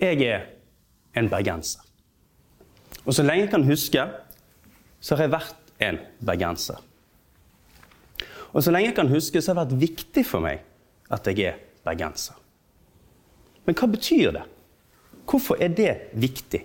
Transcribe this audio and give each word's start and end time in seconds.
Jeg 0.00 0.22
er 0.22 0.46
en 1.16 1.28
bergenser. 1.28 1.82
Og 3.04 3.14
så 3.14 3.22
lenge 3.22 3.46
jeg 3.46 3.52
kan 3.52 3.64
huske, 3.66 4.04
så 5.00 5.16
har 5.16 5.26
jeg 5.26 5.34
vært 5.34 5.72
en 5.86 5.98
bergenser. 6.24 6.80
Og 8.52 8.64
så 8.64 8.72
lenge 8.72 8.90
jeg 8.90 8.96
kan 8.96 9.12
huske, 9.12 9.42
så 9.42 9.52
har 9.52 9.58
det 9.58 9.76
vært 9.76 9.82
viktig 9.82 10.24
for 10.26 10.44
meg 10.44 10.64
at 11.12 11.28
jeg 11.28 11.52
er 11.52 11.60
bergenser. 11.86 12.38
Men 13.66 13.76
hva 13.78 13.88
betyr 13.90 14.32
det? 14.38 14.44
Hvorfor 15.26 15.60
er 15.62 15.72
det 15.74 15.92
viktig? 16.14 16.62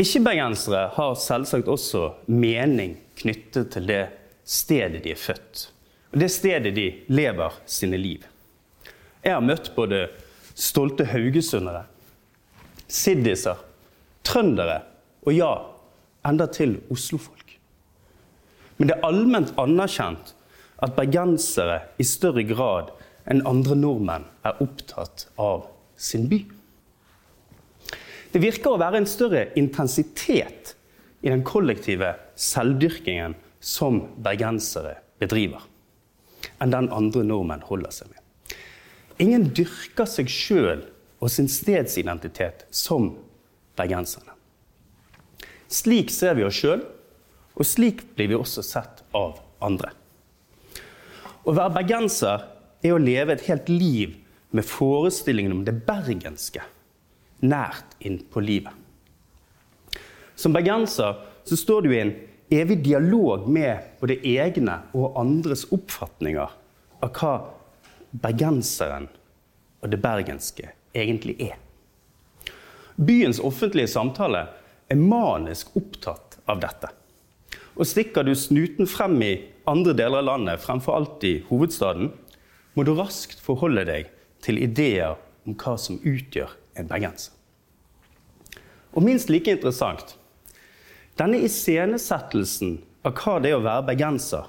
Ikke-bergensere 0.00 0.88
har 0.96 1.16
selvsagt 1.20 1.70
også 1.70 2.06
mening 2.26 2.96
knyttet 3.18 3.70
til 3.74 3.86
det 3.90 4.02
stedet 4.44 5.02
de 5.04 5.12
er 5.14 5.20
født, 5.20 5.68
og 6.12 6.22
det 6.22 6.30
stedet 6.34 6.74
de 6.74 6.88
lever 7.14 7.60
sine 7.70 7.98
liv. 8.00 8.24
Jeg 9.24 9.32
har 9.32 9.44
møtt 9.44 9.70
både 9.76 10.06
stolte 10.54 11.06
haugesundere, 11.08 11.86
siddiser, 12.86 13.60
trøndere 14.24 14.82
og 15.24 15.32
ja, 15.32 15.52
enda 16.28 16.46
til 16.52 16.76
oslofolk. 16.92 17.56
Men 18.76 18.90
det 18.90 18.96
er 18.96 19.06
allment 19.06 19.54
anerkjent 19.60 20.34
at 20.84 20.96
bergensere 20.96 21.80
i 22.00 22.06
større 22.06 22.44
grad 22.48 22.90
enn 23.30 23.44
andre 23.48 23.76
nordmenn 23.78 24.26
er 24.44 24.60
opptatt 24.60 25.28
av 25.40 25.68
sin 25.96 26.26
by. 26.28 26.42
Det 28.34 28.42
virker 28.42 28.74
å 28.74 28.80
være 28.82 29.00
en 29.00 29.08
større 29.08 29.46
intensitet 29.56 30.74
i 31.24 31.30
den 31.30 31.44
kollektive 31.46 32.16
selvdyrkingen 32.34 33.36
som 33.64 34.02
bergensere 34.20 34.98
bedriver, 35.22 35.62
enn 36.58 36.74
den 36.74 36.90
andre 36.92 37.22
nordmenn 37.24 37.64
holder 37.64 37.94
seg 37.94 38.10
med. 38.10 38.23
Ingen 39.22 39.50
dyrker 39.54 40.08
seg 40.10 40.30
sjøl 40.30 40.82
og 41.22 41.30
sin 41.30 41.48
stedsidentitet 41.50 42.66
som 42.74 43.12
bergenserne. 43.78 44.34
Slik 45.70 46.10
ser 46.14 46.36
vi 46.38 46.44
oss 46.46 46.58
sjøl, 46.58 46.82
og 47.54 47.66
slik 47.66 48.02
blir 48.16 48.32
vi 48.32 48.38
også 48.38 48.62
sett 48.66 49.02
av 49.14 49.38
andre. 49.64 49.92
Å 51.44 51.54
være 51.54 51.76
bergenser 51.76 52.44
er 52.84 52.94
å 52.94 53.00
leve 53.00 53.34
et 53.34 53.46
helt 53.48 53.70
liv 53.70 54.16
med 54.54 54.66
forestillingen 54.66 55.54
om 55.54 55.64
det 55.66 55.76
bergenske 55.86 56.62
nært 57.44 57.96
innpå 58.04 58.42
livet. 58.42 58.72
Som 60.34 60.54
bergenser 60.54 61.20
så 61.46 61.58
står 61.58 61.84
du 61.84 61.92
i 61.92 62.00
en 62.02 62.14
evig 62.54 62.80
dialog 62.84 63.46
med 63.50 63.98
både 64.00 64.18
egne 64.26 64.80
og 64.96 65.18
andres 65.20 65.66
oppfatninger 65.74 66.54
av 67.04 67.18
hva 67.18 67.34
bergenseren 68.22 69.08
og 69.82 69.90
det 69.92 70.00
bergenske 70.02 70.70
egentlig 70.94 71.36
er. 71.50 71.58
Byens 72.94 73.40
offentlige 73.42 73.90
samtale 73.90 74.46
er 74.88 75.00
manisk 75.00 75.74
opptatt 75.76 76.38
av 76.46 76.60
dette. 76.62 76.90
Og 77.74 77.88
stikker 77.90 78.22
du 78.22 78.34
snuten 78.38 78.86
frem 78.86 79.16
i 79.24 79.32
andre 79.66 79.96
deler 79.98 80.22
av 80.22 80.28
landet, 80.28 80.62
fremfor 80.62 80.94
alt 80.94 81.24
i 81.26 81.40
hovedstaden, 81.48 82.12
må 82.74 82.84
du 82.86 82.92
raskt 82.94 83.40
forholde 83.42 83.86
deg 83.88 84.10
til 84.44 84.60
ideer 84.62 85.16
om 85.46 85.56
hva 85.58 85.74
som 85.80 85.98
utgjør 85.98 86.52
en 86.78 86.90
bergenser. 86.90 87.32
Og 88.94 89.02
minst 89.02 89.30
like 89.30 89.50
interessant 89.50 90.14
denne 91.18 91.38
iscenesettelsen 91.46 92.78
av 93.06 93.14
hva 93.20 93.36
det 93.42 93.52
er 93.52 93.60
å 93.60 93.64
være 93.64 93.86
bergenser, 93.90 94.48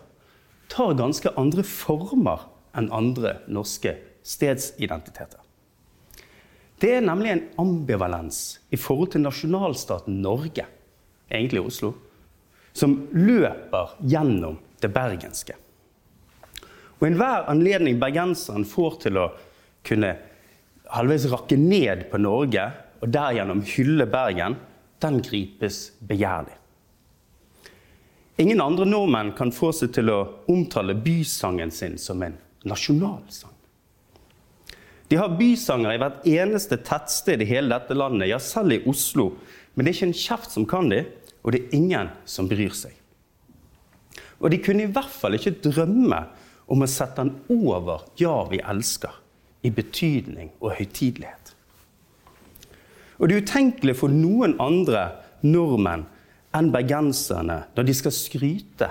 tar 0.70 0.96
ganske 0.98 1.30
andre 1.38 1.66
former 1.66 2.46
enn 2.78 2.92
andre 2.94 3.40
norske 3.48 3.96
stedsidentiteter. 4.26 5.42
Det 6.82 6.92
er 6.98 7.06
nemlig 7.06 7.32
en 7.32 7.44
ambivalens 7.62 8.40
i 8.74 8.78
forhold 8.80 9.14
til 9.14 9.24
nasjonalstaten 9.24 10.18
Norge, 10.22 10.66
egentlig 11.32 11.64
Oslo, 11.64 11.94
som 12.76 12.98
løper 13.16 13.96
gjennom 14.04 14.58
det 14.84 14.92
bergenske. 14.92 15.56
Og 17.00 17.08
enhver 17.08 17.48
anledning 17.52 18.00
bergenseren 18.00 18.68
får 18.68 19.00
til 19.06 19.20
å 19.20 19.30
kunne 19.88 20.12
halvveis 20.92 21.28
rakke 21.32 21.58
ned 21.60 22.08
på 22.12 22.20
Norge 22.22 22.68
og 23.02 23.12
derigjennom 23.14 23.64
hylle 23.76 24.08
Bergen, 24.10 24.58
den 25.04 25.20
gripes 25.24 25.90
begjærlig. 26.08 26.56
Ingen 28.42 28.62
andre 28.62 28.88
nordmenn 28.88 29.32
kan 29.38 29.54
få 29.56 29.72
seg 29.76 29.94
til 29.96 30.12
å 30.12 30.20
omtale 30.52 30.96
bysangen 31.00 31.72
sin 31.72 31.96
som 32.02 32.24
en 32.26 32.36
nasjonalsang. 32.66 33.54
De 35.08 35.20
har 35.20 35.36
bysanger 35.38 35.94
i 35.94 36.00
hvert 36.02 36.24
eneste 36.28 36.80
tettsted 36.82 37.44
i 37.44 37.50
hele 37.50 37.70
dette 37.76 37.98
landet, 37.98 38.32
ja, 38.32 38.40
selv 38.42 38.74
i 38.74 38.82
Oslo. 38.90 39.36
Men 39.76 39.86
det 39.86 39.92
er 39.92 39.98
ikke 40.00 40.10
en 40.10 40.18
kjeft 40.18 40.56
som 40.56 40.66
kan 40.70 40.90
de, 40.90 41.04
og 41.46 41.54
det 41.54 41.62
er 41.62 41.76
ingen 41.78 42.10
som 42.26 42.50
bryr 42.50 42.74
seg. 42.74 42.96
Og 44.42 44.50
de 44.52 44.60
kunne 44.66 44.88
i 44.88 44.92
hvert 44.92 45.14
fall 45.14 45.38
ikke 45.38 45.60
drømme 45.68 46.24
om 46.74 46.82
å 46.82 46.90
sette 46.90 47.22
den 47.22 47.36
over 47.54 48.06
'Ja, 48.18 48.48
vi 48.50 48.60
elsker' 48.60 49.22
i 49.64 49.70
betydning 49.70 50.52
og 50.60 50.76
høytidelighet. 50.78 51.54
Og 53.18 53.30
det 53.30 53.36
er 53.36 53.42
utenkelig 53.42 53.96
for 53.96 54.10
noen 54.10 54.58
andre 54.60 55.12
nordmenn 55.42 56.06
enn 56.56 56.72
bergenserne 56.72 57.64
når 57.76 57.88
de 57.88 57.94
skal 57.94 58.12
skryte 58.12 58.90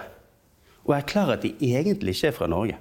og 0.85 0.97
erklære 0.97 1.37
at 1.37 1.43
de 1.43 1.55
egentlig 1.61 2.17
ikke 2.17 2.29
er 2.29 2.37
fra 2.39 2.49
Norge 2.51 2.79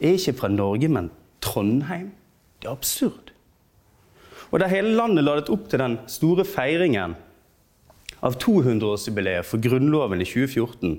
er 0.00 0.16
ikke 0.16 0.38
fra 0.40 0.48
Norge, 0.52 0.88
men 0.88 1.10
Trondheim. 1.44 2.10
Det 2.60 2.68
er 2.68 2.76
absurd. 2.76 3.32
Og 4.50 4.60
da 4.60 4.68
hele 4.70 4.96
landet 4.96 5.24
ladet 5.24 5.52
opp 5.52 5.68
til 5.70 5.82
den 5.82 5.98
store 6.10 6.44
feiringen 6.48 7.14
av 8.20 8.36
200-årsjubileet 8.42 9.46
for 9.48 9.62
Grunnloven 9.62 10.20
i 10.20 10.28
2014, 10.28 10.98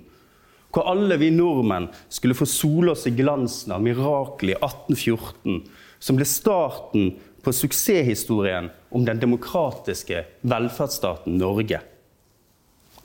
hvor 0.71 0.87
alle 0.87 1.17
vi 1.19 1.29
nordmenn 1.35 1.89
skulle 2.09 2.37
få 2.37 2.47
sole 2.47 2.93
oss 2.93 3.03
i 3.09 3.13
glansen 3.15 3.73
av 3.75 3.83
miraklet 3.83 4.55
i 4.55 4.57
1814, 4.57 5.59
som 5.99 6.17
ble 6.17 6.25
starten 6.25 7.11
på 7.43 7.53
suksesshistorien 7.53 8.69
om 8.89 9.05
den 9.05 9.19
demokratiske 9.21 10.23
velferdsstaten 10.47 11.37
Norge. 11.41 11.81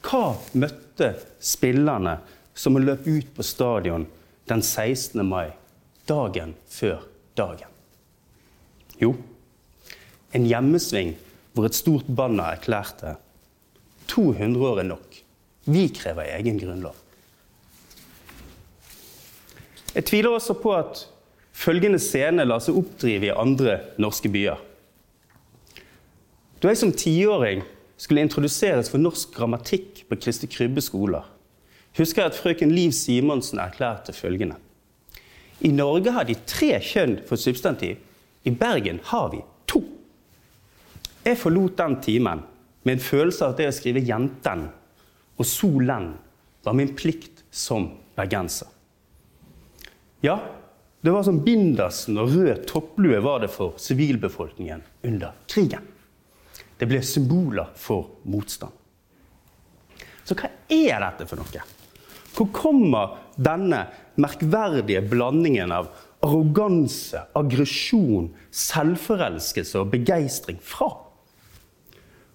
Hva 0.06 0.36
møtte 0.54 1.16
spillerne 1.42 2.20
som 2.56 2.78
løp 2.78 3.08
ut 3.08 3.32
på 3.34 3.44
stadion 3.44 4.06
den 4.48 4.62
16. 4.62 5.20
mai 5.26 5.50
dagen 6.08 6.54
før 6.70 7.04
dagen? 7.38 7.72
Jo, 9.00 9.14
en 10.34 10.46
hjemmesving 10.48 11.14
hvor 11.56 11.68
et 11.68 11.76
stort 11.76 12.08
banner 12.16 12.56
erklærte 12.56 13.16
200 14.12 14.68
år 14.68 14.80
er 14.82 14.88
nok. 14.90 15.18
Vi 15.66 15.88
krever 15.94 16.28
egen 16.36 16.60
grunnlov. 16.60 16.94
Jeg 19.96 20.04
tviler 20.04 20.36
også 20.36 20.54
på 20.60 20.74
at 20.76 21.06
følgende 21.56 21.98
scene 22.02 22.44
lar 22.44 22.60
seg 22.60 22.76
oppdrive 22.76 23.30
i 23.30 23.32
andre 23.32 23.78
norske 24.02 24.28
byer. 24.28 24.60
Da 26.60 26.68
jeg 26.68 26.80
som 26.82 26.92
tiåring 26.92 27.64
skulle 27.96 28.20
introduseres 28.24 28.90
for 28.92 29.00
norsk 29.00 29.32
grammatikk 29.32 30.04
på 30.10 30.20
Kristi 30.20 30.48
Krybbe 30.52 30.84
skoler, 30.84 31.24
husker 31.96 32.22
jeg 32.22 32.32
at 32.32 32.38
frøken 32.38 32.74
Liv 32.76 32.92
Simonsen 32.92 33.60
erklærte 33.62 34.12
følgende. 34.12 34.60
I 35.64 35.72
Norge 35.72 36.12
har 36.12 36.26
de 36.28 36.36
tre 36.46 36.76
kjønn 36.84 37.20
for 37.28 37.40
substantiv. 37.40 37.96
I 38.44 38.52
Bergen 38.52 39.00
har 39.10 39.30
vi 39.32 39.40
to. 39.66 39.80
Jeg 41.24 41.40
forlot 41.40 41.78
den 41.78 41.96
timen 42.04 42.42
med 42.86 42.96
en 42.96 43.02
følelse 43.02 43.44
av 43.44 43.54
at 43.54 43.62
det 43.62 43.70
å 43.70 43.74
skrive 43.74 44.04
'jenten' 44.04 44.68
og 45.36 45.44
'solen' 45.44 46.12
var 46.62 46.74
min 46.74 46.94
plikt 46.94 47.42
som 47.50 47.90
bergenser. 48.14 48.68
Ja, 50.20 50.38
det 51.00 51.10
var 51.10 51.22
som 51.22 51.44
bindersen 51.44 52.18
og 52.18 52.32
rød 52.34 52.66
topplue 52.66 53.20
var 53.22 53.40
det 53.40 53.50
for 53.50 53.76
sivilbefolkningen 53.78 54.82
under 55.02 55.32
krigen. 55.46 55.82
Det 56.78 56.88
ble 56.88 57.02
symboler 57.02 57.70
for 57.74 58.10
motstand. 58.24 58.72
Så 60.24 60.34
hva 60.34 60.50
er 60.68 60.98
dette 61.00 61.28
for 61.30 61.38
noe? 61.38 61.62
Hvor 62.36 62.50
kommer 62.52 63.16
denne 63.40 63.86
merkverdige 64.20 65.00
blandingen 65.08 65.72
av 65.72 65.88
arroganse, 66.24 67.22
aggresjon, 67.36 68.28
selvforelskelse 68.52 69.80
og 69.80 69.92
begeistring 69.94 70.60
fra? 70.60 70.90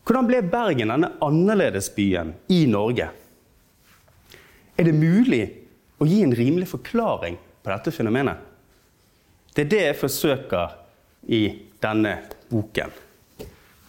Hvordan 0.01 0.29
ble 0.29 0.41
Bergen 0.49 0.89
denne 0.89 1.11
annerledesbyen 1.21 2.33
i 2.49 2.63
Norge? 2.69 3.11
Er 4.73 4.87
det 4.87 4.97
mulig 4.97 5.43
å 6.01 6.07
gi 6.09 6.23
en 6.25 6.33
rimelig 6.33 6.71
forklaring 6.71 7.37
på 7.61 7.69
dette 7.69 7.93
fenomenet? 7.93 8.39
Det 9.53 9.67
er 9.67 9.71
det 9.71 9.83
jeg 9.83 9.99
forsøker 9.99 10.77
i 11.29 11.41
denne 11.83 12.15
boken. 12.49 12.89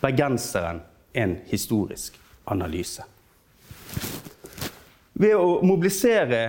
'Bergenseren 0.02 0.82
en 1.14 1.36
historisk 1.46 2.18
analyse'. 2.44 3.06
Ved 5.22 5.36
å 5.38 5.60
mobilisere 5.62 6.42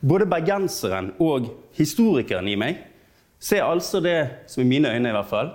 både 0.00 0.26
bergenseren 0.28 1.12
og 1.22 1.50
historikeren 1.76 2.48
i 2.50 2.56
meg, 2.58 2.82
så 3.38 3.58
er 3.58 3.68
altså 3.68 4.00
det, 4.02 4.18
som 4.50 4.64
i 4.64 4.68
mine 4.68 4.90
øyne 4.90 5.12
i 5.12 5.14
hvert 5.14 5.30
fall, 5.30 5.52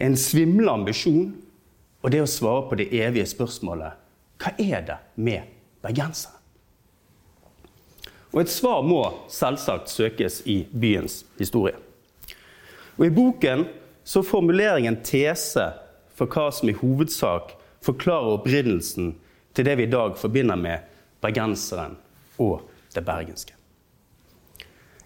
en 0.00 0.16
svimlende 0.16 0.72
ambisjon 0.80 1.32
og 2.00 2.12
det 2.14 2.22
å 2.22 2.30
svare 2.30 2.68
på 2.70 2.78
det 2.80 2.88
evige 2.96 3.28
spørsmålet 3.28 3.98
hva 4.40 4.54
er 4.56 4.84
det 4.86 4.96
med 5.20 5.48
bergenseren? 5.84 6.36
Og 8.30 8.44
et 8.44 8.52
svar 8.52 8.84
må 8.86 9.02
selvsagt 9.28 9.90
søkes 9.90 10.38
i 10.48 10.62
byens 10.70 11.24
historie. 11.36 11.74
Og 12.96 13.08
I 13.08 13.12
boken 13.12 13.66
så 14.06 14.22
formulerer 14.24 14.78
jeg 14.78 14.88
en 14.88 15.02
tese 15.04 15.66
for 16.16 16.30
hva 16.30 16.46
som 16.54 16.70
i 16.70 16.76
hovedsak 16.78 17.56
forklarer 17.84 18.38
opprinnelsen 18.38 19.16
til 19.56 19.66
det 19.66 19.76
vi 19.80 19.88
i 19.88 19.92
dag 19.92 20.14
forbinder 20.20 20.56
med 20.60 20.86
bergenseren 21.20 21.96
og 22.40 22.62
det 22.94 23.04
bergenske. 23.06 23.54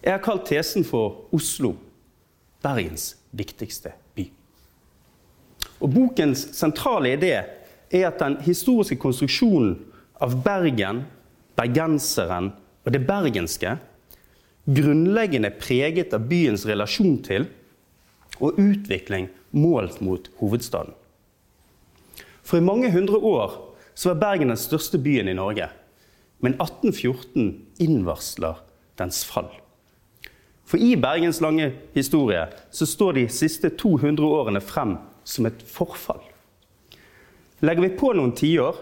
Jeg 0.03 0.13
har 0.13 0.23
kalt 0.23 0.45
tesen 0.45 0.85
for 0.85 1.25
Oslo, 1.33 1.75
Bergens 2.65 3.15
viktigste 3.35 3.91
by. 4.15 4.25
Og 5.81 5.91
Bokens 5.93 6.47
sentrale 6.57 7.13
idé 7.17 7.33
er 7.35 8.07
at 8.07 8.19
den 8.21 8.39
historiske 8.45 8.97
konstruksjonen 9.01 9.75
av 10.23 10.33
Bergen, 10.45 11.03
bergenseren 11.57 12.53
og 12.85 12.93
det 12.93 13.03
bergenske 13.05 13.75
grunnleggende 14.65 15.51
preget 15.61 16.13
av 16.13 16.25
byens 16.29 16.65
relasjon 16.65 17.17
til 17.25 17.47
og 18.41 18.59
utvikling 18.59 19.29
målt 19.55 20.01
mot 20.03 20.29
hovedstaden. 20.39 20.93
For 22.45 22.59
i 22.59 22.65
mange 22.65 22.91
hundre 22.93 23.17
år 23.17 23.53
var 24.05 24.21
Bergen 24.21 24.51
den 24.51 24.59
største 24.59 24.99
byen 25.01 25.29
i 25.31 25.37
Norge. 25.37 25.69
Men 26.43 26.57
1814 26.59 27.65
innvarsler 27.77 28.59
dens 28.99 29.23
fall. 29.27 29.49
For 30.65 30.81
i 30.81 30.95
Bergens 30.97 31.41
lange 31.41 31.71
historie 31.93 32.47
så 32.71 32.87
står 32.89 33.13
de 33.19 33.27
siste 33.29 33.69
200 33.69 34.25
årene 34.25 34.61
frem 34.61 34.95
som 35.23 35.45
et 35.45 35.61
forfall. 35.69 36.23
Legger 37.65 37.85
vi 37.85 37.97
på 37.97 38.11
noen 38.17 38.33
tiår, 38.35 38.77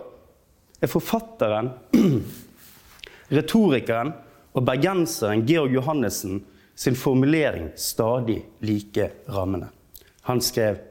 er 0.84 0.92
forfatteren, 0.92 1.70
retorikeren 3.38 4.14
og 4.54 4.66
bergenseren 4.68 5.46
Georg 5.48 5.76
Johannessen 5.76 6.42
sin 6.76 6.98
formulering 6.98 7.70
stadig 7.80 8.42
like 8.66 9.12
rammende. 9.30 9.70
Han 10.28 10.42
skrev 10.42 10.82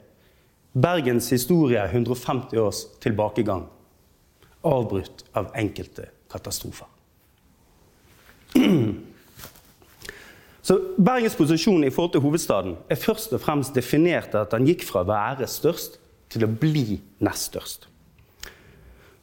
Bergens 0.73 1.27
historie 1.29 1.77
er 1.77 1.91
150 1.91 2.57
års 2.57 2.85
tilbakegang, 3.03 3.67
avbrutt 4.65 5.25
av 5.37 5.51
enkelte 5.53 6.07
katastrofer. 6.33 6.89
Så 10.63 10.77
Bergens 10.95 11.35
posisjon 11.35 11.83
i 11.83 11.91
forhold 11.91 12.13
til 12.13 12.23
hovedstaden 12.23 12.77
er 12.91 12.99
først 12.99 13.33
og 13.35 13.41
fremst 13.43 13.75
definert 13.75 14.31
av 14.31 14.45
at 14.45 14.53
den 14.55 14.67
gikk 14.69 14.85
fra 14.87 15.01
å 15.03 15.09
være 15.09 15.47
størst 15.49 15.97
til 16.31 16.45
å 16.47 16.53
bli 16.61 17.01
nest 17.25 17.51
størst. 17.51 17.89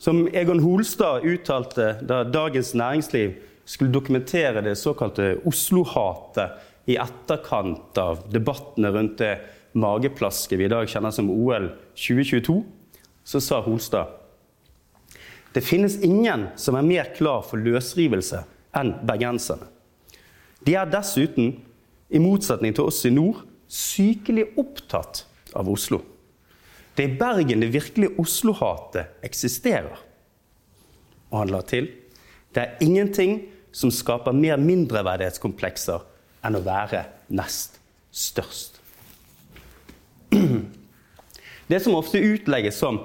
Som 0.01 0.27
Egon 0.37 0.61
Holstad 0.65 1.25
uttalte 1.29 1.95
da 2.05 2.23
Dagens 2.29 2.75
Næringsliv 2.77 3.39
skulle 3.69 3.93
dokumentere 3.93 4.63
det 4.65 4.77
såkalte 4.81 5.39
Oslo-hatet 5.49 6.93
i 6.93 6.97
etterkant 7.01 7.99
av 8.01 8.25
debattene 8.33 8.93
rundt 8.93 9.19
det 9.21 9.35
mageplasket 9.81 10.59
vi 10.59 10.67
i 10.67 10.73
dag 10.73 10.89
kjenner 10.91 11.13
som 11.15 11.29
OL 11.33 11.71
2022, 11.95 12.57
så 13.25 13.43
sa 13.45 13.61
Holstad 13.65 14.20
det 15.53 15.65
finnes 15.67 15.99
ingen 16.07 16.49
som 16.57 16.77
er 16.79 16.87
mer 16.87 17.11
klar 17.17 17.43
for 17.47 17.59
løsrivelse 17.59 18.45
enn 18.77 18.93
bergenserne. 19.07 19.67
De 20.61 20.77
er 20.77 20.91
dessuten, 20.91 21.57
i 22.11 22.19
motsetning 22.19 22.75
til 22.75 22.91
oss 22.91 23.05
i 23.07 23.13
nord, 23.15 23.45
sykelig 23.71 24.49
opptatt 24.59 25.25
av 25.55 25.69
Oslo. 25.71 26.01
Det 26.95 27.05
er 27.05 27.13
i 27.13 27.19
Bergen 27.21 27.63
det 27.63 27.71
virkelige 27.73 28.19
Oslo-hatet 28.19 29.23
eksisterer. 29.27 29.99
Og 31.31 31.39
han 31.39 31.53
la 31.55 31.63
til 31.67 31.87
det 32.51 32.65
er 32.65 32.83
ingenting 32.83 33.45
som 33.71 33.93
skaper 33.95 34.35
mer 34.35 34.59
mindreverdighetskomplekser 34.59 36.03
enn 36.47 36.59
å 36.59 36.65
være 36.67 37.05
nest 37.31 37.79
størst. 38.11 38.81
Det 41.71 41.79
som 41.79 41.95
ofte 41.95 42.19
utlegges 42.19 42.81
som 42.83 42.99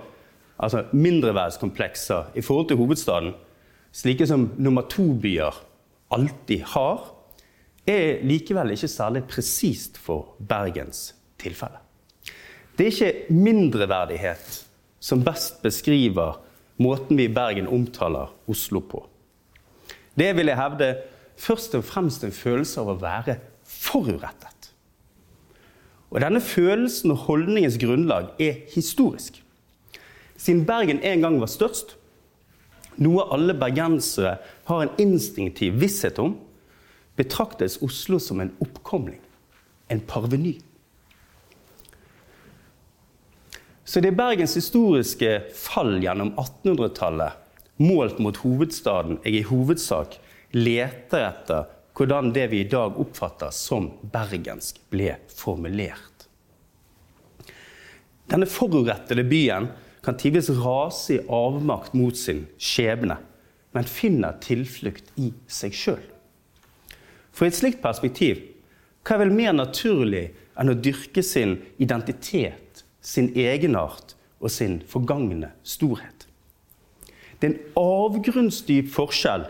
altså 0.58 0.86
mindreverdskomplekser 0.94 2.36
i 2.36 2.42
forhold 2.42 2.68
til 2.70 2.78
hovedstaden, 2.78 3.34
slike 3.96 4.28
som 4.28 4.50
nummer 4.58 4.88
to-byer 4.92 5.56
alltid 6.16 6.64
har, 6.76 7.12
er 7.88 8.22
likevel 8.26 8.74
ikke 8.74 8.90
særlig 8.90 9.24
presist 9.30 9.98
for 10.02 10.36
Bergens 10.40 11.14
tilfelle. 11.40 11.78
Det 12.78 12.88
er 12.88 12.92
ikke 12.92 13.34
mindreverdighet 13.34 14.66
som 15.00 15.24
best 15.24 15.62
beskriver 15.64 16.40
måten 16.82 17.18
vi 17.18 17.30
i 17.30 17.34
Bergen 17.34 17.68
omtaler 17.72 18.34
Oslo 18.52 18.82
på. 18.82 19.06
Det 20.18 20.34
vil 20.36 20.50
jeg 20.52 20.60
hevde 20.60 20.90
først 21.38 21.76
og 21.76 21.86
fremst 21.86 22.24
en 22.24 22.36
følelse 22.36 22.82
av 22.82 22.92
å 22.92 23.00
være 23.00 23.38
forurettet. 23.68 24.72
Og 26.12 26.22
Denne 26.24 26.42
følelsen 26.42 27.12
og 27.12 27.26
holdningens 27.28 27.78
grunnlag 27.82 28.32
er 28.40 28.64
historisk. 28.72 29.42
Siden 30.36 30.66
Bergen 30.68 31.02
en 31.02 31.24
gang 31.24 31.40
var 31.40 31.52
størst, 31.52 31.96
noe 33.02 33.26
alle 33.34 33.56
bergensere 33.60 34.38
har 34.68 34.84
en 34.84 34.94
instinktiv 35.02 35.80
visshet 35.82 36.20
om, 36.22 36.38
betraktes 37.16 37.80
Oslo 37.84 38.20
som 38.20 38.42
en 38.44 38.52
oppkomling, 38.64 39.22
en 39.88 40.04
parveny. 40.04 40.58
Så 43.86 44.02
det 44.02 44.12
er 44.12 44.18
Bergens 44.18 44.56
historiske 44.58 45.32
fall 45.56 46.00
gjennom 46.04 46.34
1800-tallet, 46.42 47.42
målt 47.78 48.20
mot 48.24 48.38
hovedstaden, 48.42 49.20
jeg 49.24 49.42
i 49.42 49.48
hovedsak 49.48 50.18
leter 50.56 51.28
etter 51.30 51.72
hvordan 51.96 52.32
det 52.36 52.50
vi 52.52 52.64
i 52.64 52.68
dag 52.68 52.98
oppfatter 53.00 53.54
som 53.56 53.92
bergensk, 54.12 54.82
ble 54.92 55.16
formulert. 55.32 56.26
Denne 58.32 58.48
forurettede 58.50 59.24
byen 59.30 59.70
kan 60.06 60.18
tidvis 60.18 60.52
rase 60.62 61.16
i 61.16 61.24
avmakt 61.34 61.96
mot 61.98 62.18
sin 62.18 62.46
skjebne, 62.62 63.18
men 63.74 63.90
finner 63.90 64.38
tilflukt 64.44 65.10
i 65.20 65.32
seg 65.52 65.74
sjøl. 65.76 66.04
For 67.36 67.46
i 67.46 67.52
et 67.52 67.58
slikt 67.58 67.82
perspektiv, 67.84 68.44
hva 69.04 69.18
er 69.18 69.26
vel 69.26 69.34
mer 69.36 69.56
naturlig 69.58 70.30
enn 70.56 70.72
å 70.72 70.78
dyrke 70.78 71.24
sin 71.26 71.58
identitet, 71.82 72.86
sin 73.02 73.32
egenart 73.36 74.16
og 74.40 74.54
sin 74.54 74.80
forgangne 74.88 75.52
storhet? 75.66 76.28
Det 77.40 77.50
er 77.50 77.52
en 77.52 77.82
avgrunnsdyp 77.82 78.88
forskjell 78.94 79.44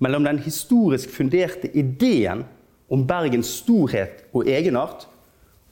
mellom 0.00 0.24
den 0.24 0.40
historisk 0.46 1.12
funderte 1.12 1.68
ideen 1.76 2.46
om 2.90 3.04
Bergens 3.06 3.50
storhet 3.60 4.24
og 4.32 4.48
egenart 4.48 5.04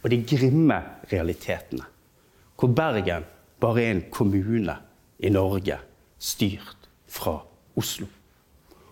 og 0.03 0.13
de 0.13 0.21
grimme 0.29 0.83
realitetene, 1.11 1.87
hvor 2.59 2.71
Bergen 2.77 3.25
bare 3.61 3.85
en 3.89 4.03
kommune 4.11 4.77
i 5.19 5.31
Norge 5.31 5.79
styrt 6.19 6.89
fra 7.09 7.39
Oslo. 7.79 8.07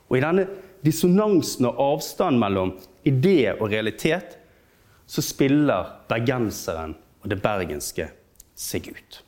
Og 0.06 0.18
i 0.18 0.22
denne 0.22 0.46
dissonansen 0.86 1.68
og 1.70 1.80
avstanden 1.82 2.40
mellom 2.40 2.74
idé 3.06 3.52
og 3.54 3.70
realitet, 3.70 4.36
så 5.06 5.22
spiller 5.22 5.92
bergenseren 6.10 6.96
og 7.22 7.30
det 7.30 7.38
bergenske 7.42 8.08
seg 8.58 8.90
ut. 8.90 9.22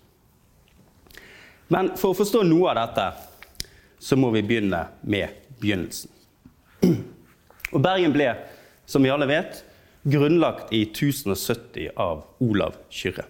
Men 1.68 1.92
for 2.00 2.14
å 2.14 2.18
forstå 2.18 2.42
noe 2.48 2.72
av 2.72 2.78
dette, 2.80 3.06
så 3.98 4.16
må 4.16 4.30
vi 4.34 4.44
begynne 4.46 4.86
med 5.02 5.42
begynnelsen. 5.60 6.10
Og 7.74 7.82
Bergen 7.84 8.14
ble, 8.14 8.30
som 8.88 9.04
vi 9.04 9.10
alle 9.12 9.26
vet, 9.28 9.58
grunnlagt 10.08 10.72
i 10.72 10.86
1070 10.86 11.90
av 12.00 12.22
Olav 12.40 12.78
Kyrre. 12.88 13.26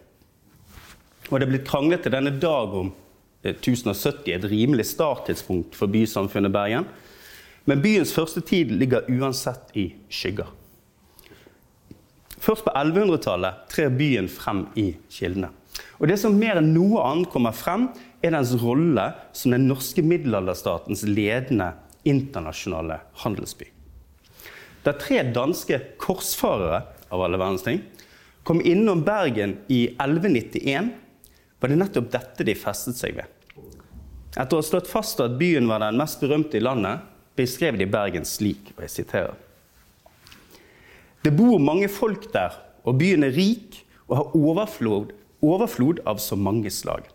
Og 1.29 1.39
det 1.39 1.47
er 1.47 1.53
blitt 1.53 1.69
kranglet 1.69 2.05
til 2.05 2.15
denne 2.15 2.33
dag 2.41 2.73
om 2.75 2.93
1070 3.45 4.33
et 4.35 4.47
rimelig 4.51 4.89
starttidspunkt 4.91 5.77
for 5.79 5.91
bysamfunnet 5.93 6.53
Bergen. 6.53 6.89
Men 7.69 7.83
byens 7.85 8.15
første 8.17 8.41
tid 8.41 8.73
ligger 8.81 9.09
uansett 9.13 9.75
i 9.77 9.91
skygger. 10.09 10.49
Først 12.39 12.65
på 12.65 12.73
1100-tallet 12.73 13.65
trer 13.69 13.93
byen 13.93 14.29
frem 14.31 14.67
i 14.79 14.93
kildene. 15.13 15.51
Og 15.99 16.09
Det 16.09 16.17
som 16.21 16.37
mer 16.39 16.61
enn 16.61 16.73
noe 16.73 17.03
annet 17.05 17.31
kommer 17.33 17.55
frem, 17.55 17.89
er 18.23 18.33
dens 18.35 18.55
rolle 18.63 19.11
som 19.37 19.53
den 19.55 19.67
norske 19.69 20.03
middelalderstatens 20.03 21.05
ledende 21.07 21.73
internasjonale 22.09 23.01
handelsby. 23.23 23.69
Da 24.87 24.95
tre 24.97 25.21
danske 25.35 25.81
korsfarere 26.01 26.81
av 27.13 27.23
alle 27.25 27.39
verdens 27.41 27.67
ting, 27.67 27.83
kom 28.47 28.63
innom 28.65 29.03
Bergen 29.05 29.59
i 29.69 29.85
1191, 29.99 30.95
var 31.61 31.73
det 31.73 31.79
nettopp 31.81 32.11
dette 32.13 32.47
de 32.47 32.55
festet 32.59 32.99
seg 32.99 33.17
ved. 33.19 33.27
Etter 34.39 34.55
å 34.55 34.61
ha 34.61 34.67
slått 34.67 34.91
fast 34.91 35.21
at 35.25 35.39
byen 35.41 35.69
var 35.71 35.83
den 35.83 35.99
mest 35.99 36.21
berømte 36.23 36.61
i 36.61 36.63
landet, 36.63 37.03
beskrev 37.39 37.79
de 37.79 37.87
Bergen 37.91 38.27
slik, 38.27 38.73
og 38.77 38.85
jeg 38.87 38.95
siterer. 38.95 39.37
Det 41.25 41.33
bor 41.35 41.59
mange 41.63 41.89
folk 41.91 42.29
der, 42.35 42.55
og 42.87 42.99
byen 43.01 43.27
er 43.27 43.35
rik 43.35 43.81
og 44.07 44.17
har 44.21 44.37
overflod, 44.39 45.13
overflod 45.45 46.03
av 46.09 46.23
så 46.23 46.39
mange 46.39 46.71
slag. 46.73 47.09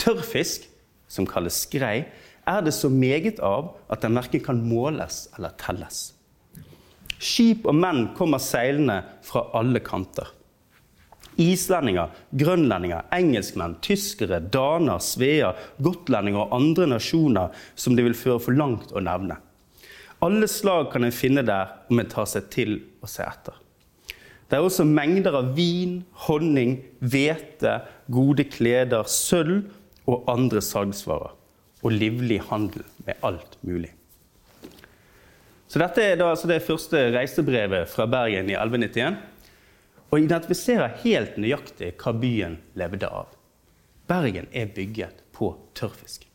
Tørrfisk, 0.00 0.64
som 1.12 1.28
kalles 1.28 1.60
skrei, 1.66 2.06
er 2.48 2.64
det 2.64 2.72
så 2.74 2.88
meget 2.90 3.38
av 3.44 3.74
at 3.92 4.02
den 4.02 4.16
verken 4.18 4.42
kan 4.42 4.62
måles 4.66 5.26
eller 5.36 5.52
telles. 5.60 6.10
Skip 7.22 7.68
og 7.70 7.76
menn 7.78 8.08
kommer 8.16 8.42
seilende 8.42 9.02
fra 9.22 9.44
alle 9.54 9.82
kanter. 9.84 10.32
Islendinger, 11.40 12.10
grønlendinger, 12.36 13.06
engelskmenn, 13.14 13.78
tyskere, 13.84 14.40
daner, 14.52 15.00
sveer, 15.00 15.56
gotlendinger 15.80 16.44
og 16.44 16.54
andre 16.58 16.90
nasjoner 16.92 17.64
som 17.74 17.96
det 17.96 18.04
vil 18.08 18.18
føre 18.18 18.42
for 18.42 18.58
langt 18.58 18.92
å 18.92 19.00
nevne. 19.04 19.38
Alle 20.22 20.46
slag 20.46 20.92
kan 20.92 21.06
en 21.06 21.14
finne 21.14 21.42
der 21.46 21.72
om 21.90 21.98
en 21.98 22.10
tar 22.10 22.28
seg 22.30 22.50
til 22.52 22.76
å 23.02 23.10
se 23.10 23.24
etter. 23.26 23.56
Det 24.46 24.58
er 24.58 24.66
også 24.66 24.84
mengder 24.84 25.34
av 25.38 25.54
vin, 25.56 26.02
honning, 26.26 26.76
hvete, 27.00 27.78
gode 28.12 28.44
kleder, 28.52 29.08
sølv 29.08 29.64
og 30.04 30.28
andre 30.28 30.60
salgsvarer. 30.62 31.32
Og 31.82 31.96
livlig 31.96 32.38
handel 32.50 32.84
med 33.06 33.24
alt 33.26 33.56
mulig. 33.66 33.90
Så 35.72 35.80
Dette 35.80 36.04
er 36.04 36.18
da 36.20 36.28
altså 36.28 36.50
det 36.50 36.60
første 36.66 37.00
reisebrevet 37.14 37.88
fra 37.88 38.04
Bergen 38.06 38.50
i 38.52 38.54
1191. 38.54 39.16
Og 40.12 40.20
identifiserer 40.20 40.98
helt 41.06 41.38
nøyaktig 41.40 41.94
hva 42.02 42.12
byen 42.12 42.58
levde 42.76 43.08
av. 43.08 43.32
Bergen 44.10 44.50
er 44.52 44.68
bygget 44.74 45.22
på 45.32 45.54
tørrfisk. 45.78 46.26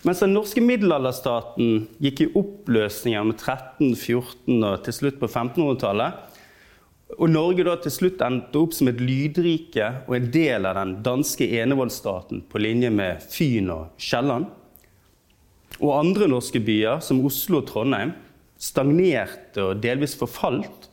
Mens 0.00 0.22
den 0.24 0.32
norske 0.32 0.62
middelalderstaten 0.64 1.82
gikk 2.00 2.22
i 2.24 2.30
oppløsning 2.40 3.18
gjennom 3.18 3.34
1314 3.34 4.64
og 4.64 4.78
til 4.86 4.96
slutt 4.96 5.18
på 5.20 5.28
1500-tallet, 5.28 6.38
og 7.18 7.28
Norge 7.28 7.66
da 7.66 7.74
til 7.82 7.92
slutt 7.92 8.22
endte 8.24 8.62
opp 8.62 8.72
som 8.72 8.88
et 8.88 9.02
lydrike 9.02 9.88
og 10.06 10.14
en 10.16 10.30
del 10.32 10.68
av 10.68 10.78
den 10.78 10.94
danske 11.04 11.44
enevoldsstaten 11.58 12.46
på 12.48 12.62
linje 12.62 12.88
med 12.94 13.20
Fyn 13.28 13.68
og 13.74 14.00
Kielland, 14.00 14.46
og 15.80 15.96
andre 15.98 16.28
norske 16.30 16.62
byer, 16.64 17.02
som 17.04 17.20
Oslo 17.26 17.60
og 17.60 17.68
Trondheim, 17.68 18.14
stagnerte 18.60 19.64
og 19.64 19.82
delvis 19.84 20.16
forfalt 20.20 20.89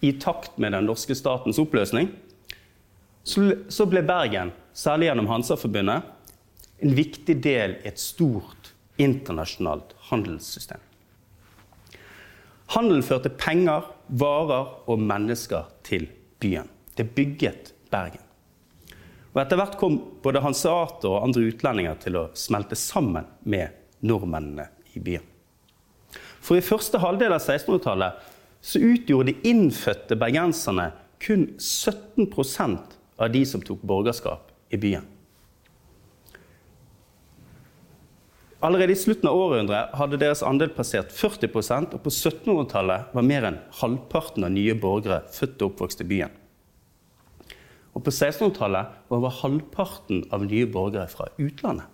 i 0.00 0.12
takt 0.12 0.58
med 0.58 0.72
den 0.72 0.88
norske 0.88 1.14
statens 1.14 1.60
oppløsning, 1.60 2.08
så 3.24 3.86
ble 3.86 4.02
Bergen, 4.06 4.52
særlig 4.72 5.10
gjennom 5.10 5.28
Hansaforbundet, 5.28 6.06
en 6.80 6.94
viktig 6.96 7.36
del 7.44 7.76
i 7.82 7.90
et 7.90 8.00
stort 8.00 8.72
internasjonalt 9.00 9.92
handelssystem. 10.08 10.80
Handelen 12.70 13.04
førte 13.04 13.32
penger, 13.34 13.88
varer 14.08 14.72
og 14.88 15.02
mennesker 15.02 15.68
til 15.86 16.06
byen. 16.40 16.68
Det 16.96 17.08
bygget 17.16 17.72
Bergen. 17.90 18.22
Og 19.30 19.40
Etter 19.42 19.58
hvert 19.58 19.76
kom 19.78 19.98
både 20.22 20.42
hanseater 20.42 21.10
og 21.10 21.24
andre 21.26 21.48
utlendinger 21.50 21.98
til 22.02 22.18
å 22.18 22.28
smelte 22.38 22.78
sammen 22.78 23.28
med 23.42 23.76
nordmennene 24.06 24.66
i 24.94 25.02
byen. 25.02 25.26
For 26.40 26.58
i 26.58 26.64
første 26.64 26.98
halvdel 27.02 27.34
av 27.36 27.42
1600-tallet 27.42 28.29
så 28.60 28.80
utgjorde 28.84 29.32
de 29.32 29.50
innfødte 29.50 30.18
bergenserne 30.20 30.90
kun 31.20 31.46
17% 31.56 32.98
av 33.20 33.32
de 33.32 33.42
som 33.48 33.62
tok 33.64 33.82
borgerskap 33.86 34.52
i 34.72 34.78
byen. 34.80 35.06
Allerede 38.60 38.92
i 38.92 38.98
slutten 39.00 39.28
av 39.28 39.38
århundret 39.40 39.94
hadde 39.96 40.18
deres 40.20 40.42
andel 40.44 40.68
passert 40.76 41.14
40% 41.16 41.94
og 41.96 42.02
på 42.04 42.12
1700-tallet 42.12 43.14
var 43.16 43.24
mer 43.24 43.46
enn 43.48 43.56
halvparten 43.78 44.44
av 44.44 44.52
nye 44.52 44.74
borgere 44.76 45.22
født 45.32 45.62
og 45.62 45.70
oppvokst 45.70 46.04
i 46.04 46.08
byen. 46.10 46.34
Og 47.96 48.04
på 48.04 48.12
1600-tallet 48.12 48.92
var 49.08 49.16
over 49.16 49.32
halvparten 49.40 50.26
av 50.28 50.44
nye 50.44 50.68
borgere 50.68 51.08
fra 51.08 51.30
utlandet. 51.40 51.88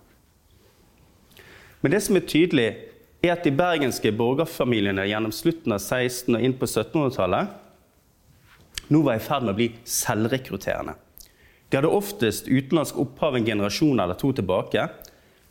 Men 1.81 1.93
det 1.93 2.01
som 2.03 2.19
er 2.19 2.27
tydelig, 2.27 2.67
er 3.23 3.33
at 3.33 3.43
de 3.45 3.51
bergenske 3.55 4.11
borgerfamiliene 4.13 5.07
gjennom 5.09 5.33
slutten 5.33 5.73
av 5.73 5.81
1600- 5.81 6.37
og 6.37 6.43
inn 6.45 6.57
på 6.59 6.65
1700-tallet 6.69 7.55
nå 8.93 9.01
var 9.03 9.17
i 9.17 9.23
ferd 9.23 9.43
med 9.43 9.55
å 9.55 9.57
bli 9.57 9.67
selvrekrutterende. 9.89 10.93
De 11.67 11.75
hadde 11.75 11.91
oftest 11.91 12.47
utenlandsk 12.47 12.99
opphav 13.03 13.35
en 13.35 13.47
generasjon 13.47 13.99
eller 13.99 14.15
to 14.19 14.31
tilbake. 14.35 14.85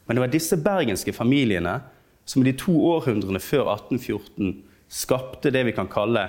Men 0.06 0.16
det 0.16 0.22
var 0.22 0.32
disse 0.32 0.56
bergenske 0.56 1.12
familiene 1.12 1.80
som 2.24 2.42
i 2.42 2.48
de 2.48 2.56
to 2.58 2.72
århundrene 2.94 3.42
før 3.42 3.68
1814 3.74 4.62
skapte 4.88 5.52
det 5.52 5.66
vi 5.68 5.74
kan 5.76 5.90
kalle 5.90 6.24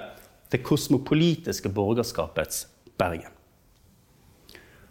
det 0.51 0.63
kosmopolitiske 0.65 1.71
borgerskapets 1.71 2.65
Bergen. 2.97 3.31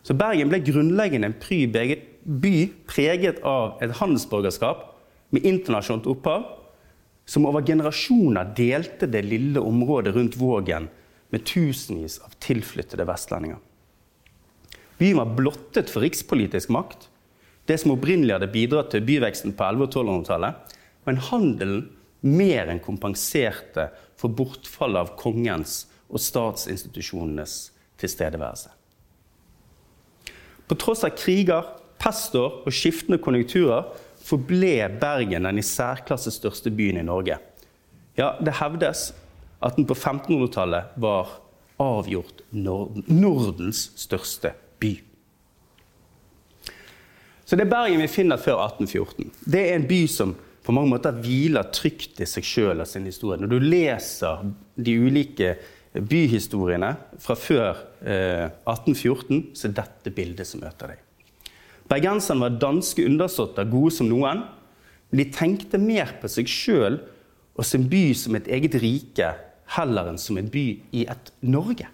Så 0.07 0.15
Bergen 0.15 0.49
ble 0.49 0.63
grunnleggende 0.63 1.33
en 1.33 2.03
by 2.41 2.57
preget 2.87 3.41
av 3.43 3.83
et 3.83 3.97
handelsborgerskap 3.99 4.96
med 5.31 5.47
internasjonalt 5.47 6.07
opphav, 6.11 6.45
som 7.27 7.47
over 7.49 7.65
generasjoner 7.67 8.53
delte 8.57 9.09
det 9.11 9.25
lille 9.27 9.61
området 9.61 10.15
rundt 10.15 10.37
Vågen 10.39 10.89
med 11.35 11.45
tusenvis 11.47 12.21
av 12.23 12.37
tilflyttede 12.39 13.07
vestlendinger. 13.09 13.59
Byen 14.99 15.19
var 15.19 15.35
blottet 15.37 15.91
for 15.93 16.07
rikspolitisk 16.07 16.71
makt, 16.73 17.09
det 17.67 17.81
som 17.83 17.93
opprinnelig 17.97 18.37
hadde 18.37 18.53
bidratt 18.53 18.93
til 18.95 19.05
byveksten 19.05 19.57
på 19.59 19.67
1100- 19.67 19.83
og 19.83 20.07
1200-tallet, 20.07 20.77
men 21.07 21.23
handelen 21.29 21.83
mer 22.27 22.71
enn 22.71 22.83
kompenserte 22.83 23.91
for 24.19 24.33
bortfallet 24.33 25.03
av 25.03 25.13
kongens 25.19 25.85
og 26.07 26.23
statsinstitusjonenes 26.23 27.59
tilstedeværelse. 28.01 28.71
På 30.67 30.79
tross 30.79 31.05
av 31.07 31.15
kriger, 31.19 31.67
pestår 32.03 32.63
og 32.67 32.75
skiftende 32.75 33.19
konjunkturer 33.23 33.87
forble 34.27 34.89
Bergen 35.01 35.47
den 35.47 35.61
i 35.61 35.65
særklasse 35.65 36.33
største 36.35 36.73
byen 36.75 36.99
i 37.01 37.07
Norge. 37.07 37.39
Ja, 38.19 38.35
det 38.41 38.59
hevdes 38.61 39.11
at 39.65 39.77
den 39.77 39.87
på 39.89 39.95
1500-tallet 39.95 40.97
var 41.01 41.37
avgjort 41.83 42.43
Nordens 42.51 43.91
største 44.01 44.55
by. 44.81 44.95
Så 47.47 47.55
det 47.55 47.67
er 47.67 47.71
Bergen 47.71 48.03
vi 48.03 48.11
finner 48.11 48.41
før 48.43 48.65
1814. 48.65 49.31
Det 49.47 49.63
er 49.63 49.77
en 49.77 49.87
by 49.87 50.03
som 50.11 50.35
på 50.67 50.75
mange 50.75 50.91
måter 50.91 51.15
hviler 51.23 51.69
trygt 51.71 52.19
i 52.19 52.27
seg 52.27 52.47
sjøl 52.47 52.83
av 52.83 52.89
sin 52.91 53.07
historie. 53.07 53.39
Når 53.39 53.53
du 53.53 53.59
leser 53.63 54.49
de 54.75 54.97
ulike 54.99 55.53
byhistoriene 55.95 56.91
fra 57.23 57.37
før 57.39 57.85
eh, 58.03 58.49
1814, 58.67 59.53
så 59.55 59.69
er 59.69 59.77
dette 59.79 60.13
bildet 60.17 60.49
som 60.49 60.65
møter 60.65 60.97
deg. 60.97 61.06
Bergenserne 61.91 62.49
var 62.49 62.61
danske 62.61 63.05
undersåtter, 63.07 63.69
gode 63.71 63.95
som 63.95 64.09
noen. 64.11 64.45
Men 65.11 65.23
de 65.23 65.29
tenkte 65.33 65.79
mer 65.79 66.17
på 66.21 66.31
seg 66.31 66.51
sjøl 66.51 66.99
og 67.57 67.65
sin 67.65 67.87
by 67.91 68.11
som 68.19 68.37
et 68.37 68.49
eget 68.53 68.75
rike 68.83 69.31
heller 69.77 70.11
enn 70.11 70.21
som 70.21 70.39
en 70.39 70.51
by 70.51 70.67
i 70.95 71.07
et 71.09 71.33
Norge. 71.47 71.89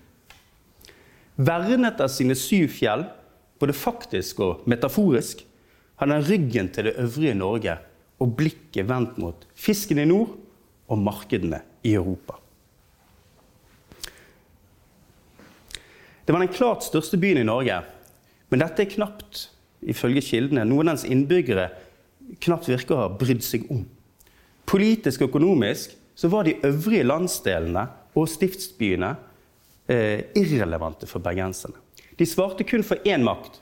Vernet 1.37 2.01
av 2.03 2.11
sine 2.13 2.37
syv 2.37 2.69
fjell, 2.75 3.07
både 3.61 3.77
faktisk 3.77 4.43
og 4.45 4.67
metaforisk, 4.69 5.45
hadde 6.01 6.19
han 6.19 6.27
ryggen 6.27 6.69
til 6.75 6.89
det 6.89 6.97
øvrige 7.01 7.39
Norge 7.39 7.77
og 8.23 8.35
blikket 8.39 8.89
vendt 8.89 9.19
mot 9.23 9.47
fisken 9.55 10.01
i 10.03 10.09
nord 10.09 10.35
og 10.91 11.01
markedene 11.01 11.63
i 11.87 11.95
Europa. 11.95 12.39
Det 16.23 16.35
var 16.35 16.43
den 16.43 16.55
klart 16.55 16.85
største 16.87 17.19
byen 17.19 17.41
i 17.43 17.47
Norge, 17.47 17.81
men 18.51 18.63
dette 18.63 18.85
er 18.85 18.93
knapt 18.93 19.49
ifølge 19.83 20.23
kildene, 20.25 20.65
noen 20.69 20.91
av 20.91 20.97
dens 20.97 21.09
innbyggere 21.09 21.69
knapt 22.43 22.69
virker 22.71 22.97
å 22.97 23.03
ha 23.05 23.11
brydd 23.19 23.43
seg 23.45 23.67
om. 23.73 23.83
Politisk 24.69 25.23
og 25.23 25.33
økonomisk 25.33 25.97
så 26.19 26.31
var 26.33 26.47
de 26.47 26.59
øvrige 26.67 27.07
landsdelene 27.09 27.87
og 28.15 28.29
stiftsbyene 28.31 29.15
eh, 29.91 30.29
irrelevante 30.39 31.09
for 31.11 31.25
bergenserne. 31.25 31.79
De 32.19 32.29
svarte 32.29 32.67
kun 32.69 32.85
for 32.87 33.01
én 33.09 33.25
makt 33.27 33.59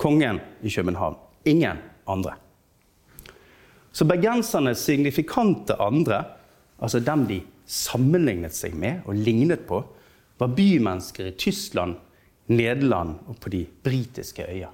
kongen 0.00 0.40
i 0.62 0.72
København. 0.72 1.18
Ingen 1.44 1.82
andre. 2.08 2.38
Så 3.92 4.06
bergensernes 4.08 4.80
signifikante 4.82 5.76
andre, 5.78 6.22
altså 6.80 7.02
dem 7.04 7.26
de 7.28 7.42
sammenlignet 7.66 8.56
seg 8.56 8.74
med 8.78 9.04
og 9.06 9.18
lignet 9.18 9.66
på, 9.68 9.82
var 10.38 10.56
bymennesker 10.56 11.30
i 11.30 11.36
Tyskland, 11.38 11.94
Nederland 12.50 13.20
og 13.28 13.38
på 13.40 13.52
de 13.54 13.62
britiske 13.84 14.46
øyer 14.50 14.72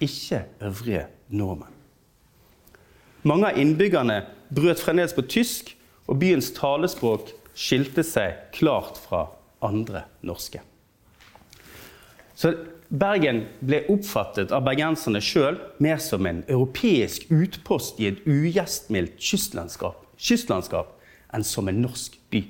ikke 0.00 0.44
øvrige 0.66 1.06
nordmenn. 1.28 1.76
Mange 3.22 3.50
av 3.50 3.58
innbyggerne 3.60 4.22
brøt 4.54 4.80
fremdeles 4.80 5.14
på 5.14 5.26
tysk, 5.28 5.74
og 6.08 6.18
byens 6.18 6.50
talespråk 6.56 7.30
skilte 7.54 8.02
seg 8.06 8.50
klart 8.56 8.98
fra 8.98 9.26
andre 9.62 10.06
norske. 10.26 10.62
Så 12.34 12.54
Bergen 12.90 13.44
ble 13.62 13.84
oppfattet 13.92 14.50
av 14.50 14.64
bergenserne 14.66 15.20
sjøl 15.22 15.60
mer 15.78 16.00
som 16.02 16.26
en 16.26 16.40
europeisk 16.50 17.28
utpost 17.30 18.00
i 18.02 18.08
et 18.08 18.24
ugjestmildt 18.26 19.14
kystlandskap, 19.22 20.00
kystlandskap 20.18 20.96
enn 21.30 21.46
som 21.46 21.70
en 21.70 21.78
norsk 21.84 22.16
by. 22.34 22.42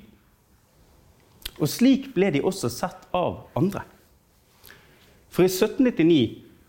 Og 1.61 1.69
slik 1.69 2.09
ble 2.15 2.31
de 2.33 2.41
også 2.41 2.71
sett 2.73 3.05
av 3.13 3.43
andre. 3.59 3.83
For 5.29 5.45
i 5.45 5.51
1799 5.51 6.17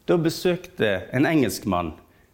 da 0.09 0.19
besøkte 0.19 0.95
en 1.15 1.27
engelskmann, 1.29 1.93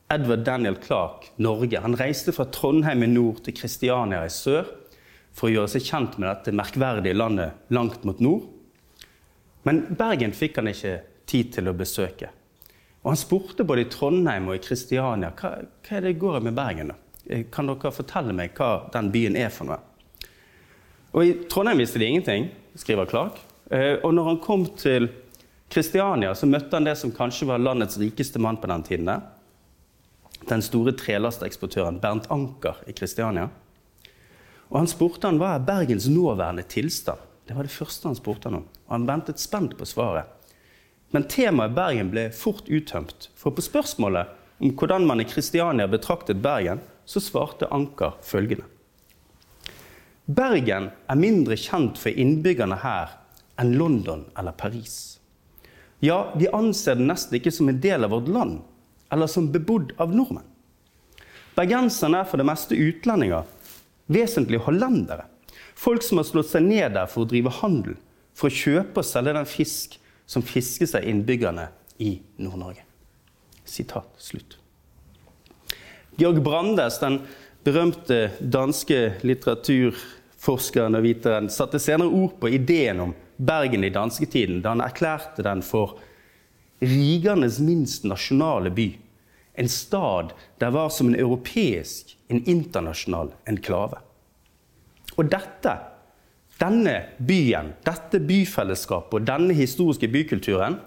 Edward 0.08 0.44
Daniel 0.46 0.78
Clark, 0.80 1.26
Norge. 1.36 1.80
Han 1.84 1.96
reiste 2.00 2.32
fra 2.32 2.46
Trondheim 2.48 3.04
i 3.04 3.10
nord 3.10 3.42
til 3.44 3.56
Kristiania 3.58 4.22
i 4.24 4.32
sør 4.32 4.70
for 5.36 5.50
å 5.50 5.52
gjøre 5.52 5.72
seg 5.74 5.84
kjent 5.84 6.16
med 6.16 6.30
dette 6.30 6.54
merkverdige 6.56 7.18
landet 7.18 7.74
langt 7.76 8.06
mot 8.08 8.22
nord. 8.24 8.46
Men 9.68 9.82
Bergen 9.98 10.32
fikk 10.32 10.62
han 10.62 10.70
ikke 10.72 10.94
tid 11.28 11.52
til 11.58 11.68
å 11.68 11.76
besøke. 11.76 12.30
Og 13.04 13.12
Han 13.12 13.20
spurte 13.20 13.66
både 13.68 13.84
i 13.84 13.90
Trondheim 13.92 14.48
og 14.48 14.56
i 14.56 14.64
Kristiania 14.64 15.30
hva, 15.36 15.52
hva 15.84 16.00
det 16.02 16.16
går 16.18 16.40
med 16.48 16.56
Bergen. 16.56 16.94
da? 16.94 17.42
Kan 17.52 17.68
dere 17.68 17.92
fortelle 17.92 18.32
meg 18.32 18.56
hva 18.56 18.88
den 18.94 19.12
byen 19.12 19.36
er 19.36 19.52
for 19.52 19.68
noe? 19.68 19.78
Og 21.12 21.24
I 21.24 21.36
Trondheim 21.52 21.80
visste 21.80 22.00
de 22.00 22.08
ingenting, 22.08 22.48
skriver 22.76 23.08
Clark. 23.08 23.38
Eh, 23.70 24.00
og 24.02 24.14
når 24.16 24.32
han 24.32 24.40
kom 24.40 24.64
til 24.76 25.10
Kristiania, 25.68 26.34
så 26.34 26.46
møtte 26.48 26.76
han 26.76 26.86
det 26.88 26.96
som 26.96 27.12
kanskje 27.12 27.48
var 27.50 27.60
landets 27.60 27.98
rikeste 28.00 28.40
mann 28.40 28.56
på 28.56 28.70
den 28.70 28.82
tiden. 28.82 29.10
Den 30.48 30.62
store 30.64 30.94
trelasteeksportøren 30.96 32.00
Bernt 32.00 32.30
Anker 32.32 32.80
i 32.86 32.94
Kristiania. 32.96 33.48
Og 34.68 34.78
Han 34.78 34.88
spurte 34.88 35.28
han 35.28 35.40
hva 35.40 35.54
er 35.56 35.64
Bergens 35.64 36.08
nåværende 36.08 36.64
tilstand. 36.68 37.20
Det 37.48 37.56
var 37.56 37.64
det 37.64 37.72
første 37.72 38.08
han 38.08 38.16
spurte 38.16 38.48
han 38.48 38.60
om. 38.60 38.66
Og 38.86 38.92
Han 38.96 39.06
ventet 39.08 39.40
spent 39.40 39.76
på 39.76 39.88
svaret. 39.88 40.24
Men 41.10 41.28
temaet 41.28 41.76
Bergen 41.76 42.10
ble 42.12 42.28
fort 42.32 42.68
uttømt. 42.68 43.30
For 43.36 43.52
på 43.52 43.64
spørsmålet 43.64 44.28
om 44.60 44.72
hvordan 44.76 45.06
man 45.08 45.20
i 45.20 45.28
Kristiania 45.28 45.88
betraktet 45.88 46.42
Bergen, 46.44 46.80
så 47.08 47.20
svarte 47.20 47.68
Anker 47.72 48.18
følgende. 48.22 48.64
Bergen 50.28 50.90
er 51.08 51.16
mindre 51.16 51.56
kjent 51.56 51.96
for 51.96 52.12
innbyggerne 52.12 52.76
her 52.82 53.14
enn 53.56 53.72
London 53.80 54.26
eller 54.36 54.52
Paris. 54.52 55.17
Ja, 56.00 56.32
vi 56.38 56.48
anser 56.54 56.98
den 56.98 57.08
nesten 57.10 57.38
ikke 57.38 57.52
som 57.54 57.68
en 57.70 57.80
del 57.82 58.06
av 58.06 58.12
vårt 58.14 58.28
land, 58.30 58.60
eller 59.10 59.30
som 59.30 59.50
bebodd 59.52 59.94
av 59.98 60.14
nordmenn. 60.14 60.46
Bergenserne 61.58 62.20
er 62.22 62.28
for 62.28 62.38
det 62.38 62.46
meste 62.46 62.78
utlendinger, 62.78 63.48
vesentlig 64.06 64.60
hollendere. 64.62 65.26
Folk 65.78 66.04
som 66.06 66.20
har 66.20 66.28
slått 66.28 66.52
seg 66.52 66.68
ned 66.68 66.94
der 66.94 67.10
for 67.10 67.24
å 67.24 67.30
drive 67.30 67.50
handel, 67.58 67.96
for 68.34 68.46
å 68.46 68.54
kjøpe 68.54 69.02
og 69.02 69.08
selge 69.08 69.34
den 69.34 69.50
fisk 69.50 69.98
som 70.28 70.44
fiskes 70.44 70.94
av 70.94 71.06
innbyggerne 71.08 71.66
i 71.98 72.14
Nord-Norge. 72.38 72.84
Sitat 73.66 74.14
slutt. 74.22 74.58
Georg 76.18 76.38
Brandes, 76.42 76.98
den 77.02 77.20
berømte 77.66 78.28
danske 78.38 79.18
litteraturforskeren 79.26 80.98
og 80.98 81.04
viteren, 81.06 81.50
satte 81.50 81.80
senere 81.82 82.10
ord 82.10 82.38
på 82.38 82.50
ideen 82.54 83.02
om 83.08 83.16
Bergen 83.38 83.84
i 83.86 83.90
dansketiden 83.94 84.62
da 84.62 84.74
han 84.74 84.82
erklærte 84.82 85.44
den 85.46 85.62
for 85.62 85.98
rigernes 86.82 87.60
minst 87.62 88.04
nasjonale 88.04 88.70
by. 88.74 88.88
En 89.58 89.68
stad 89.70 90.34
der 90.58 90.74
var 90.74 90.90
som 90.94 91.08
en 91.10 91.18
europeisk, 91.18 92.16
en 92.28 92.42
internasjonal 92.46 93.32
enklave. 93.50 93.98
Og 95.18 95.30
dette, 95.30 95.74
denne 96.58 96.94
byen, 97.18 97.72
dette 97.86 98.20
byfellesskapet 98.22 99.20
og 99.20 99.26
denne 99.26 99.54
historiske 99.54 100.10
bykulturen, 100.10 100.78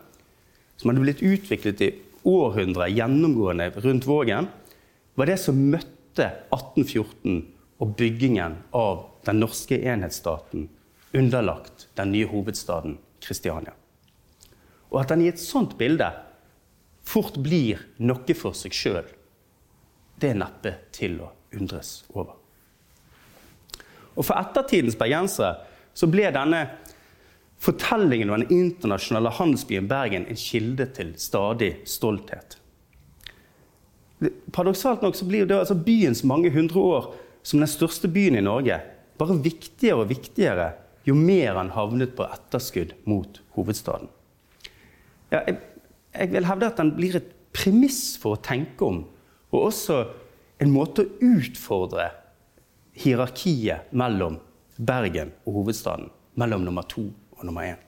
som 0.79 0.91
hadde 0.91 1.03
blitt 1.03 1.23
utviklet 1.23 1.83
i 1.83 1.91
århundrer 2.27 2.91
gjennomgående 2.91 3.71
rundt 3.83 4.07
Vågen, 4.07 4.47
var 5.15 5.27
det 5.27 5.39
som 5.39 5.59
møtte 5.71 6.27
1814 6.51 7.41
og 7.81 7.95
byggingen 7.99 8.59
av 8.75 9.07
den 9.27 9.41
norske 9.43 9.79
enhetsstaten 9.79 10.69
underlagt 11.13 11.87
den 11.95 12.11
nye 12.11 12.27
hovedstaden 12.29 12.97
Kristiania. 13.21 13.73
Og 14.91 15.01
at 15.01 15.11
den 15.13 15.23
i 15.23 15.31
et 15.31 15.39
sånt 15.39 15.77
bilde 15.79 16.09
fort 17.07 17.37
blir 17.43 17.81
noe 18.03 18.37
for 18.37 18.55
seg 18.57 18.75
sjøl, 18.75 19.07
det 20.21 20.31
er 20.31 20.39
neppe 20.41 20.75
til 20.93 21.19
å 21.23 21.31
undres 21.57 22.01
over. 22.13 22.37
Og 24.15 24.25
For 24.27 24.37
ettertidens 24.37 24.97
bergensere 24.99 25.63
så 25.97 26.07
ble 26.11 26.29
denne 26.35 26.65
fortellingen 27.61 28.31
om 28.31 28.41
den 28.41 28.53
internasjonale 28.53 29.31
handelsbyen 29.37 29.87
Bergen 29.89 30.27
en 30.27 30.39
kilde 30.39 30.87
til 30.95 31.13
stadig 31.21 31.73
stolthet. 31.89 32.57
Paradoksalt 34.53 35.01
nok 35.01 35.17
så 35.17 35.25
blir 35.25 35.47
det 35.49 35.57
altså 35.57 35.77
byens 35.77 36.23
mange 36.27 36.51
hundre 36.53 36.79
år 36.79 37.11
som 37.43 37.61
den 37.61 37.69
største 37.69 38.09
byen 38.11 38.37
i 38.37 38.45
Norge 38.45 38.77
bare 39.17 39.37
viktigere 39.41 40.03
og 40.03 40.11
viktigere 40.11 40.67
jo 41.07 41.15
mer 41.17 41.57
han 41.57 41.73
havnet 41.75 42.15
på 42.17 42.27
etterskudd 42.27 42.93
mot 43.09 43.41
hovedstaden. 43.55 44.09
Ja, 45.31 45.41
jeg, 45.47 45.57
jeg, 46.13 46.31
vil 46.33 46.47
hevde 46.49 46.69
at 46.69 46.81
den 46.81 46.93
blir 46.97 47.17
et 47.21 47.31
premiss 47.55 48.17
for 48.21 48.37
å 48.37 48.43
tenke 48.43 48.87
om, 48.87 49.03
og 49.51 49.67
også 49.71 50.01
en 50.61 50.73
måte 50.73 51.05
å 51.05 51.31
utfordre 51.37 52.11
hierarkiet 53.01 53.91
mellom 53.97 54.37
Bergen 54.81 55.33
og 55.45 55.61
hovedstaden, 55.61 56.09
mellom 56.39 56.65
nummer 56.65 56.85
to 56.89 57.07
og 57.37 57.45
nummer 57.47 57.73
én. 57.73 57.81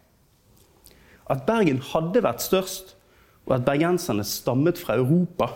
At 1.32 1.46
Bergen 1.48 1.80
hadde 1.94 2.24
vært 2.24 2.44
størst, 2.44 2.96
og 3.44 3.58
at 3.58 3.66
bergenserne 3.68 4.24
stammet 4.28 4.80
fra 4.80 4.96
Europa, 5.00 5.52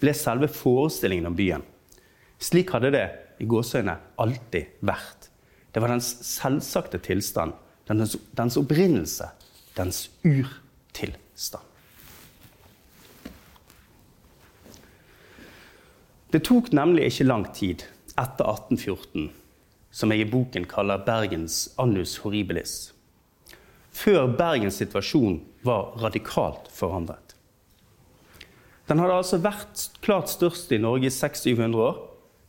ble 0.00 0.14
selve 0.16 0.48
forestillingen 0.50 1.28
om 1.30 1.36
byen. 1.36 1.64
Slik 2.40 2.72
hadde 2.72 2.92
det 2.94 3.04
i 3.42 3.48
gåseøyne 3.48 3.96
alltid 4.20 4.80
vært. 4.86 5.19
Det 5.72 5.80
var 5.80 5.92
dens 5.92 6.12
selvsagte 6.26 6.98
tilstand, 6.98 7.54
dens, 7.86 8.16
dens 8.34 8.56
opprinnelse, 8.58 9.28
dens 9.76 10.08
urtilstand. 10.26 11.66
Det 16.30 16.44
tok 16.46 16.70
nemlig 16.74 17.08
ikke 17.10 17.26
lang 17.26 17.46
tid 17.54 17.84
etter 18.18 18.46
1814, 18.46 19.30
som 19.90 20.12
jeg 20.14 20.22
i 20.22 20.30
boken 20.30 20.66
kaller 20.70 21.02
Bergens 21.06 21.72
annus 21.82 22.16
horribilis, 22.22 22.92
før 23.90 24.30
Bergens 24.38 24.78
situasjon 24.78 25.40
var 25.66 25.96
radikalt 26.02 26.70
forandret. 26.74 27.34
Den 28.90 29.02
hadde 29.02 29.18
altså 29.22 29.38
vært 29.42 29.86
klart 30.02 30.30
størst 30.30 30.70
i 30.74 30.78
Norge 30.82 31.06
i 31.06 31.14
600-700 31.14 31.82
år, 31.82 31.98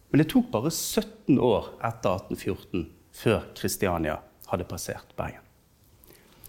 men 0.09 0.21
det 0.21 0.29
tok 0.29 0.49
bare 0.53 0.69
17 0.73 1.37
år 1.37 1.69
etter 1.85 2.17
1814 2.17 2.85
før 3.21 3.45
Kristiania 3.57 4.17
hadde 4.49 4.67
passert 4.67 5.15
Bergen. 5.15 5.41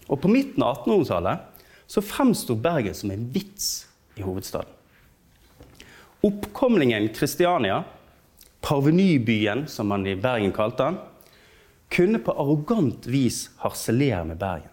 Og 0.09 0.19
På 0.21 0.31
midten 0.31 0.63
av 0.65 0.83
1800-tallet 0.83 1.65
så 1.87 2.01
fremsto 2.03 2.55
Bergen 2.59 2.95
som 2.97 3.11
en 3.13 3.27
vits 3.33 3.85
i 4.17 4.25
hovedstaden. 4.25 4.69
Oppkomlingen 6.23 7.09
Kristiania, 7.13 7.83
parvenybyen 8.63 9.67
som 9.67 9.89
man 9.91 10.05
i 10.07 10.15
Bergen 10.15 10.53
kalte 10.55 10.87
den, 10.87 10.99
kunne 11.93 12.21
på 12.23 12.33
arrogant 12.39 13.05
vis 13.07 13.49
harselere 13.61 14.23
med 14.25 14.39
Bergen. 14.41 14.71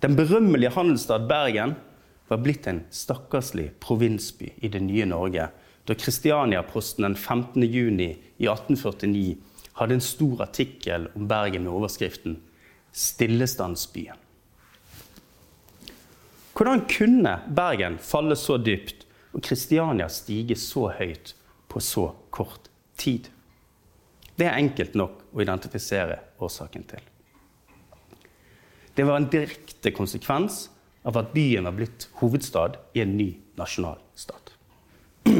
Den 0.00 0.16
berømmelige 0.16 0.72
handelsstad 0.74 1.26
Bergen 1.28 1.74
var 2.28 2.40
blitt 2.40 2.66
en 2.70 2.84
stakkarslig 2.90 3.70
provinsby 3.80 4.52
i 4.56 4.68
det 4.68 4.80
nye 4.84 5.06
Norge 5.08 5.48
da 5.84 5.96
Kristiania-posten 5.98 7.04
den 7.04 7.16
15. 7.16 7.66
juni 7.68 8.10
i 8.36 8.48
1849 8.48 9.36
hadde 9.74 9.94
en 9.98 10.04
stor 10.04 10.42
artikkel 10.42 11.08
om 11.14 11.28
Bergen 11.28 11.64
med 11.64 11.72
overskriften 11.72 12.40
'Stillestandsbyen'. 12.92 14.20
Hvordan 16.54 16.84
kunne 16.86 17.40
Bergen 17.56 17.98
falle 17.98 18.36
så 18.36 18.56
dypt 18.56 19.06
og 19.32 19.42
Kristiania 19.42 20.06
stige 20.08 20.56
så 20.56 20.92
høyt 20.98 21.34
på 21.68 21.80
så 21.80 22.12
kort 22.30 22.70
tid? 22.96 23.26
Det 24.38 24.46
er 24.46 24.58
enkelt 24.58 24.94
nok 24.94 25.24
å 25.34 25.42
identifisere 25.42 26.20
årsaken 26.38 26.86
til. 26.86 27.02
Det 28.94 29.06
var 29.06 29.18
en 29.18 29.30
direkte 29.30 29.90
konsekvens 29.90 30.68
av 31.02 31.18
at 31.18 31.32
byen 31.34 31.66
var 31.66 31.74
blitt 31.74 32.08
hovedstad 32.20 32.78
i 32.94 33.02
en 33.02 33.16
ny 33.18 33.32
nasjonalstat. 33.58 34.52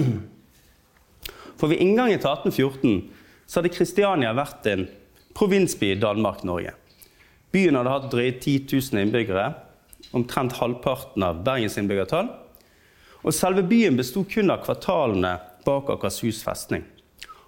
For 1.59 1.71
ved 1.71 1.79
inngangen 1.79 2.19
til 2.19 2.31
1814 2.31 3.14
så 3.47 3.61
hadde 3.61 3.73
Kristiania 3.75 4.33
vært 4.37 4.67
en 4.71 4.87
provinsby 5.37 5.93
i 5.93 6.01
Danmark-Norge. 6.01 6.75
Byen 7.55 7.79
hadde 7.79 7.93
hatt 7.93 8.11
drøye 8.11 8.33
10 8.41 8.67
000 8.73 9.05
innbyggere, 9.05 9.53
omtrent 10.15 10.57
halvparten 10.59 11.23
av 11.27 11.43
Bergens 11.47 11.79
innbyggertall. 11.79 12.33
Og 13.25 13.35
selve 13.35 13.65
byen 13.67 13.97
besto 13.99 14.25
kun 14.29 14.53
av 14.53 14.65
kvartalene 14.67 15.37
bak 15.65 15.89
Akershus 15.95 16.43
festning. 16.45 16.85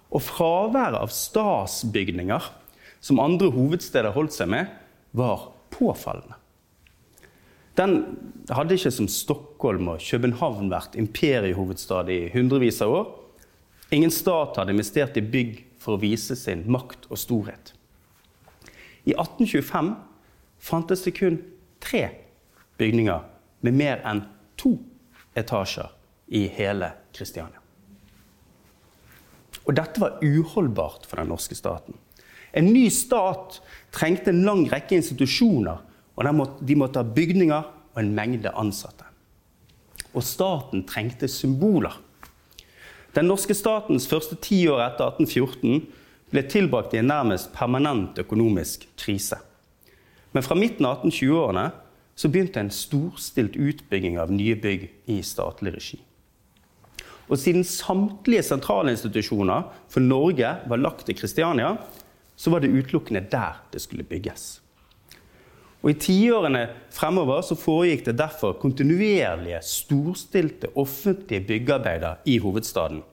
Og 0.09 0.23
fraværet 0.23 0.97
av 1.01 1.11
stasbygninger, 1.13 2.49
som 3.03 3.21
andre 3.21 3.51
hovedsteder 3.53 4.15
holdt 4.15 4.33
seg 4.33 4.49
med, 4.51 4.71
var 5.11 5.51
påfallende. 5.75 6.39
Den 7.77 7.99
hadde 8.49 8.73
ikke 8.73 8.89
som 8.95 9.09
Stockholm 9.11 9.91
og 9.91 10.01
København 10.01 10.71
vært 10.71 10.95
imperiehovedstad 10.97 12.09
i 12.09 12.23
hundrevis 12.33 12.81
av 12.81 12.93
år. 12.95 13.11
Ingen 13.93 14.11
stat 14.11 14.57
hadde 14.57 14.73
investert 14.73 15.19
i 15.19 15.21
bygg 15.21 15.59
for 15.87 15.95
å 15.95 16.01
vise 16.01 16.35
sin 16.35 16.65
makt 16.67 17.05
og 17.07 17.19
storhet. 17.21 17.71
I 19.07 19.13
1825 19.15 19.93
fantes 20.59 21.05
det 21.05 21.13
kun 21.15 21.37
tre 21.79 22.09
bygninger 22.75 23.23
med 23.63 23.77
mer 23.79 24.03
enn 24.03 24.25
to 24.59 24.73
etasjer 25.39 25.93
i 26.27 26.43
hele 26.51 26.91
Kristiania. 27.15 27.61
Og 29.63 29.75
dette 29.79 30.03
var 30.03 30.19
uholdbart 30.19 31.07
for 31.07 31.21
den 31.21 31.31
norske 31.31 31.55
staten. 31.55 31.95
En 32.51 32.67
ny 32.67 32.89
stat 32.91 33.61
trengte 33.95 34.33
en 34.33 34.43
lang 34.43 34.65
rekke 34.67 34.99
institusjoner, 34.99 35.79
og 36.17 36.59
de 36.67 36.75
måtte 36.79 36.99
ha 36.99 37.15
bygninger 37.15 37.71
og 37.93 38.01
en 38.01 38.11
mengde 38.15 38.51
ansatte. 38.59 39.07
Og 40.11 40.23
staten 40.25 40.83
trengte 40.87 41.29
symboler. 41.31 41.95
Den 43.15 43.29
norske 43.29 43.55
statens 43.55 44.07
første 44.09 44.35
ti 44.43 44.63
år 44.69 44.83
etter 44.83 45.13
1814 45.15 45.85
ble 46.33 46.43
tilbrakt 46.51 46.93
i 46.93 47.01
en 47.01 47.11
nærmest 47.11 47.53
permanent 47.55 48.19
økonomisk 48.19 48.87
krise. 48.99 49.39
Men 50.35 50.43
fra 50.43 50.57
midten 50.59 50.85
av 50.85 50.99
1820-årene 51.05 51.69
så 52.17 52.29
begynte 52.33 52.61
en 52.61 52.73
storstilt 52.73 53.55
utbygging 53.55 54.17
av 54.19 54.33
nye 54.33 54.57
bygg 54.59 54.89
i 55.13 55.21
statlig 55.25 55.73
regi. 55.77 55.99
Og 57.27 57.39
siden 57.39 57.65
samtlige 57.67 58.45
sentrale 58.47 58.93
institusjoner 58.93 59.67
for 59.91 60.03
Norge 60.03 60.53
var 60.67 60.81
lagt 60.81 61.05
til 61.07 61.17
Kristiania, 61.17 61.75
så 62.37 62.53
var 62.53 62.63
det 62.63 62.71
utelukkende 62.71 63.25
der 63.31 63.59
det 63.73 63.81
skulle 63.83 64.07
bygges. 64.07 64.59
Og 65.83 65.91
I 65.93 65.99
tiårene 66.01 66.63
fremover 66.93 67.43
så 67.45 67.55
foregikk 67.59 68.07
det 68.07 68.17
derfor 68.19 68.57
kontinuerlige, 68.61 69.61
storstilte 69.63 70.71
offentlige 70.75 71.45
byggearbeider 71.47 72.23
i 72.25 72.39
hovedstaden. 72.41 73.03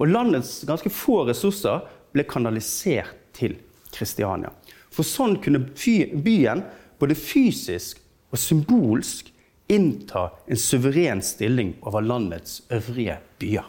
Og 0.00 0.08
landets 0.08 0.64
ganske 0.66 0.90
få 0.90 1.22
ressurser 1.28 1.84
ble 2.14 2.24
kanalisert 2.28 3.14
til 3.36 3.56
Kristiania. 3.94 4.50
For 4.90 5.06
sånn 5.06 5.38
kunne 5.42 5.62
byen 5.70 6.64
både 7.00 7.16
fysisk 7.16 8.00
og 8.30 8.40
symbolsk 8.40 9.30
innta 9.70 10.28
en 10.50 10.58
suveren 10.58 11.22
stilling 11.22 11.76
over 11.86 12.02
landets 12.02 12.60
øvrige 12.74 13.20
byer. 13.38 13.68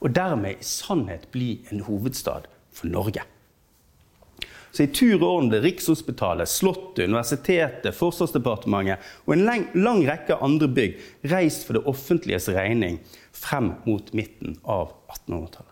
Og 0.00 0.14
dermed 0.16 0.58
i 0.58 0.66
sannhet 0.66 1.28
bli 1.30 1.60
en 1.70 1.84
hovedstad 1.86 2.48
for 2.72 2.90
Norge. 2.90 3.22
Så 4.70 4.84
i 4.84 4.90
tur 4.94 5.16
og 5.18 5.26
orden 5.26 5.48
ble 5.50 5.60
Rikshospitalet, 5.64 6.48
Slottet, 6.50 7.08
Universitetet, 7.08 7.90
Forsvarsdepartementet 7.96 9.02
og 9.26 9.34
en 9.34 9.46
lang, 9.74 10.04
rekke 10.06 10.38
andre 10.38 10.68
bygg 10.70 11.00
reist 11.32 11.66
for 11.66 11.76
det 11.76 11.86
offentliges 11.90 12.46
regning 12.54 13.00
frem 13.34 13.72
mot 13.86 14.12
midten 14.14 14.56
av 14.62 14.92
1800-tallet. 15.10 15.66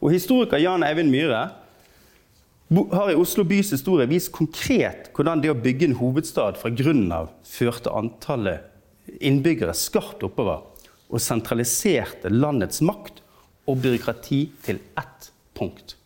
Og 0.00 0.12
Historiker 0.12 0.60
Jan 0.60 0.84
Eivind 0.84 1.12
Myhre 1.12 1.42
har 2.92 3.10
i 3.12 3.16
Oslo 3.18 3.44
bys 3.46 3.74
historie 3.74 4.08
vist 4.08 4.32
konkret 4.34 5.10
hvordan 5.14 5.42
det 5.44 5.52
å 5.52 5.58
bygge 5.58 5.90
en 5.90 5.98
hovedstad 5.98 6.56
fra 6.60 6.72
grunnen 6.72 7.12
av 7.12 7.28
førte 7.48 7.92
antallet 7.92 8.70
innbyggere 9.20 9.74
skarpt 9.76 10.24
oppover 10.24 10.64
og 11.12 11.20
sentraliserte 11.22 12.32
landets 12.32 12.80
makt 12.84 13.20
og 13.68 13.80
byråkrati 13.84 14.40
til 14.64 14.80
ett 14.98 15.30
punkt. 15.56 15.96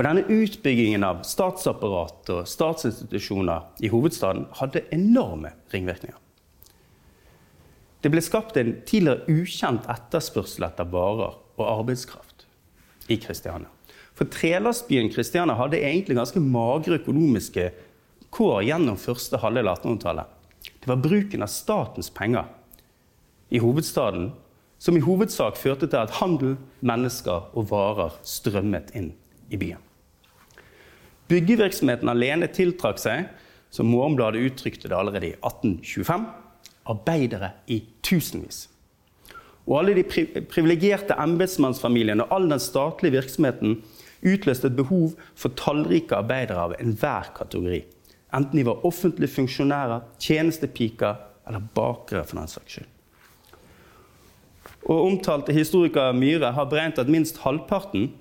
Og 0.00 0.06
denne 0.06 0.22
Utbyggingen 0.32 1.02
av 1.04 1.18
statsapparat 1.28 2.30
og 2.32 2.46
statsinstitusjoner 2.48 3.66
i 3.84 3.90
hovedstaden 3.92 4.46
hadde 4.56 4.80
enorme 4.96 5.50
ringvirkninger. 5.74 6.16
Det 8.00 8.08
ble 8.08 8.22
skapt 8.24 8.56
en 8.56 8.78
tidligere 8.88 9.28
ukjent 9.28 9.84
etterspørsel 9.92 10.64
etter 10.70 10.88
varer 10.88 11.34
og 11.36 11.60
arbeidskraft 11.66 12.46
i 13.12 13.18
Kristiania. 13.20 13.68
For 14.16 14.24
trelastbyen 14.32 15.12
Kristiania 15.12 15.58
hadde 15.60 15.82
egentlig 15.84 16.16
ganske 16.16 16.40
magre 16.40 16.96
økonomiske 17.02 17.68
kår 18.32 18.64
gjennom 18.70 18.96
første 19.04 19.42
halvdel 19.44 19.68
av 19.68 19.82
1800-tallet. 19.82 20.32
Det 20.80 20.88
var 20.94 21.04
bruken 21.04 21.44
av 21.44 21.52
statens 21.52 22.08
penger 22.08 22.48
i 23.52 23.60
hovedstaden 23.60 24.30
som 24.80 24.96
i 24.96 25.04
hovedsak 25.04 25.60
førte 25.60 25.92
til 25.92 26.00
at 26.00 26.16
handel, 26.22 26.56
mennesker 26.80 27.52
og 27.52 27.68
varer 27.68 28.16
strømmet 28.24 28.96
inn 28.96 29.12
i 29.52 29.60
byen. 29.60 29.89
Byggevirksomheten 31.30 32.10
alene 32.10 32.48
tiltrakk 32.50 32.98
seg, 32.98 33.30
som 33.70 33.86
Morgenbladet 33.86 34.42
uttrykte 34.48 34.90
det 34.90 34.96
allerede 34.98 35.30
i 35.30 35.36
1825, 35.38 36.26
arbeidere 36.90 37.52
i 37.70 37.78
tusenvis. 38.02 38.64
Og 39.68 39.76
alle 39.78 39.94
de 40.00 40.42
privilegerte 40.50 41.14
embetsmannsfamiliene 41.22 42.26
og 42.26 42.34
all 42.34 42.48
den 42.50 42.62
statlige 42.62 43.20
virksomheten 43.20 43.78
utløste 44.26 44.68
et 44.68 44.76
behov 44.76 45.14
for 45.38 45.54
tallrike 45.56 46.16
arbeidere 46.18 46.66
av 46.66 46.74
enhver 46.80 47.30
kategori. 47.36 47.84
Enten 48.34 48.58
de 48.58 48.66
var 48.66 48.86
offentlige 48.86 49.34
funksjonærer, 49.36 50.02
tjenestepiker 50.18 51.20
eller 51.46 51.62
bakere. 51.74 52.24
for 52.24 52.38
den 52.38 52.48
saks 52.48 52.72
skyld. 52.72 52.86
Og 54.82 55.06
Omtalte 55.06 55.52
historiker 55.52 56.12
Myhre 56.12 56.52
har 56.52 56.64
beregnet 56.64 56.98
at 56.98 57.08
minst 57.08 57.38
halvparten, 57.38 58.12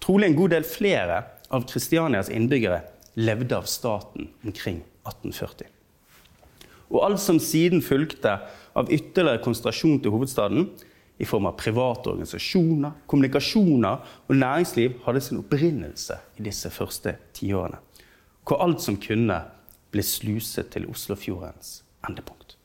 trolig 0.00 0.26
en 0.26 0.36
god 0.36 0.48
del 0.48 0.64
flere, 0.64 1.22
av 1.52 1.66
Kristianias 1.68 2.30
innbyggere 2.32 2.80
levde 3.14 3.56
av 3.56 3.68
staten 3.68 4.30
omkring 4.44 4.80
1840. 5.04 5.68
Og 6.92 7.04
alt 7.04 7.20
som 7.20 7.38
siden 7.40 7.82
fulgte 7.84 8.38
av 8.76 8.90
ytterligere 8.92 9.42
konsentrasjon 9.44 10.00
til 10.00 10.14
hovedstaden, 10.14 10.70
i 11.20 11.26
form 11.28 11.46
av 11.46 11.58
private 11.60 12.10
organisasjoner, 12.10 12.96
kommunikasjoner 13.06 14.14
og 14.26 14.36
næringsliv 14.36 14.96
hadde 15.04 15.20
sin 15.22 15.38
opprinnelse 15.38 16.16
i 16.40 16.46
disse 16.48 16.70
første 16.72 17.14
tiårene. 17.36 17.78
Hvor 18.48 18.64
alt 18.64 18.82
som 18.82 18.96
kunne, 18.98 19.36
ble 19.92 20.02
sluset 20.02 20.72
til 20.72 20.88
Oslofjordens 20.88 21.82
endepunkt. 22.08 22.56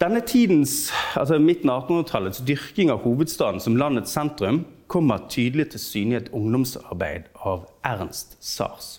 Denne 0.00 0.22
tidens, 0.24 0.88
altså 1.18 1.38
midten 1.42 1.70
av 1.70 1.84
1800-tallets 1.84 2.40
dyrking 2.48 2.90
av 2.94 3.04
hovedstaden 3.04 3.60
som 3.60 3.76
landets 3.78 4.14
sentrum 4.14 4.62
kommer 4.88 5.28
tydelig 5.28 5.70
til 5.72 5.82
syne 5.82 6.16
i 6.16 6.18
et 6.22 6.32
ungdomsarbeid 6.34 7.28
av 7.46 7.68
Ernst 7.86 8.36
Sars. 8.44 8.98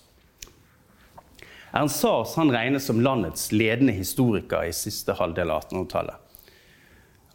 Ernst 1.74 2.00
Sars 2.02 2.36
regnes 2.38 2.86
som 2.86 3.02
landets 3.02 3.50
ledende 3.52 3.94
historiker 3.94 4.66
i 4.66 4.74
siste 4.74 5.14
halvdel 5.18 5.50
av 5.50 5.66
1800-tallet. 5.66 6.16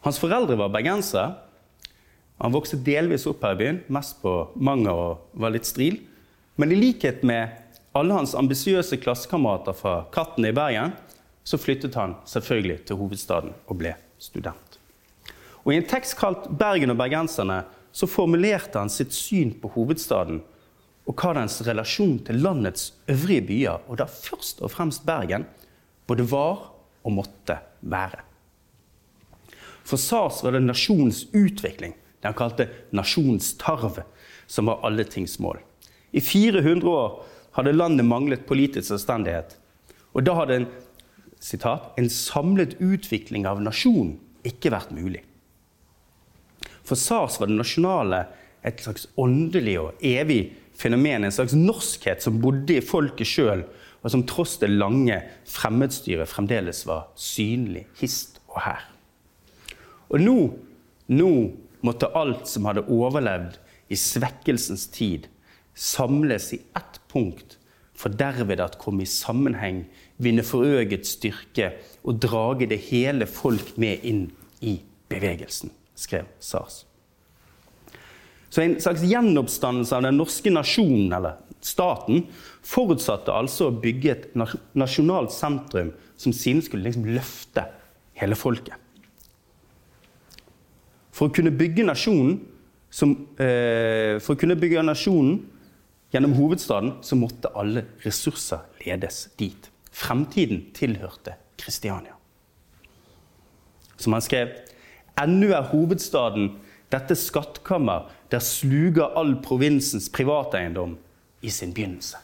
Hans 0.06 0.20
foreldre 0.22 0.58
var 0.60 0.74
bergensere. 0.74 1.34
Han 2.44 2.54
vokste 2.54 2.78
delvis 2.84 3.26
opp 3.32 3.44
her 3.44 3.56
i 3.56 3.62
byen, 3.62 3.80
mest 3.88 4.20
på 4.22 4.34
Manger 4.56 4.92
og 4.92 5.40
var 5.40 5.56
litt 5.56 5.68
stril. 5.68 6.02
Men 6.60 6.72
i 6.72 6.80
likhet 6.80 7.24
med 7.28 7.56
alle 7.96 8.16
hans 8.16 8.36
ambisiøse 8.36 9.00
klassekamerater 9.00 9.76
fra 9.76 9.96
Katten 10.14 10.46
i 10.48 10.54
Bergen, 10.56 10.94
så 11.44 11.58
flyttet 11.62 11.96
han 11.96 12.18
selvfølgelig 12.28 12.82
til 12.88 13.00
hovedstaden 13.00 13.56
og 13.68 13.80
ble 13.80 13.96
student. 14.20 14.80
Og 15.64 15.74
I 15.74 15.80
en 15.80 15.88
tekst 15.90 16.18
kalt 16.20 16.46
'Bergen 16.50 16.92
og 16.92 17.00
bergenserne' 17.00 17.64
så 17.96 18.08
formulerte 18.12 18.82
han 18.82 18.92
sitt 18.92 19.16
syn 19.16 19.54
på 19.62 19.72
hovedstaden 19.78 20.42
og 21.06 21.22
hva 21.22 21.36
dens 21.38 21.62
relasjon 21.64 22.18
til 22.28 22.42
landets 22.44 22.90
øvrige 23.12 23.46
byer, 23.48 23.84
og 23.88 24.00
da 24.02 24.08
først 24.10 24.64
og 24.66 24.74
fremst 24.74 25.06
Bergen, 25.08 25.46
både 26.10 26.26
var 26.28 26.72
og 27.06 27.14
måtte 27.14 27.60
være. 27.82 28.24
For 29.86 30.02
Sars 30.02 30.42
var 30.44 30.58
det 30.58 30.66
nasjonens 30.66 31.28
utvikling, 31.30 31.94
det 31.94 32.28
han 32.28 32.38
kalte 32.38 32.68
nasjonstarv, 32.98 34.02
som 34.48 34.72
var 34.72 34.82
alle 34.86 35.06
tings 35.06 35.38
mål. 35.40 35.62
I 36.12 36.22
400 36.26 36.90
år 36.90 37.22
hadde 37.56 37.76
landet 37.76 38.08
manglet 38.08 38.48
politisk 38.50 38.90
selvstendighet. 38.90 39.56
Og 40.18 40.26
da 40.26 40.36
hadde 40.40 40.58
en, 40.60 40.68
citat, 41.40 41.94
en 42.00 42.10
samlet 42.10 42.76
utvikling 42.82 43.46
av 43.48 43.62
nasjonen 43.64 44.18
ikke 44.48 44.74
vært 44.74 44.94
mulig. 44.96 45.22
For 46.86 47.00
Sars 47.00 47.40
var 47.42 47.50
det 47.50 47.58
nasjonale 47.58 48.26
et 48.66 48.82
slags 48.82 49.08
åndelig 49.22 49.76
og 49.82 50.06
evig 50.06 50.56
fenomen, 50.78 51.26
en 51.26 51.34
slags 51.34 51.56
norskhet 51.58 52.24
som 52.26 52.40
bodde 52.42 52.78
i 52.78 52.86
folket 52.86 53.30
sjøl, 53.30 53.64
og 54.06 54.14
som 54.14 54.26
tross 54.30 54.60
det 54.62 54.70
lange 54.70 55.18
fremmedstyret 55.50 56.30
fremdeles 56.30 56.84
var 56.86 57.08
synlig 57.18 57.86
hist 57.98 58.40
og 58.52 58.62
her. 58.68 58.84
Og 60.14 60.22
nå, 60.22 60.40
nå 61.10 61.32
måtte 61.86 62.12
alt 62.18 62.46
som 62.50 62.68
hadde 62.70 62.86
overlevd 62.92 63.58
i 63.90 63.98
svekkelsens 63.98 64.88
tid, 64.94 65.28
samles 65.74 66.52
i 66.56 66.62
ett 66.78 67.00
punkt, 67.12 67.58
for 67.96 68.12
derved 68.12 68.60
at 68.60 68.78
komme 68.82 69.06
i 69.06 69.10
sammenheng, 69.10 69.86
vinne 70.22 70.44
forøget 70.46 71.08
styrke 71.08 71.72
og 72.04 72.20
drage 72.24 72.68
det 72.72 72.82
hele 72.90 73.28
folk 73.30 73.76
med 73.82 74.04
inn 74.08 74.26
i 74.62 74.78
bevegelsen, 75.12 75.72
skrev 75.96 76.28
Sars. 76.40 76.84
Så 78.50 78.62
En 78.62 78.82
slags 78.82 79.04
gjenoppstandelse 79.04 79.96
av 79.96 80.06
den 80.06 80.18
norske 80.18 80.52
nasjonen, 80.54 81.14
eller 81.14 81.42
staten, 81.66 82.28
forutsatte 82.64 83.34
altså 83.34 83.70
å 83.70 83.78
bygge 83.82 84.12
et 84.14 84.28
nasjonalt 84.78 85.34
sentrum 85.36 85.92
som 86.16 86.34
siden 86.34 86.64
skulle 86.64 86.86
liksom 86.88 87.08
løfte 87.10 87.66
hele 88.22 88.38
folket. 88.40 88.78
For 91.16 91.28
å 91.28 91.36
kunne 91.36 91.52
bygge 91.56 91.84
nasjonen 91.88 92.40
som, 92.90 93.12
eh, 93.38 94.20
kunne 94.20 94.56
bygge 94.56 94.84
nasjonen 94.84 95.46
gjennom 96.12 96.34
hovedstaden, 96.34 97.04
så 97.04 97.16
måtte 97.16 97.52
alle 97.56 97.86
ressurser 98.06 98.60
ledes 98.86 99.30
dit. 99.38 99.70
Fremtiden 99.92 100.72
tilhørte 100.74 101.36
Kristiania. 101.58 102.14
Som 103.98 104.14
han 104.14 104.22
skrev 104.22 104.65
Ennå 105.22 105.52
er 105.56 105.70
hovedstaden 105.72 106.52
dette 106.94 107.16
skattkammer 107.18 108.10
der 108.32 108.44
sluger 108.44 109.16
all 109.18 109.38
provinsens 109.44 110.10
privateiendom 110.14 110.98
i 111.46 111.52
sin 111.54 111.74
begynnelse. 111.76 112.20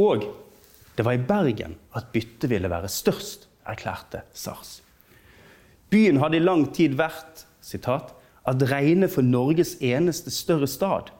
Og 0.00 0.26
det 0.96 1.04
var 1.04 1.16
i 1.16 1.24
Bergen 1.28 1.76
at 1.96 2.10
byttet 2.12 2.50
ville 2.50 2.70
være 2.70 2.88
størst, 2.92 3.48
erklærte 3.66 4.22
Sars. 4.32 4.80
Byen 5.90 6.20
hadde 6.20 6.38
i 6.38 6.44
lang 6.44 6.66
tid 6.74 6.96
vært 6.98 7.46
citat, 7.64 8.12
at 8.46 8.62
regne 8.70 9.08
for 9.10 9.26
Norges 9.26 9.74
eneste 9.82 10.30
større 10.30 10.68
stad. 10.70 11.10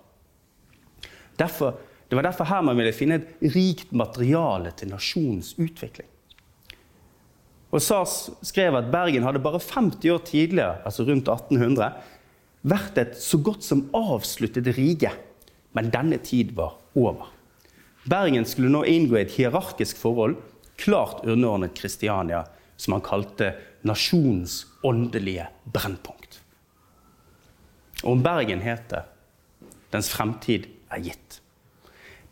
Derfor, 1.39 1.75
det 2.09 2.17
var 2.17 2.23
derfor 2.29 2.47
her 2.47 2.63
man 2.63 2.79
ville 2.79 2.95
finne 2.95 3.19
et 3.19 3.55
rikt 3.57 3.91
materiale 3.93 4.71
til 4.79 4.93
nasjonens 4.93 5.57
utvikling. 5.59 6.09
Og 7.77 7.83
Sars 7.85 8.31
skrev 8.47 8.79
at 8.79 8.89
Bergen 8.89 9.27
hadde 9.27 9.43
bare 9.45 9.61
50 9.61 10.09
år 10.15 10.23
tidligere, 10.25 10.79
altså 10.89 11.05
rundt 11.05 11.29
1800, 11.29 11.91
vært 12.65 13.01
et 13.03 13.19
så 13.21 13.37
godt 13.45 13.67
som 13.67 13.85
avsluttet 13.95 14.71
rige. 14.79 15.13
Men 15.77 15.93
denne 15.93 16.17
tid 16.25 16.55
var 16.57 16.79
over. 16.97 17.29
Bergen 18.09 18.49
skulle 18.49 18.73
nå 18.73 18.81
inngå 18.89 19.19
i 19.19 19.27
et 19.27 19.37
hierarkisk 19.37 20.01
forhold, 20.01 20.39
klart 20.81 21.27
underordnet 21.27 21.77
Kristiania, 21.77 22.47
som 22.81 22.97
han 22.97 23.05
kalte 23.05 23.53
nasjonens 23.85 24.63
åndelige 24.87 25.51
brennpunkt. 25.69 26.41
Og 28.05 28.17
om 28.17 28.25
Bergen 28.25 28.65
heter 28.65 29.05
dens 29.93 30.09
fremtid 30.13 30.65
er 30.93 31.05
gitt. 31.05 31.41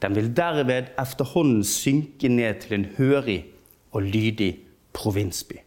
Den 0.00 0.16
vil 0.16 0.32
derved 0.36 0.94
efterhånden 1.00 1.64
synke 1.68 2.32
ned 2.32 2.64
til 2.64 2.78
en 2.78 2.92
hørig 2.96 3.42
og 3.92 4.08
lydig 4.08 4.63
provinsby, 4.94 5.60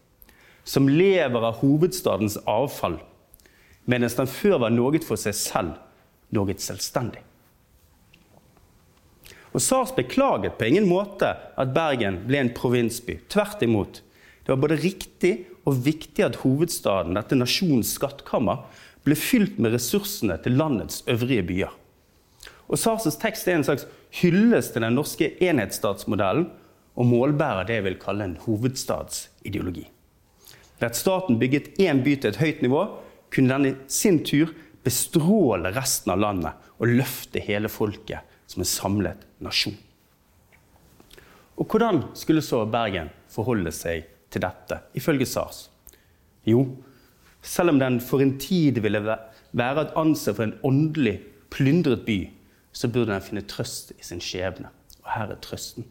som 0.64 0.90
lever 0.90 1.48
av 1.50 1.60
hovedstadens 1.62 2.40
avfall, 2.48 2.98
mens 3.88 4.18
den 4.18 4.28
før 4.28 4.64
var 4.66 4.74
noe 4.76 5.00
for 5.04 5.20
seg 5.20 5.36
selv, 5.38 5.78
noe 6.36 6.56
selvstendig. 6.60 7.24
Og 9.56 9.64
Sars 9.64 9.94
beklaget 9.96 10.58
på 10.60 10.68
ingen 10.68 10.86
måte 10.90 11.32
at 11.34 11.72
Bergen 11.74 12.20
ble 12.28 12.44
en 12.44 12.54
provinsby. 12.54 13.16
Tvert 13.32 13.64
imot. 13.66 14.02
Det 14.44 14.52
var 14.52 14.60
både 14.62 14.78
riktig 14.84 15.32
og 15.68 15.80
viktig 15.88 16.24
at 16.24 16.38
hovedstaden, 16.44 17.18
dette 17.18 17.40
nasjonens 17.40 17.96
skattkammer, 17.98 18.68
ble 19.08 19.16
fylt 19.18 19.58
med 19.58 19.74
ressursene 19.74 20.38
til 20.44 20.60
landets 20.60 21.02
øvrige 21.10 21.48
byer. 21.48 21.74
Og 22.68 22.78
Sars' 22.78 23.18
tekst 23.20 23.48
er 23.48 23.58
en 23.58 23.66
slags 23.66 23.88
hyllest 24.20 24.76
til 24.76 24.84
den 24.84 24.98
norske 25.00 25.32
enhetsstatsmodellen 25.44 26.50
og 26.98 27.06
målbærer 27.06 27.68
det 27.68 27.80
jeg 27.80 27.86
vil 27.86 28.00
kalle 28.02 28.26
en 28.26 28.38
hovedstadsideologi. 28.42 29.86
Ved 30.80 30.90
at 30.90 30.98
staten 30.98 31.40
bygget 31.40 31.78
én 31.82 32.04
by 32.04 32.16
til 32.16 32.32
et 32.32 32.42
høyt 32.42 32.62
nivå, 32.62 32.84
kunne 33.34 33.54
den 33.54 33.66
i 33.70 33.76
sin 33.92 34.24
tur 34.26 34.54
bestråle 34.86 35.74
resten 35.76 36.14
av 36.14 36.22
landet 36.22 36.70
og 36.78 36.90
løfte 36.90 37.42
hele 37.44 37.70
folket 37.70 38.38
som 38.48 38.64
en 38.64 38.70
samlet 38.70 39.26
nasjon. 39.44 39.76
Og 41.58 41.66
hvordan 41.66 42.04
skulle 42.18 42.44
så 42.46 42.62
Bergen 42.70 43.10
forholde 43.34 43.74
seg 43.74 44.06
til 44.32 44.44
dette, 44.44 44.78
ifølge 44.94 45.26
SARS? 45.26 45.68
Jo, 46.46 46.62
selv 47.42 47.74
om 47.74 47.82
den 47.82 48.00
for 48.04 48.22
en 48.22 48.38
tid 48.40 48.80
ville 48.84 49.02
være 49.02 49.82
et 49.82 49.98
anse 49.98 50.34
for 50.34 50.46
en 50.46 50.58
åndelig 50.64 51.18
plyndret 51.54 52.06
by, 52.06 52.20
så 52.72 52.90
burde 52.94 53.12
den 53.16 53.26
finne 53.26 53.46
trøst 53.50 53.96
i 53.98 54.06
sin 54.06 54.22
skjebne. 54.22 54.70
Og 55.04 55.12
her 55.16 55.34
er 55.34 55.42
trøsten. 55.42 55.88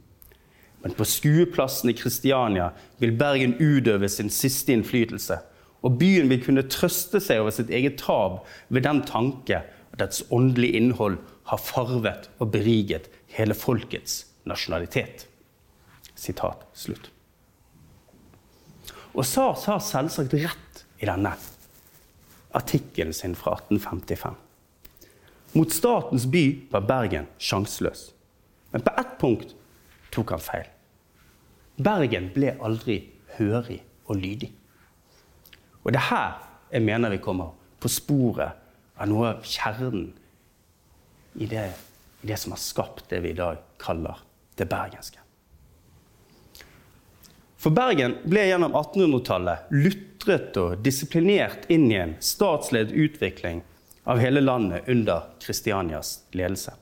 Men 0.87 0.95
på 0.95 1.05
skueplassen 1.05 1.91
i 1.91 1.97
Kristiania 1.99 2.69
vil 3.03 3.17
Bergen 3.19 3.57
utøve 3.59 4.07
sin 4.07 4.29
siste 4.31 4.71
innflytelse. 4.71 5.41
Og 5.83 5.97
byen 5.99 6.29
vil 6.31 6.45
kunne 6.45 6.63
trøste 6.71 7.19
seg 7.19 7.41
over 7.43 7.51
sitt 7.57 7.73
eget 7.75 7.97
tap 7.99 8.45
ved 8.71 8.85
den 8.87 9.01
tanke 9.03 9.65
at 9.65 9.97
dets 9.99 10.23
åndelige 10.31 10.79
innhold 10.79 11.17
har 11.51 11.59
farvet 11.59 12.29
og 12.39 12.53
beriget 12.55 13.09
hele 13.35 13.57
folkets 13.59 14.29
nasjonalitet. 14.47 15.25
Sitat 16.15 16.63
slutt. 16.79 17.11
Og 19.11 19.27
Sars 19.27 19.67
har 19.67 19.83
selvsagt 19.83 20.39
rett 20.39 20.85
i 21.03 21.11
denne 21.11 21.35
artikkelen 22.55 23.11
sin 23.11 23.35
fra 23.35 23.57
1855. 23.59 24.39
Mot 25.59 25.75
statens 25.75 26.31
by 26.31 26.47
var 26.71 26.87
Bergen 26.87 27.27
sjanseløs. 27.43 28.13
Men 28.71 28.87
på 28.87 28.95
ett 29.03 29.19
punkt 29.19 29.59
tok 30.15 30.37
han 30.37 30.49
feil. 30.53 30.76
Bergen 31.77 32.31
ble 32.35 32.55
aldri 32.65 33.01
hørig 33.37 33.83
og 34.07 34.21
lydig. 34.21 34.51
Og 35.85 35.93
det 35.93 36.01
er 36.01 36.09
her 36.11 36.39
jeg 36.73 36.83
mener 36.83 37.13
vi 37.13 37.23
kommer 37.23 37.53
på 37.81 37.91
sporet 37.93 38.57
av 38.97 39.11
noe 39.11 39.35
av 39.35 39.45
kjernen 39.45 40.09
i 41.37 41.47
det, 41.51 41.69
i 42.25 42.31
det 42.31 42.39
som 42.41 42.55
har 42.55 42.63
skapt 42.63 43.11
det 43.13 43.21
vi 43.25 43.35
i 43.35 43.39
dag 43.39 43.61
kaller 43.83 44.25
det 44.57 44.67
bergenske. 44.71 45.21
For 47.61 47.75
Bergen 47.75 48.17
ble 48.25 48.47
gjennom 48.47 48.75
1800-tallet 48.77 49.71
lutret 49.75 50.57
og 50.61 50.81
disiplinert 50.85 51.69
inn 51.73 51.89
i 51.91 52.01
en 52.01 52.17
statsledet 52.23 52.95
utvikling 52.95 53.63
av 54.07 54.21
hele 54.23 54.43
landet 54.43 54.89
under 54.93 55.33
Kristianias 55.43 56.21
ledelse. 56.37 56.77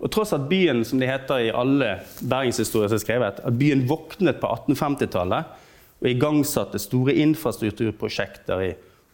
Og 0.00 0.08
tross 0.12 0.32
at 0.32 0.48
byen, 0.48 0.84
som 0.84 1.00
det 1.00 1.10
heter 1.10 1.44
i 1.44 1.50
alle 1.52 1.98
bergenshistorier 2.20 2.88
som 2.88 2.96
er 2.96 3.02
skrevet, 3.02 3.40
at 3.44 3.58
byen 3.60 3.84
våknet 3.88 4.40
på 4.40 4.48
1850-tallet 4.48 5.58
og 6.00 6.08
igangsatte 6.08 6.80
store 6.80 7.14
infrastrukturprosjekter 7.20 8.64
i 8.64 8.70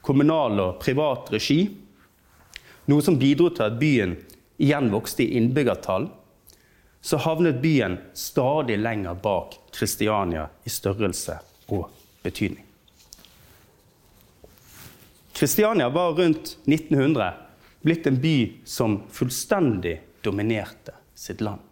kommunal 0.07 0.61
og 0.63 0.79
privat 0.83 1.33
regi, 1.35 1.65
noe 2.87 3.03
som 3.03 3.19
bidro 3.19 3.51
til 3.51 3.67
at 3.67 3.81
byen 3.81 4.15
igjen 4.63 4.93
vokste 4.93 5.25
i 5.25 5.35
innbyggertall, 5.41 6.07
så 7.03 7.19
havnet 7.23 7.59
byen 7.63 7.99
stadig 8.15 8.79
lenger 8.79 9.19
bak 9.23 9.59
Kristiania 9.75 10.47
i 10.67 10.71
størrelse 10.71 11.41
og 11.75 11.91
betydning. 12.23 12.63
Kristiania 15.37 15.91
var 15.93 16.15
rundt 16.17 16.57
1900 16.65 17.33
blitt 17.83 18.07
en 18.07 18.21
by 18.23 18.37
som 18.65 19.03
fullstendig 19.13 19.99
dominerte 20.27 20.95
sitt 21.17 21.41
land. 21.41 21.63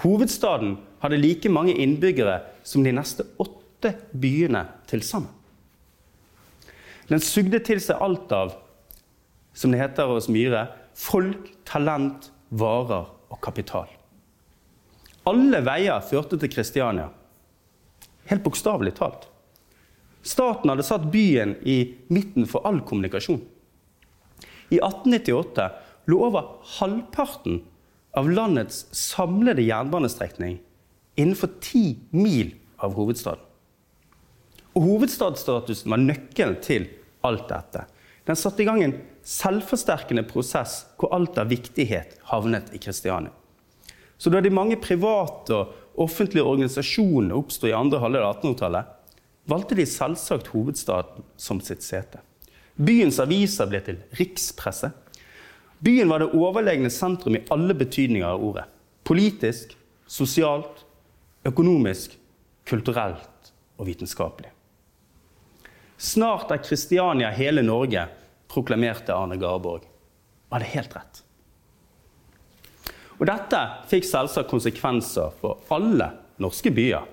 Hovedstaden 0.00 0.78
hadde 1.02 1.20
like 1.20 1.50
mange 1.52 1.74
innbyggere 1.76 2.40
som 2.64 2.84
de 2.84 2.94
neste 2.96 3.26
åtte 3.42 3.92
byene 4.16 4.64
til 4.88 5.04
sammen. 5.04 5.28
Den 7.10 7.20
sugde 7.20 7.58
til 7.66 7.80
seg 7.82 7.98
alt 8.00 8.30
av, 8.32 8.52
som 9.52 9.72
det 9.72 9.80
heter 9.80 10.08
hos 10.08 10.28
Myhre, 10.30 10.68
folk, 10.94 11.50
talent, 11.66 12.30
varer 12.54 13.08
og 13.30 13.40
kapital. 13.42 13.90
Alle 15.28 15.60
veier 15.66 16.00
førte 16.06 16.38
til 16.40 16.52
Kristiania. 16.52 17.08
Helt 18.30 18.44
bokstavelig 18.44 18.94
talt. 19.00 19.26
Staten 20.22 20.70
hadde 20.70 20.86
satt 20.86 21.08
byen 21.12 21.56
i 21.66 21.80
midten 22.12 22.46
for 22.48 22.64
all 22.68 22.80
kommunikasjon. 22.86 23.40
I 24.70 24.78
1898 24.78 25.66
lå 26.10 26.18
over 26.26 26.56
halvparten 26.78 27.60
av 28.18 28.30
landets 28.30 28.86
samlede 28.96 29.62
jernbanestrekning 29.62 30.58
innenfor 31.20 31.52
ti 31.62 31.84
mil 32.10 32.54
av 32.82 32.96
hovedstaden. 32.98 33.46
Og 34.78 34.86
Hovedstadsstatusen 34.86 35.90
var 35.90 36.02
nøkkelen 36.02 36.60
til 36.62 36.86
alt 37.26 37.48
dette. 37.50 37.84
Den 38.26 38.38
satte 38.38 38.62
i 38.62 38.68
gang 38.68 38.82
en 38.84 38.94
selvforsterkende 39.26 40.22
prosess 40.28 40.84
hvor 41.00 41.12
alt 41.16 41.38
av 41.40 41.50
viktighet 41.50 42.18
havnet 42.30 42.70
i 42.76 42.80
Kristiania. 42.82 43.32
Så 44.20 44.30
da 44.30 44.42
de 44.44 44.52
mange 44.52 44.76
private 44.76 45.56
og 45.56 46.00
offentlige 46.04 46.44
organisasjonene 46.46 47.36
oppsto 47.36 47.66
i 47.68 47.74
andre 47.76 48.02
halvdel 48.02 48.26
av 48.26 48.36
1800-tallet, 48.36 48.96
valgte 49.50 49.78
de 49.78 49.86
selvsagt 49.88 50.50
hovedstaden 50.52 51.24
som 51.40 51.60
sitt 51.64 51.82
sete. 51.82 52.20
Byens 52.76 53.18
aviser 53.20 53.68
ble 53.68 53.80
til 53.84 53.98
rikspresse. 54.20 54.92
Byen 55.80 56.08
var 56.08 56.20
det 56.20 56.32
overlegne 56.36 56.90
sentrum 56.92 57.36
i 57.36 57.44
alle 57.48 57.74
betydninger 57.74 58.26
av 58.28 58.42
ordet. 58.44 58.66
Politisk, 59.04 59.72
sosialt, 60.06 60.84
økonomisk, 61.48 62.18
kulturelt 62.68 63.52
og 63.80 63.88
vitenskapelig. 63.88 64.50
Snart 66.00 66.52
er 66.52 66.60
Kristiania 66.64 67.30
hele 67.32 67.64
Norge, 67.64 68.06
proklamerte 68.48 69.16
Arne 69.16 69.40
Garborg. 69.40 69.86
Og 70.50 70.56
hadde 70.58 70.70
helt 70.74 70.96
rett. 70.96 71.22
Og 73.20 73.26
dette 73.28 73.60
fikk 73.88 74.06
selvsagt 74.08 74.48
konsekvenser 74.52 75.32
for 75.40 75.60
alle 75.72 76.08
norske 76.40 76.72
byer. 76.72 77.04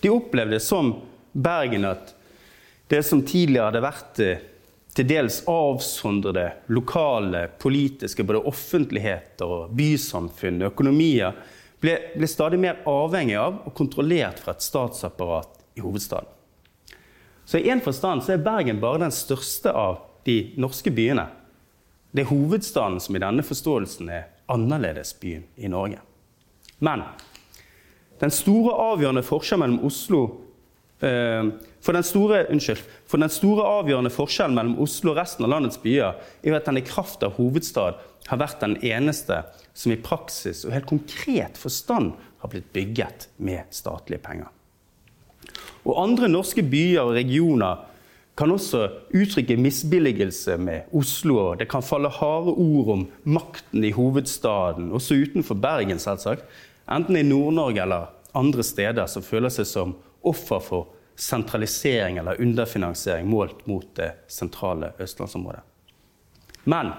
De 0.00 0.10
opplevde 0.12 0.60
som 0.60 0.94
Bergen 1.32 1.84
at 1.88 2.14
det 2.92 3.02
som 3.06 3.22
tidligere 3.24 3.70
hadde 3.70 3.84
vært 3.84 4.20
eh, 4.20 4.40
til 4.92 5.08
dels 5.08 5.40
avsondrede 5.48 6.50
lokale, 6.72 7.46
politiske 7.58 8.24
både 8.28 8.42
offentligheter 8.48 9.48
og 9.48 9.72
bysamfunn, 9.76 10.60
økonomier, 10.68 11.36
ble, 11.82 11.96
ble 12.14 12.28
stadig 12.28 12.60
mer 12.60 12.82
avhengig 12.88 13.38
av 13.40 13.62
og 13.66 13.74
kontrollert 13.76 14.42
fra 14.42 14.54
et 14.54 14.64
statsapparat 14.64 15.62
i 15.80 15.84
hovedstaden. 15.84 16.28
Så 17.44 17.58
i 17.58 17.70
en 17.72 17.82
forstand 17.82 18.22
så 18.22 18.36
er 18.36 18.44
Bergen 18.44 18.80
bare 18.80 19.02
den 19.02 19.14
største 19.14 19.72
av 19.72 20.04
de 20.28 20.52
norske 20.60 20.92
byene. 20.94 21.26
Det 22.12 22.22
er 22.22 22.30
hovedstaden 22.30 23.00
som 23.00 23.16
i 23.16 23.22
denne 23.22 23.42
forståelsen 23.42 24.12
er 24.12 24.28
annerledesbyen 24.52 25.48
i 25.56 25.70
Norge. 25.72 25.98
Men 26.84 27.02
den 28.20 28.30
store 28.30 28.76
avgjørende 28.92 29.24
forskjellen 29.26 29.64
mellom 29.64 29.88
Oslo 29.88 30.22
for 31.02 31.96
den, 31.96 32.04
store, 32.06 32.44
unnskyld, 32.54 32.82
for 33.10 33.18
den 33.18 33.32
store 33.32 33.66
avgjørende 33.80 34.12
forskjellen 34.14 34.54
mellom 34.54 34.78
Oslo 34.84 35.10
og 35.10 35.18
resten 35.18 35.46
av 35.46 35.50
landets 35.50 35.80
byer 35.82 36.14
er 36.46 36.54
at 36.54 36.68
den 36.68 36.78
i 36.78 36.86
kraft 36.86 37.24
av 37.26 37.34
hovedstad 37.40 37.98
har 38.28 38.38
vært 38.38 38.62
den 38.62 38.76
eneste 38.86 39.40
som 39.74 39.94
i 39.94 39.98
praksis 39.98 40.62
og 40.66 40.74
helt 40.76 40.86
konkret 40.86 41.58
forstand 41.58 42.12
har 42.42 42.52
blitt 42.52 42.70
bygget 42.74 43.26
med 43.42 43.66
statlige 43.74 44.22
penger. 44.22 44.50
Og 45.82 45.98
andre 45.98 46.30
norske 46.30 46.62
byer 46.62 47.02
og 47.02 47.16
regioner 47.16 47.88
kan 48.38 48.54
også 48.54 48.86
uttrykke 49.12 49.58
misbilligelse 49.60 50.56
med 50.56 50.94
Oslo. 50.96 51.36
og 51.36 51.58
Det 51.58 51.68
kan 51.68 51.82
falle 51.82 52.08
harde 52.08 52.54
ord 52.54 52.92
om 52.94 53.08
makten 53.24 53.84
i 53.84 53.90
hovedstaden, 53.92 54.92
også 54.92 55.18
utenfor 55.18 55.54
Bergen, 55.54 55.98
selvsagt. 55.98 56.46
Enten 56.90 57.16
i 57.16 57.26
Nord-Norge 57.26 57.82
eller 57.82 58.10
andre 58.34 58.62
steder 58.62 59.06
som 59.06 59.22
føler 59.22 59.52
seg 59.52 59.66
som 59.68 59.94
offer 60.28 60.60
for 60.60 60.86
sentralisering 61.16 62.16
eller 62.22 62.40
underfinansiering 62.40 63.28
målt 63.28 63.66
mot 63.66 63.86
det 63.96 64.12
sentrale 64.28 64.92
østlandsområdet. 64.98 65.60
Men 66.64 66.92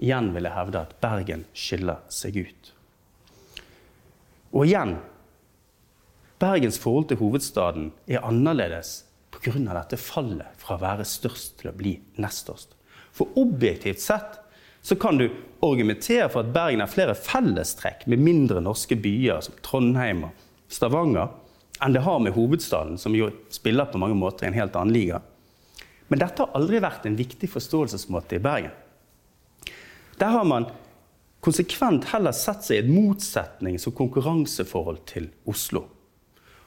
igjen 0.00 0.32
vil 0.34 0.48
jeg 0.48 0.56
hevde 0.56 0.82
at 0.82 0.96
Bergen 1.00 1.44
skiller 1.52 2.02
seg 2.12 2.40
ut. 2.40 2.72
Og 4.50 4.66
igjen 4.66 4.96
Bergens 6.40 6.80
forhold 6.80 7.10
til 7.10 7.20
hovedstaden 7.20 7.90
er 8.08 8.24
annerledes 8.24 9.04
pga. 9.30 9.52
dette 9.52 9.96
fallet 10.00 10.56
fra 10.58 10.76
å 10.76 10.80
være 10.80 11.04
størst 11.04 11.58
til 11.60 11.70
å 11.70 11.76
bli 11.76 11.98
nest 12.16 12.46
størst. 12.46 12.72
For 13.12 13.28
objektivt 13.36 14.00
sett 14.00 14.38
så 14.82 14.96
kan 14.96 15.18
du 15.18 15.28
argumentere 15.60 16.30
for 16.32 16.40
at 16.40 16.54
Bergen 16.54 16.80
har 16.80 16.88
flere 16.88 17.14
fellestrekk 17.14 18.06
med 18.08 18.22
mindre 18.24 18.62
norske 18.64 18.96
byer 18.96 19.42
som 19.44 19.58
Trondheim 19.62 20.24
og 20.30 20.46
Stavanger 20.72 21.28
enn 21.80 21.92
det 21.96 22.04
har 22.04 22.20
med 22.20 22.32
hovedstaden, 22.32 22.98
som 22.98 23.14
jo 23.16 23.30
spiller 23.50 23.88
på 23.88 23.98
mange 23.98 24.16
måter 24.18 24.46
i 24.46 24.50
en 24.50 24.58
helt 24.58 24.76
annen 24.76 24.94
liga. 24.94 25.20
Men 26.08 26.18
dette 26.18 26.42
har 26.42 26.54
aldri 26.58 26.80
vært 26.82 27.06
en 27.06 27.16
viktig 27.16 27.48
forståelsesmåte 27.50 28.36
i 28.36 28.42
Bergen. 28.42 28.72
Der 30.18 30.34
har 30.34 30.44
man 30.44 30.66
konsekvent 31.40 32.10
heller 32.10 32.34
sett 32.36 32.66
seg 32.66 32.76
i 32.76 32.80
et 32.82 32.90
motsetnings- 32.90 33.86
og 33.88 33.94
konkurranseforhold 33.96 35.04
til 35.08 35.30
Oslo. 35.48 35.86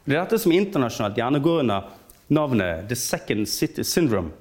Det 0.06 0.16
er 0.16 0.24
dette 0.24 0.40
som 0.42 0.52
internasjonalt 0.56 1.20
gjerne 1.20 1.44
går 1.44 1.60
under 1.64 1.92
navnet 2.34 2.88
'The 2.88 2.96
Second 2.96 3.48
City 3.48 3.84
Syndrome'. 3.84 4.32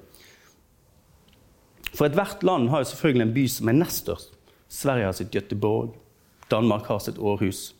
For 1.93 2.07
ethvert 2.07 2.43
land 2.43 2.69
har 2.69 2.81
jo 2.81 2.89
selvfølgelig 2.89 3.27
en 3.27 3.33
by 3.33 3.47
som 3.47 3.69
er 3.69 3.77
nest 3.77 4.01
størst. 4.07 4.33
Sverige 4.69 5.05
har 5.05 5.13
sitt 5.13 5.31
Göteborg, 5.35 5.93
Danmark 6.49 6.85
har 6.85 6.99
sitt 6.99 7.17
Århus. 7.17 7.73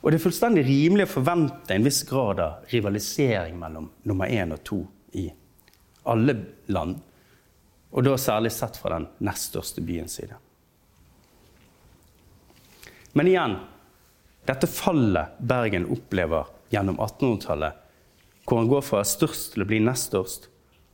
Og 0.00 0.10
det 0.12 0.18
er 0.18 0.24
fullstendig 0.26 0.64
rimelig 0.66 1.06
å 1.08 1.14
forvente 1.16 1.74
en 1.74 1.86
viss 1.86 2.02
grad 2.06 2.40
av 2.42 2.66
rivalisering 2.70 3.56
mellom 3.58 3.88
nummer 4.06 4.30
én 4.30 4.54
og 4.54 4.62
to 4.66 4.80
i 5.18 5.26
alle 6.06 6.36
land. 6.72 6.98
Og 7.90 8.04
da 8.04 8.16
særlig 8.20 8.52
sett 8.54 8.76
fra 8.78 8.96
den 8.96 9.08
nest 9.26 9.50
største 9.50 9.82
byens 9.84 10.18
side. 10.20 10.36
Men 13.16 13.30
igjen 13.30 13.56
dette 14.46 14.68
fallet 14.70 15.38
Bergen 15.42 15.88
opplever 15.90 16.46
gjennom 16.70 17.00
1800-tallet, 17.00 17.78
hvor 18.46 18.60
han 18.60 18.68
går 18.70 18.84
fra 18.86 19.00
størst 19.06 19.54
til 19.54 19.64
å 19.64 19.68
bli 19.68 19.80
nest 19.82 20.12
størst, 20.12 20.46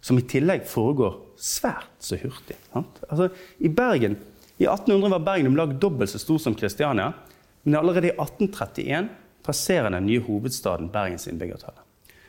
som 0.02 0.18
i 0.18 0.24
tillegg 0.26 0.64
foregår 0.66 1.18
svært 1.36 1.90
så 2.02 2.16
hurtig. 2.22 2.56
Altså, 2.72 3.28
I 3.60 3.68
Bergen, 3.68 4.16
i 4.56 4.64
1800 4.64 5.12
var 5.12 5.26
Bergen 5.26 5.50
om 5.50 5.58
lag 5.58 5.74
dobbelt 5.82 6.10
så 6.10 6.20
stor 6.22 6.40
som 6.42 6.56
Kristiania, 6.58 7.10
men 7.62 7.78
allerede 7.78 8.10
i 8.10 8.16
1831 8.16 9.08
passerer 9.46 9.90
den 9.90 10.06
nye 10.06 10.22
hovedstaden 10.22 10.90
Bergens 10.92 11.26
innbyggertall. 11.30 11.76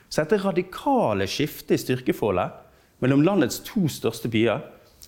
Så 0.10 0.22
dette 0.22 0.42
radikale 0.44 1.28
skiftet 1.30 1.78
i 1.78 1.82
styrkeforholdet 1.82 2.54
mellom 3.02 3.24
landets 3.26 3.62
to 3.66 3.88
største 3.90 4.30
byer 4.30 4.62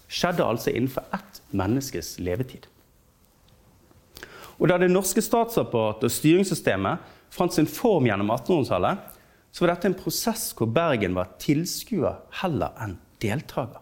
skjedde 0.10 0.46
altså 0.46 0.74
innenfor 0.74 1.06
ett 1.14 1.42
menneskes 1.54 2.16
levetid. 2.20 2.66
Og 4.58 4.70
Da 4.70 4.78
det 4.78 4.92
norske 4.92 5.22
statsapparatet 5.22 6.08
og 6.08 6.12
styringssystemet 6.12 7.14
fant 7.30 7.54
sin 7.54 7.68
form 7.68 8.08
gjennom 8.08 8.32
1800-tallet, 8.32 8.98
så 9.52 9.64
var 9.64 9.74
dette 9.74 9.90
en 9.92 9.98
prosess 10.00 10.50
hvor 10.56 10.72
Bergen 10.72 11.16
var 11.16 11.36
tilskuer 11.40 12.22
heller 12.42 12.76
enn 12.82 12.98
deltaker. 13.24 13.82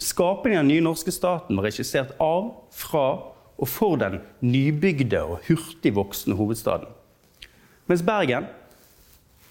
Skapingen 0.00 0.58
av 0.58 0.64
den 0.64 0.72
nye 0.74 0.84
norske 0.84 1.12
staten 1.12 1.56
var 1.56 1.66
regissert 1.68 2.12
av, 2.20 2.50
fra 2.72 3.33
og 3.58 3.70
for 3.70 3.98
den 4.00 4.18
nybygde 4.42 5.22
og 5.22 5.44
hurtig 5.48 5.94
voksende 5.94 6.36
hovedstaden. 6.38 6.88
Mens 7.86 8.02
Bergen 8.02 8.48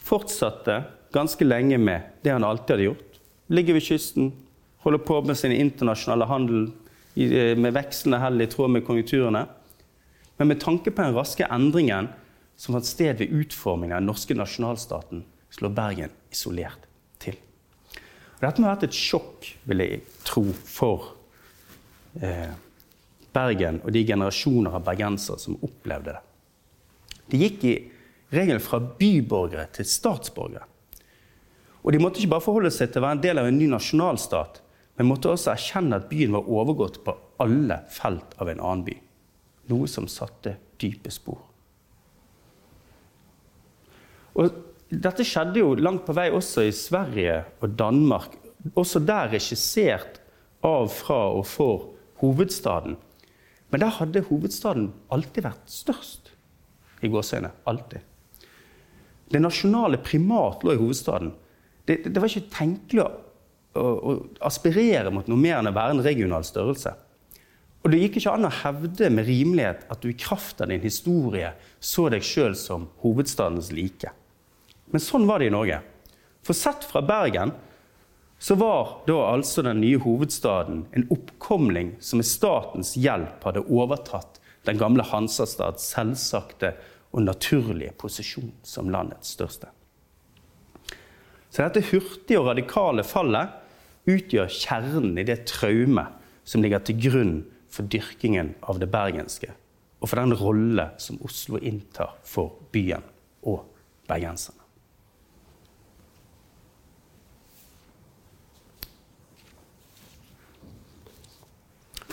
fortsatte 0.04 0.82
ganske 1.14 1.46
lenge 1.46 1.78
med 1.78 2.10
det 2.24 2.34
han 2.34 2.44
alltid 2.44 2.76
hadde 2.76 2.88
gjort. 2.90 3.20
Ligger 3.54 3.78
ved 3.78 3.86
kysten, 3.86 4.32
holder 4.84 5.04
på 5.06 5.22
med 5.22 5.38
sin 5.40 5.54
internasjonale 5.56 6.28
handel 6.28 6.66
eh, 7.16 7.54
med 7.58 7.76
vekslende 7.76 8.20
hell 8.24 8.42
i 8.42 8.50
tråd 8.50 8.74
med 8.74 8.86
konjunkturene. 8.88 9.46
Men 10.38 10.50
med 10.50 10.60
tanke 10.64 10.92
på 10.92 11.06
den 11.06 11.16
raske 11.16 11.48
endringen 11.48 12.10
som 12.58 12.76
fant 12.76 12.88
sted 12.88 13.22
ved 13.22 13.32
utformingen 13.34 13.96
av 13.96 14.02
den 14.02 14.10
norske 14.12 14.36
nasjonalstaten, 14.38 15.24
slår 15.54 15.74
Bergen 15.78 16.14
isolert 16.34 16.88
til. 17.22 17.38
Og 18.40 18.46
dette 18.48 18.62
må 18.62 18.68
ha 18.68 18.76
vært 18.76 18.88
et 18.90 18.98
sjokk, 18.98 19.48
vil 19.70 19.84
jeg 19.84 20.02
tro, 20.26 20.44
for 20.52 21.14
eh, 22.20 22.52
Bergen 23.34 23.80
og 23.84 23.92
de 23.96 24.04
generasjoner 24.08 24.78
av 24.78 24.86
bergensere 24.86 25.42
som 25.42 25.58
opplevde 25.66 26.14
det. 26.14 26.22
De 27.32 27.40
gikk 27.42 27.64
i 27.66 27.76
regelen 28.34 28.62
fra 28.62 28.80
byborgere 28.82 29.68
til 29.74 29.88
statsborgere. 29.88 30.68
Og 31.84 31.92
de 31.92 32.00
måtte 32.00 32.22
ikke 32.22 32.36
bare 32.36 32.46
forholde 32.46 32.72
seg 32.72 32.92
til 32.92 33.02
å 33.02 33.08
være 33.08 33.18
en 33.18 33.24
del 33.24 33.42
av 33.42 33.48
en 33.50 33.58
ny 33.60 33.68
nasjonalstat, 33.72 34.62
men 34.98 35.10
måtte 35.10 35.32
også 35.34 35.52
erkjenne 35.54 35.98
at 36.00 36.10
byen 36.12 36.36
var 36.36 36.50
overgått 36.50 37.02
på 37.04 37.16
alle 37.44 37.82
felt 37.92 38.36
av 38.42 38.52
en 38.52 38.62
annen 38.62 38.86
by. 38.88 38.96
Noe 39.72 39.90
som 39.90 40.08
satte 40.12 40.56
dype 40.80 41.12
spor. 41.12 41.42
Og 44.38 44.62
dette 44.90 45.26
skjedde 45.26 45.62
jo 45.62 45.74
langt 45.78 46.06
på 46.06 46.16
vei 46.16 46.30
også 46.34 46.66
i 46.68 46.74
Sverige 46.76 47.42
og 47.62 47.74
Danmark. 47.78 48.36
Også 48.80 49.02
der 49.04 49.32
regissert 49.34 50.20
av, 50.64 50.88
fra 50.94 51.20
og 51.34 51.46
for 51.50 51.90
hovedstaden. 52.22 52.96
Men 53.74 53.82
der 53.82 53.96
hadde 53.98 54.22
hovedstaden 54.28 54.92
alltid 55.10 55.48
vært 55.48 55.72
størst. 55.72 56.30
I 57.04 57.10
gåseøyne. 57.12 57.50
Alltid. 57.68 58.04
Det 59.34 59.42
nasjonale 59.42 59.98
primat 59.98 60.62
lå 60.64 60.76
i 60.76 60.80
hovedstaden. 60.80 61.32
Det, 61.88 62.04
det 62.06 62.22
var 62.22 62.30
ikke 62.30 62.54
tenkelig 62.54 63.02
å, 63.02 63.08
å, 63.74 63.84
å, 63.84 64.14
aspirere 64.46 65.10
mot 65.12 65.28
noe 65.28 65.42
mer 65.42 65.58
enn 65.58 65.72
å 65.72 65.76
være 65.76 65.98
en 65.98 66.04
regional 66.06 66.46
størrelse. 66.48 66.94
Og 67.84 67.92
det 67.92 68.04
gikk 68.04 68.22
ikke 68.22 68.36
an 68.38 68.48
å 68.48 68.54
hevde 68.62 69.10
med 69.12 69.26
rimelighet 69.28 69.88
at 69.92 70.06
du 70.06 70.12
i 70.14 70.20
kraft 70.22 70.62
av 70.64 70.70
din 70.72 70.84
historie 70.86 71.50
så 71.84 72.06
deg 72.14 72.24
sjøl 72.24 72.54
som 72.56 72.86
hovedstadens 73.02 73.74
like. 73.76 74.14
Men 74.94 75.04
sånn 75.04 75.26
var 75.28 75.42
det 75.42 75.50
i 75.50 75.56
Norge. 75.56 75.82
For 76.46 76.56
sett 76.56 76.86
fra 76.88 77.02
Bergen 77.04 77.52
så 78.44 78.56
var 78.60 78.98
da 79.08 79.16
altså 79.32 79.64
den 79.64 79.80
nye 79.80 80.02
hovedstaden 80.04 80.82
en 80.92 81.06
oppkomling 81.16 81.94
som 82.04 82.20
med 82.20 82.28
statens 82.28 82.90
hjelp 83.00 83.46
hadde 83.48 83.64
overtatt 83.72 84.42
den 84.68 84.80
gamle 84.82 85.06
Hansastads 85.08 85.86
selvsagte 85.94 86.74
og 87.16 87.24
naturlige 87.24 87.94
posisjon 87.96 88.52
som 88.68 88.92
landets 88.92 89.32
største. 89.38 89.70
Så 91.54 91.64
dette 91.64 91.86
hurtige 91.88 92.42
og 92.42 92.50
radikale 92.50 93.06
fallet 93.08 93.54
utgjør 94.12 94.52
kjernen 94.52 95.16
i 95.22 95.28
det 95.28 95.46
traumet 95.48 96.20
som 96.44 96.66
ligger 96.66 96.84
til 96.84 97.00
grunn 97.00 97.36
for 97.72 97.88
dyrkingen 97.88 98.58
av 98.68 98.82
det 98.84 98.90
bergenske, 98.92 99.54
og 100.04 100.12
for 100.12 100.20
den 100.20 100.36
rolle 100.36 100.90
som 101.00 101.22
Oslo 101.24 101.62
inntar 101.64 102.18
for 102.28 102.60
byen 102.76 103.08
og 103.48 103.64
bergenserne. 104.12 104.63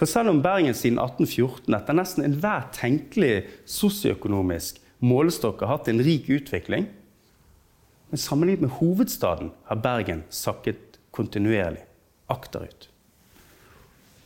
For 0.01 0.09
selv 0.09 0.31
om 0.33 0.39
Bergen 0.41 0.73
siden 0.73 0.97
1814 0.97 1.75
etter 1.77 1.97
nesten 1.99 2.25
enhver 2.25 2.71
tenkelig 2.73 3.43
sosioøkonomisk 3.69 4.79
målestokk 5.05 5.61
har 5.61 5.75
hatt 5.75 5.91
en 5.93 6.01
rik 6.01 6.31
utvikling, 6.33 6.87
men 8.09 8.23
sammenlignet 8.23 8.65
med 8.65 8.73
hovedstaden 8.79 9.53
har 9.69 9.83
Bergen 9.85 10.25
sakket 10.33 10.97
kontinuerlig 11.13 11.85
akterut. 12.33 12.89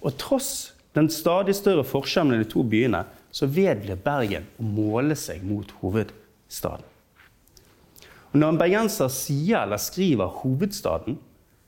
Og 0.07 0.15
tross 0.23 0.53
den 0.95 1.11
stadig 1.11 1.57
større 1.59 1.83
forskjellen 1.83 2.31
mellom 2.31 2.47
de 2.47 2.55
to 2.55 2.63
byene, 2.63 3.03
så 3.35 3.51
vedblir 3.51 3.99
Bergen 3.99 4.47
å 4.63 4.71
måle 4.79 5.19
seg 5.19 5.43
mot 5.43 5.75
hovedstaden. 5.83 6.87
Og 8.31 8.39
når 8.39 8.53
en 8.53 8.63
bergenser 8.63 9.11
sier 9.11 9.65
eller 9.65 9.83
skriver 9.83 10.39
'hovedstaden', 10.39 11.19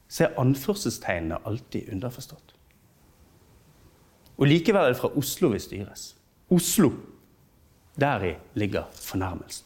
så 0.07 0.25
er 0.29 0.39
anførselstegnene 0.39 1.43
alltid 1.43 1.91
underforstått. 1.91 2.46
Og 4.37 4.49
likevel 4.51 4.85
er 4.85 4.95
det 4.95 5.01
fra 5.01 5.13
Oslo 5.17 5.51
vi 5.53 5.61
styres. 5.63 6.11
Oslo. 6.53 6.91
Deri 7.97 8.35
ligger 8.55 8.91
fornærmelsen. 8.93 9.65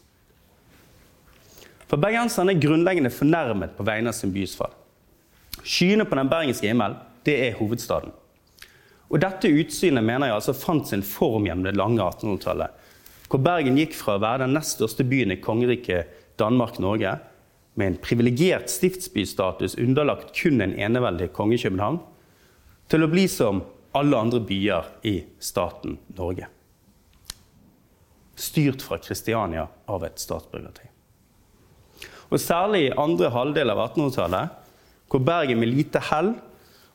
For 1.91 1.99
bergenserne 1.99 2.55
er 2.55 2.62
grunnleggende 2.62 3.11
fornærmet 3.11 3.73
på 3.75 3.83
vegne 3.83 4.12
av 4.12 4.14
sin 4.14 4.31
bys 4.31 4.55
fall. 4.55 4.71
Skyene 5.66 6.07
på 6.07 6.14
den 6.14 6.31
bergenske 6.31 6.71
himmel, 6.71 6.95
det 7.27 7.35
er 7.49 7.57
hovedstaden. 7.59 8.12
Og 9.11 9.18
dette 9.18 9.51
utsynet 9.51 10.07
mener 10.07 10.31
jeg 10.31 10.37
altså 10.37 10.55
fant 10.55 10.87
sin 10.87 11.03
form 11.03 11.49
gjennom 11.49 11.66
det 11.66 11.75
lange 11.75 12.05
1800-tallet. 12.05 12.77
Hvor 13.31 13.43
Bergen 13.43 13.79
gikk 13.79 13.97
fra 13.99 14.16
å 14.16 14.23
være 14.23 14.45
den 14.45 14.55
nest 14.55 14.77
største 14.79 15.07
byen 15.07 15.35
i 15.35 15.41
kongeriket 15.43 16.14
Danmark-Norge, 16.39 17.18
med 17.79 17.87
en 17.87 17.99
privilegert 18.03 18.71
stiftsbystatus 18.71 19.77
underlagt 19.79 20.33
kun 20.37 20.62
en 20.62 20.75
eneveldig 20.75 21.31
konge 21.35 21.59
København, 21.59 22.01
til 22.91 23.07
å 23.07 23.11
bli 23.11 23.27
som 23.31 23.62
alle 23.97 24.18
andre 24.18 24.41
byer 24.47 24.84
i 25.07 25.16
staten 25.43 25.99
Norge. 26.18 26.47
Styrt 28.34 28.82
fra 28.82 28.99
Kristiania 28.99 29.66
av 29.86 30.05
et 30.07 30.20
statsbyråkrati. 30.20 30.86
Og 32.30 32.38
særlig 32.38 32.84
i 32.86 32.95
andre 32.95 33.32
halvdel 33.34 33.72
av 33.72 33.82
1800-tallet, 33.88 34.57
hvor 35.11 35.22
Bergen 35.26 35.59
med 35.59 35.72
lite 35.74 36.03
hell 36.11 36.36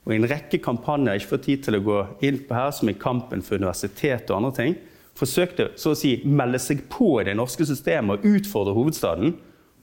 og 0.06 0.14
i 0.14 0.20
en 0.20 0.28
rekke 0.30 0.62
kampanjer 0.64 1.18
ikke 1.18 1.34
får 1.34 1.41
tid 1.43 1.64
til 1.66 1.80
å 1.80 1.84
gå 1.84 1.98
inn 2.28 2.38
på 2.46 2.56
her, 2.56 2.72
som 2.72 2.89
i 2.89 2.98
kampen 2.98 3.41
for 3.43 3.58
universitet 3.60 4.30
og 4.30 4.38
andre 4.38 4.54
ting, 4.60 4.76
forsøkte 5.18 5.72
så 5.80 5.93
å 5.93 5.98
si 5.98 6.20
melde 6.28 6.60
seg 6.62 6.86
på 6.91 7.16
i 7.20 7.26
det 7.28 7.36
norske 7.39 7.66
systemet 7.68 8.20
og 8.20 8.38
utfordre 8.38 8.76
hovedstaden, 8.78 9.36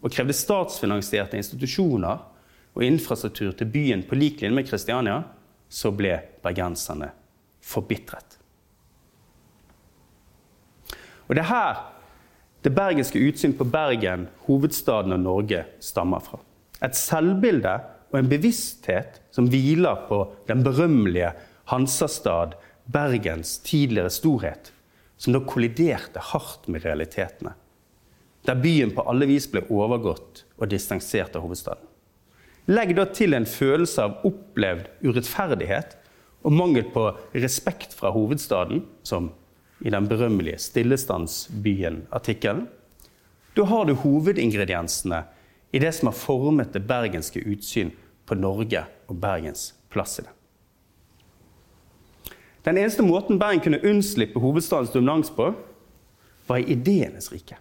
og 0.03 0.11
krevde 0.11 0.35
statsfinansierte 0.35 1.39
institusjoner 1.39 2.23
og 2.73 2.85
infrastruktur 2.87 3.53
til 3.59 3.71
byen 3.71 4.03
på 4.09 4.19
lik 4.19 4.41
linje 4.43 4.57
med 4.57 4.69
Kristiania, 4.71 5.21
så 5.73 5.93
ble 5.97 6.19
bergenserne 6.45 7.09
forbitret. 7.65 8.39
Og 11.29 11.37
det 11.37 11.45
er 11.47 11.49
her 11.49 11.81
det 12.63 12.75
bergenske 12.77 13.19
utsyn 13.19 13.55
på 13.59 13.67
Bergen, 13.67 14.29
hovedstaden 14.47 15.17
og 15.17 15.23
Norge, 15.25 15.65
stammer 15.83 16.23
fra. 16.23 16.39
Et 16.83 16.95
selvbilde 16.99 17.73
og 18.13 18.19
en 18.21 18.29
bevissthet 18.31 19.19
som 19.35 19.49
hviler 19.51 20.05
på 20.07 20.21
den 20.47 20.63
berømmelige 20.63 21.33
Hansastad, 21.73 22.55
Bergens 22.93 23.57
tidligere 23.65 24.11
storhet, 24.11 24.73
som 25.17 25.35
da 25.35 25.41
kolliderte 25.47 26.23
hardt 26.33 26.69
med 26.69 26.85
realitetene. 26.85 27.55
Der 28.47 28.59
byen 28.59 28.91
på 28.95 29.05
alle 29.07 29.29
vis 29.31 29.47
ble 29.51 29.63
overgått 29.71 30.43
og 30.59 30.71
distansert 30.71 31.39
av 31.39 31.47
hovedstaden. 31.47 31.92
Legg 32.71 32.93
da 32.95 33.09
til 33.11 33.35
en 33.35 33.47
følelse 33.49 34.05
av 34.05 34.21
opplevd 34.29 34.87
urettferdighet 35.03 35.97
og 36.47 36.53
mangel 36.55 36.85
på 36.95 37.09
respekt 37.35 37.95
fra 37.97 38.13
hovedstaden, 38.15 38.85
som 39.03 39.33
i 39.83 39.91
den 39.91 40.07
berømmelige 40.09 40.59
Stillestandsbyen-artikkelen. 40.63 42.69
Da 43.57 43.65
har 43.67 43.85
du 43.85 43.95
hovedingrediensene 43.99 45.25
i 45.73 45.79
det 45.83 45.93
som 45.97 46.07
har 46.11 46.17
formet 46.17 46.73
det 46.75 46.87
bergenske 46.87 47.41
utsyn 47.43 47.91
på 48.27 48.35
Norge 48.39 48.85
og 49.11 49.17
Bergens 49.21 49.75
plass 49.91 50.19
i 50.21 50.23
det. 50.27 50.31
Den 52.63 52.79
eneste 52.79 53.03
måten 53.03 53.41
Bergen 53.43 53.61
kunne 53.65 53.83
unnslippe 53.83 54.41
hovedstadens 54.41 54.93
dominans 54.95 55.31
på, 55.35 55.55
var 56.47 56.63
i 56.63 56.71
ideenes 56.77 57.33
rike. 57.33 57.57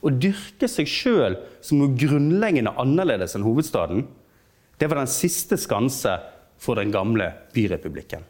Å 0.00 0.10
dyrke 0.10 0.68
seg 0.70 0.88
sjøl 0.88 1.36
som 1.60 1.80
noe 1.80 1.96
grunnleggende 1.98 2.72
annerledes 2.80 3.36
enn 3.36 3.44
hovedstaden, 3.44 4.06
det 4.80 4.88
var 4.88 5.02
den 5.02 5.12
siste 5.12 5.58
skanse 5.60 6.14
for 6.60 6.80
den 6.80 6.92
gamle 6.92 7.28
byrepublikken. 7.52 8.24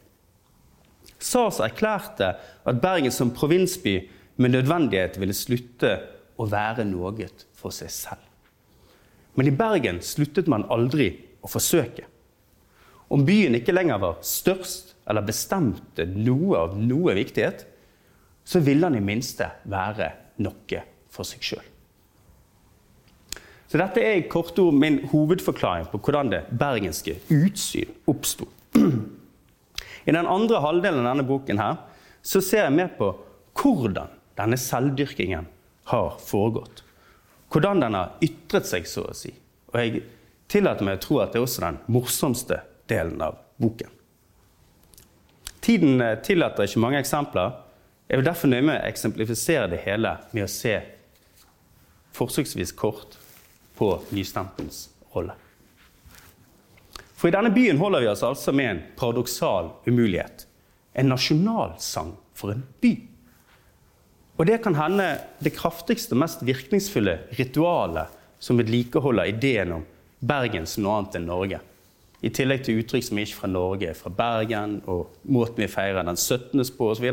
Sars 1.20 1.60
erklærte 1.62 2.32
at 2.66 2.80
Bergen 2.82 3.12
som 3.14 3.30
provinsby 3.34 4.00
med 4.40 4.54
nødvendighet 4.56 5.18
ville 5.20 5.36
slutte 5.36 5.92
å 6.40 6.46
være 6.48 6.86
noe 6.88 7.28
for 7.54 7.74
seg 7.74 7.92
selv. 7.92 8.24
Men 9.36 9.50
i 9.50 9.54
Bergen 9.54 10.00
sluttet 10.02 10.48
man 10.50 10.66
aldri 10.72 11.12
å 11.44 11.50
forsøke. 11.50 12.06
Om 13.10 13.24
byen 13.26 13.58
ikke 13.58 13.74
lenger 13.74 14.00
var 14.02 14.22
størst 14.26 14.94
eller 15.10 15.26
bestemte 15.26 16.06
noe 16.06 16.58
av 16.58 16.76
noe 16.78 17.14
viktighet, 17.18 17.66
så 18.44 18.62
ville 18.62 18.88
den 18.88 19.00
i 19.00 19.06
minste 19.06 19.50
være 19.70 20.12
noe 20.42 20.82
for 21.10 21.26
seg 21.26 21.44
sjøl. 21.44 21.66
Så 23.70 23.78
dette 23.78 24.02
er 24.02 24.18
i 24.18 24.26
korte 24.26 24.64
ord 24.64 24.74
min 24.74 24.98
hovedforklaring 25.12 25.86
på 25.92 26.00
hvordan 26.02 26.32
det 26.32 26.40
bergenske 26.50 27.20
utsyn 27.30 27.92
oppsto. 28.10 28.48
I 30.08 30.14
den 30.16 30.26
andre 30.26 30.58
halvdelen 30.64 31.04
av 31.04 31.12
denne 31.12 31.26
boken 31.28 31.60
her, 31.62 31.78
så 32.22 32.42
ser 32.42 32.66
jeg 32.66 32.74
mer 32.74 32.90
på 32.98 33.12
hvordan 33.60 34.10
denne 34.40 34.58
selvdyrkingen 34.58 35.46
har 35.92 36.18
foregått. 36.24 36.82
Hvordan 37.50 37.82
den 37.84 37.94
har 37.98 38.18
ytret 38.24 38.66
seg, 38.66 38.90
så 38.90 39.06
å 39.10 39.14
si. 39.14 39.32
Og 39.70 39.78
jeg 39.78 40.02
tillater 40.50 40.86
meg 40.86 40.98
å 40.98 41.04
tro 41.04 41.22
at 41.22 41.32
det 41.32 41.40
er 41.40 41.46
også 41.46 41.64
den 41.64 41.80
morsomste 41.90 42.60
delen 42.90 43.22
av 43.22 43.38
boken. 43.62 43.90
Tiden 45.60 46.00
eh, 46.02 46.16
tillater 46.24 46.66
ikke 46.66 46.82
mange 46.82 46.98
eksempler. 47.02 47.58
Jeg 48.10 48.18
vil 48.18 48.26
derfor 48.26 48.50
nøye 48.50 48.66
meg 48.66 48.80
å 48.80 48.88
eksemplifisere 48.90 49.68
det 49.70 49.84
hele 49.84 50.16
med 50.34 50.46
å 50.46 50.50
se 50.50 50.78
forsøksvis 52.16 52.72
kort 52.78 53.18
på 53.78 53.92
nystempens 54.14 54.88
rolle. 55.14 55.36
For 57.20 57.28
i 57.28 57.34
denne 57.34 57.52
byen 57.52 57.80
holder 57.80 58.04
vi 58.04 58.08
oss 58.08 58.24
altså 58.24 58.52
med 58.56 58.70
en 58.70 58.82
paradoksal 58.96 59.74
umulighet. 59.86 60.46
En 60.96 61.10
nasjonalsang 61.12 62.14
for 62.34 62.54
en 62.54 62.62
by. 62.80 62.94
Og 64.40 64.46
det 64.48 64.62
kan 64.64 64.74
hende 64.78 65.10
det 65.44 65.52
kraftigste 65.52 66.16
og 66.16 66.22
mest 66.22 66.44
virkningsfulle 66.48 67.18
ritualet 67.36 68.16
som 68.40 68.56
vedlikeholder 68.56 69.28
ideen 69.34 69.74
om 69.76 69.84
Bergen 70.20 70.64
som 70.68 70.86
noe 70.86 70.96
annet 70.96 71.18
enn 71.18 71.28
Norge. 71.28 71.60
I 72.24 72.32
tillegg 72.32 72.64
til 72.64 72.80
uttrykk 72.80 73.04
som 73.04 73.20
er 73.20 73.28
ikke 73.28 73.38
fra 73.42 73.50
Norge, 73.52 73.92
fra 73.96 74.12
Bergen, 74.12 74.78
og 74.88 75.12
måten 75.28 75.60
vi 75.64 75.68
feirer 75.72 76.04
den 76.04 76.16
17. 76.16 76.64
på 76.76 76.90
osv. 76.92 77.06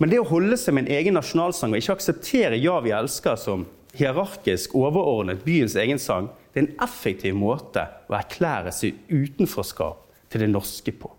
Men 0.00 0.08
det 0.08 0.20
å 0.22 0.28
holde 0.30 0.56
seg 0.56 0.74
med 0.74 0.86
en 0.86 0.96
egen 0.96 1.16
nasjonalsang 1.18 1.74
og 1.74 1.82
ikke 1.82 1.98
akseptere 1.98 2.56
'Ja, 2.56 2.80
vi 2.80 2.90
elsker' 2.96 3.36
som 3.36 3.66
hierarkisk 3.92 4.74
overordnet 4.74 5.44
byens 5.44 5.76
egen 5.76 5.98
sang, 5.98 6.30
det 6.52 6.62
er 6.62 6.66
en 6.66 6.76
effektiv 6.80 7.34
måte 7.34 7.84
å 8.08 8.16
erklære 8.16 8.72
seg 8.72 8.94
utenforskap 9.08 10.06
til 10.30 10.40
det 10.40 10.48
norske 10.48 10.92
på. 10.92 11.10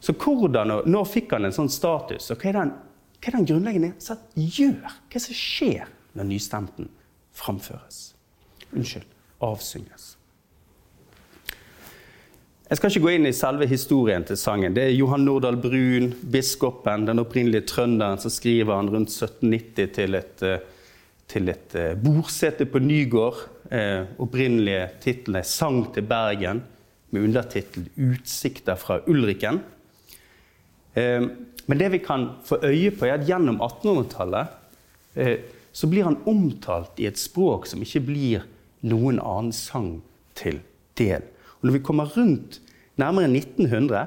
Så 0.00 0.12
hvordan 0.12 0.70
og 0.70 0.86
når 0.88 1.08
fikk 1.08 1.32
han 1.32 1.44
en 1.44 1.52
sånn 1.52 1.72
status? 1.72 2.30
Og 2.30 2.38
hva 2.38 2.48
er 2.48 2.52
den, 2.52 2.70
hva 3.20 3.28
er 3.28 3.36
den 3.36 3.46
grunnleggende 3.46 3.92
sett 3.98 4.20
gjør? 4.34 4.80
Hva 4.84 5.10
er 5.10 5.18
det 5.18 5.22
som 5.22 5.34
skjer 5.34 5.88
når 6.14 6.24
nystemten 6.24 6.88
framføres? 7.32 8.14
Unnskyld 8.72 9.08
avsynges. 9.40 10.16
Jeg 12.70 12.78
skal 12.78 12.92
ikke 12.92 13.02
gå 13.02 13.14
inn 13.16 13.26
i 13.26 13.34
selve 13.34 13.66
historien 13.66 14.22
til 14.22 14.38
sangen. 14.38 14.74
Det 14.76 14.84
er 14.84 14.92
Johan 14.94 15.24
Nordahl 15.26 15.56
Brun, 15.58 16.12
biskopen, 16.30 17.08
den 17.08 17.18
opprinnelige 17.18 17.66
trønderen, 17.66 18.20
som 18.22 18.30
skriver 18.30 18.76
han 18.78 18.90
rundt 18.92 19.10
1790 19.10 19.90
til 19.96 20.14
et 20.14 20.44
uh, 20.46 20.60
til 21.30 21.50
et 21.52 21.74
eh, 21.78 21.94
bordsete 21.98 22.66
på 22.70 22.80
Nygård. 22.82 23.38
Eh, 23.70 24.02
opprinnelige 24.18 24.88
tittelen 25.02 25.40
er 25.40 25.46
'Sang 25.46 25.92
til 25.94 26.02
Bergen', 26.02 26.62
med 27.10 27.22
undertittel 27.22 27.88
'Utsikter 27.96 28.74
fra 28.74 28.98
Ulriken'. 29.06 29.60
Eh, 30.94 31.22
men 31.66 31.78
det 31.78 31.92
vi 31.92 31.98
kan 31.98 32.28
få 32.44 32.58
øye 32.62 32.90
på, 32.90 33.04
er 33.06 33.14
at 33.14 33.26
gjennom 33.26 33.60
1800-tallet 33.60 34.46
eh, 35.16 35.38
så 35.72 35.86
blir 35.86 36.04
han 36.04 36.18
omtalt 36.26 36.98
i 36.98 37.06
et 37.06 37.18
språk 37.18 37.66
som 37.66 37.82
ikke 37.82 38.00
blir 38.00 38.42
noen 38.82 39.20
annen 39.20 39.52
sang 39.52 40.02
til 40.34 40.58
del. 40.98 41.22
Og 41.60 41.68
når 41.68 41.78
vi 41.78 41.84
kommer 41.84 42.12
rundt 42.16 42.60
nærmere 43.00 43.30
1900, 43.30 44.06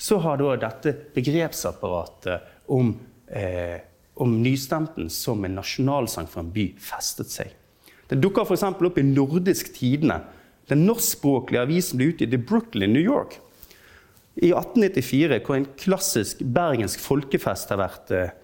så 0.00 0.18
har 0.24 0.40
da 0.40 0.56
dette 0.68 0.94
begrepsapparatet 1.14 2.68
om 2.72 2.94
eh, 3.26 3.80
om 4.20 4.42
nystemten 4.42 5.10
som 5.10 5.44
en 5.44 5.54
nasjonalsang 5.56 6.26
for 6.28 6.44
en 6.44 6.52
by 6.52 6.66
festet 6.82 7.32
seg. 7.32 7.54
Den 8.10 8.20
dukker 8.20 8.44
f.eks. 8.44 8.66
opp 8.68 8.98
i 9.00 9.06
Nordisk 9.06 9.70
Tidende, 9.76 10.18
den 10.68 10.84
norskspråklige 10.86 11.62
avisen 11.64 11.98
ble 11.98 12.10
utgitt 12.12 12.34
i 12.36 12.42
Brooklyn, 12.50 12.92
New 12.92 13.02
York. 13.02 13.38
I 14.36 14.52
1894, 14.52 15.40
hvor 15.46 15.56
en 15.56 15.70
klassisk 15.78 16.42
bergensk 16.44 17.00
folkefest 17.02 17.72
har 17.72 17.80
vært 17.80 18.12
eh, 18.14 18.34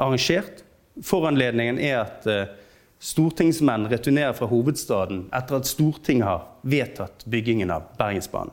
arrangert. 0.00 0.62
Foranledningen 1.04 1.80
er 1.82 1.98
at 2.04 2.28
eh, 2.30 2.54
stortingsmenn 3.02 3.90
returnerer 3.90 4.36
fra 4.36 4.48
hovedstaden 4.50 5.26
etter 5.36 5.58
at 5.58 5.68
Stortinget 5.68 6.30
har 6.30 6.46
vedtatt 6.66 7.24
byggingen 7.30 7.70
av 7.70 7.92
Bergensbanen. 7.98 8.52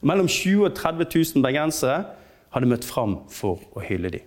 Og 0.00 0.08
mellom 0.08 0.28
20 0.28 0.64
og 0.70 0.74
30 0.78 1.10
000 1.36 1.44
bergensere 1.44 2.02
hadde 2.54 2.68
møtt 2.70 2.86
fram 2.88 3.18
for 3.30 3.60
å 3.76 3.84
hylle 3.84 4.12
dem. 4.14 4.26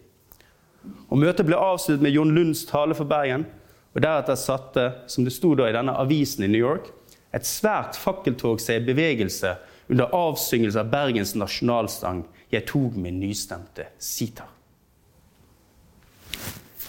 Og 1.09 1.17
Møtet 1.21 1.47
ble 1.47 1.57
avsluttet 1.57 2.03
med 2.03 2.13
Jon 2.13 2.33
Lunds 2.35 2.65
tale 2.69 2.95
for 2.97 3.09
Bergen. 3.09 3.45
og 3.93 4.01
Deretter 4.01 4.35
satte, 4.35 4.85
som 5.07 5.23
det 5.23 5.33
sto 5.33 5.53
da 5.55 5.69
i 5.69 5.75
denne 5.75 5.93
avisen 5.97 6.43
i 6.43 6.49
New 6.49 6.59
York, 6.59 6.89
et 7.33 7.45
svært 7.45 7.97
fakkeltog 7.97 8.61
seg 8.61 8.81
i 8.81 8.85
bevegelse 8.85 9.55
under 9.89 10.13
avsyngelse 10.13 10.79
av 10.79 10.89
Bergens 10.91 11.35
nasjonalsang 11.35 12.25
'Jeg 12.51 12.65
tok 12.65 12.95
min 12.95 13.19
nystemte 13.19 13.87
sitar'. 13.99 14.49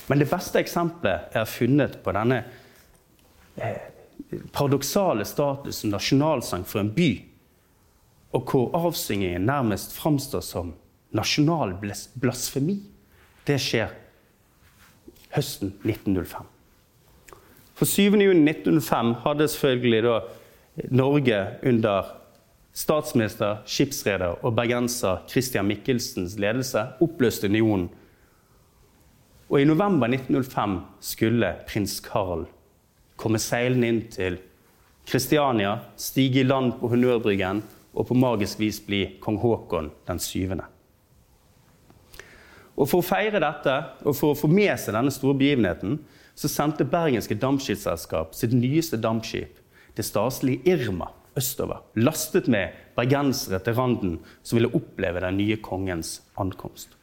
Men 0.07 0.19
det 0.19 0.29
beste 0.31 0.59
eksempelet 0.59 1.33
har 1.33 1.45
funnet 1.45 2.03
på 2.05 2.13
denne 2.13 2.45
eh, 3.57 3.94
paradoksale 4.53 5.25
statusen 5.25 5.93
nasjonalsang 5.95 6.65
for 6.67 6.83
en 6.83 6.93
by, 6.95 7.11
og 8.35 8.51
hvor 8.51 8.75
avsyngingen 8.75 9.47
nærmest 9.47 9.95
framstår 9.95 10.43
som 10.43 10.73
nasjonal 11.15 11.77
blasfemi, 12.21 12.81
det 13.47 13.61
skjer 13.63 13.93
høsten 15.35 15.75
1905. 15.85 16.51
For 17.75 17.91
7.6.1905 17.91 19.15
hadde 19.25 19.49
selvfølgelig 19.51 20.03
da 20.07 20.19
Norge 20.95 21.39
under 21.67 22.11
statsminister, 22.75 23.63
skipsreder 23.67 24.41
og 24.43 24.55
bergenser 24.57 25.23
Christian 25.31 25.67
Michelsens 25.67 26.39
ledelse 26.39 26.87
oppløst 27.03 27.45
unionen. 27.47 27.89
Og 29.51 29.61
I 29.61 29.69
november 29.69 30.11
1905 30.11 30.79
skulle 31.01 31.55
prins 31.69 32.01
Karl 32.03 32.47
komme 33.17 33.41
seilende 33.43 33.91
inn 33.91 34.03
til 34.13 34.39
Kristiania, 35.07 35.79
stige 36.01 36.41
i 36.41 36.47
land 36.47 36.79
på 36.81 36.89
Honnørbryggen 36.93 37.63
og 37.95 38.09
på 38.09 38.17
magisk 38.19 38.61
vis 38.63 38.81
bli 38.83 39.05
kong 39.23 39.39
Haakon 39.43 39.91
den 40.09 40.23
syvende. 40.23 40.67
Og 42.75 42.89
For 42.91 43.01
å 43.01 43.07
feire 43.07 43.43
dette 43.43 43.75
og 44.03 44.17
for 44.19 44.33
å 44.33 44.39
få 44.39 44.51
med 44.51 44.75
seg 44.81 44.97
denne 44.97 45.13
store 45.15 45.37
begivenheten 45.39 46.01
så 46.35 46.51
sendte 46.51 46.87
Bergenske 46.91 47.37
Dampskipsselskap 47.39 48.35
sitt 48.35 48.55
nyeste 48.57 48.99
dampskip, 48.99 49.61
det 49.95 50.03
staselige 50.03 50.75
Irma, 50.75 51.13
østover, 51.39 51.85
lastet 51.95 52.49
med 52.51 52.75
bergensere 52.99 53.61
til 53.63 53.77
randen 53.79 54.19
som 54.43 54.59
ville 54.59 54.73
oppleve 54.75 55.23
den 55.23 55.39
nye 55.39 55.59
kongens 55.63 56.19
ankomst. 56.41 56.97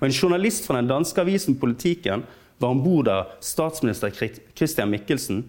Og 0.00 0.08
En 0.08 0.16
journalist 0.16 0.66
fra 0.66 0.80
den 0.80 0.88
danske 0.90 1.20
avisen 1.20 1.58
Politikken 1.60 2.24
var 2.60 2.68
om 2.68 2.82
bord 2.84 3.06
der 3.08 3.28
statsminister 3.40 4.12
Christian 4.54 4.90
Michelsen 4.90 5.44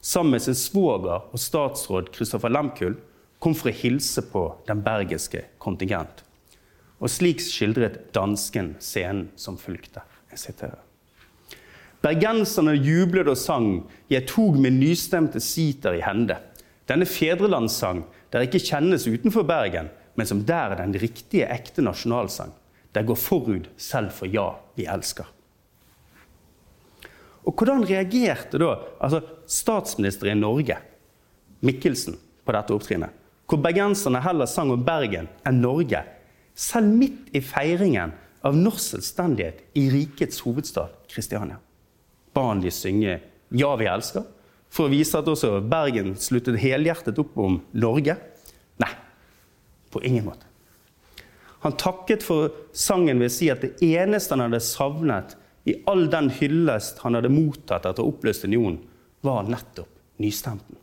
sammen 0.00 0.32
med 0.32 0.42
sin 0.42 0.56
svoger 0.56 1.26
og 1.28 1.40
statsråd 1.40 2.08
Kristoffer 2.12 2.52
Lemkuhl 2.52 2.96
kom 3.44 3.56
for 3.56 3.68
å 3.68 3.76
hilse 3.76 4.24
på 4.32 4.46
den 4.68 4.80
bergiske 4.84 5.42
kontingent. 5.60 6.22
Og 7.04 7.12
slik 7.12 7.42
skildret 7.44 7.98
dansken 8.16 8.74
scenen 8.80 9.28
som 9.36 9.58
fulgte. 9.60 10.00
Jeg 10.32 10.40
siterer. 10.40 10.80
Bergenserne 12.04 12.74
jublet 12.76 13.28
og 13.28 13.36
sang 13.36 13.84
'Jeg 14.08 14.26
tog 14.28 14.56
min 14.56 14.80
nystemte 14.80 15.40
siter 15.40 15.92
i 15.92 16.00
hende'. 16.00 16.40
Denne 16.88 17.06
fedrelandssang 17.06 18.04
der 18.32 18.40
ikke 18.40 18.60
kjennes 18.60 19.06
utenfor 19.06 19.42
Bergen, 19.42 19.88
men 20.16 20.26
som 20.26 20.44
der 20.44 20.72
er 20.72 20.76
den 20.76 20.94
riktige, 20.94 21.48
ekte 21.48 21.82
nasjonalsang. 21.82 22.52
Der 22.94 23.02
går 23.02 23.14
forut 23.14 23.68
selv 23.76 24.10
for 24.10 24.26
'Ja, 24.26 24.54
vi 24.76 24.86
elsker'. 24.86 25.33
Og 27.44 27.52
Hvordan 27.52 27.84
reagerte 27.84 28.58
da 28.60 28.74
altså 28.98 29.20
statsminister 29.46 30.30
i 30.32 30.38
Norge, 30.38 30.78
Mikkelsen, 31.64 32.16
på 32.44 32.52
dette 32.52 32.74
opptrinnet? 32.74 33.12
Hvor 33.48 33.60
bergenserne 33.60 34.22
heller 34.24 34.48
sang 34.48 34.72
om 34.72 34.84
Bergen 34.84 35.28
enn 35.44 35.60
Norge 35.60 36.00
selv 36.54 36.94
midt 36.96 37.34
i 37.36 37.42
feiringen 37.44 38.14
av 38.44 38.56
norsk 38.56 38.94
selvstendighet 38.94 39.62
i 39.80 39.88
rikets 39.92 40.42
hovedstad 40.44 40.92
Kristiania. 41.10 41.58
Ba 42.34 42.48
han 42.50 42.60
de 42.60 42.70
synge 42.70 43.20
'Ja, 43.50 43.76
vi 43.76 43.86
elsker', 43.86 44.24
for 44.68 44.86
å 44.86 44.90
vise 44.90 45.18
at 45.18 45.28
også 45.28 45.60
Bergen 45.68 46.14
sluttet 46.16 46.58
helhjertet 46.58 47.18
opp 47.18 47.38
om 47.38 47.62
Norge? 47.72 48.16
Nei, 48.78 48.90
på 49.90 50.02
ingen 50.02 50.24
måte. 50.24 50.46
Han 51.60 51.72
takket 51.72 52.22
for 52.22 52.50
sangen 52.72 53.18
ved 53.18 53.30
å 53.30 53.32
si 53.32 53.48
at 53.50 53.62
det 53.62 53.80
eneste 53.80 54.34
han 54.34 54.40
hadde 54.40 54.60
savnet 54.60 55.36
i 55.64 55.78
all 55.88 56.06
den 56.12 56.28
hyllest 56.30 57.00
han 57.04 57.16
hadde 57.16 57.32
mottatt 57.32 57.86
etter 57.88 58.04
å 58.04 58.12
oppløst 58.12 58.44
unionen, 58.44 58.82
var 59.24 59.46
nettopp 59.48 60.20
nystemten. 60.20 60.76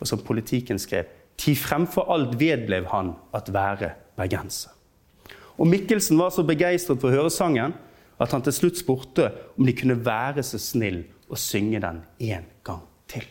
Og 0.00 0.08
som 0.08 0.22
politikken 0.24 0.80
skrev 0.80 1.16
Ti 1.40 1.54
fremfor 1.56 2.10
alt 2.12 2.34
vedblev 2.36 2.90
han 2.90 3.14
at 3.32 3.46
være 3.48 3.94
bergenser. 4.18 4.74
Og 5.56 5.68
Mikkelsen 5.68 6.18
var 6.20 6.34
så 6.34 6.44
begeistret 6.44 7.00
for 7.00 7.08
å 7.08 7.16
høre 7.16 7.32
sangen 7.32 7.72
at 8.20 8.34
han 8.34 8.44
til 8.44 8.52
slutt 8.52 8.80
spurte 8.80 9.30
om 9.56 9.64
de 9.64 9.72
kunne 9.76 9.96
være 10.04 10.44
så 10.44 10.60
snill 10.60 11.02
å 11.32 11.38
synge 11.40 11.80
den 11.80 12.02
en 12.28 12.46
gang 12.66 12.84
til. 13.08 13.24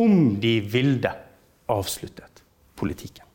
Om 0.00 0.38
de 0.40 0.54
ville, 0.64 1.12
avsluttet 1.68 2.40
politikken. 2.80 3.27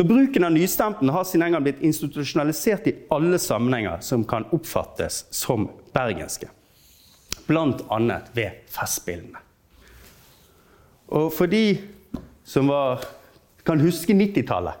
Så 0.00 0.04
Bruken 0.04 0.44
av 0.44 0.52
nystemten 0.52 1.08
har 1.08 1.24
sin 1.24 1.42
en 1.42 1.52
gang 1.52 1.62
blitt 1.62 1.82
institusjonalisert 1.84 2.86
i 2.88 2.92
alle 3.12 3.36
sammenhenger 3.38 3.98
som 4.00 4.22
kan 4.24 4.46
oppfattes 4.56 5.26
som 5.30 5.66
bergenske, 5.92 6.48
bl.a. 7.44 7.98
ved 8.32 8.62
Festspillene. 8.72 9.42
Og 11.12 11.26
for 11.36 11.52
de 11.52 11.76
som 12.48 12.72
var, 12.72 13.04
kan 13.60 13.84
huske 13.84 14.16
90-tallet, 14.16 14.80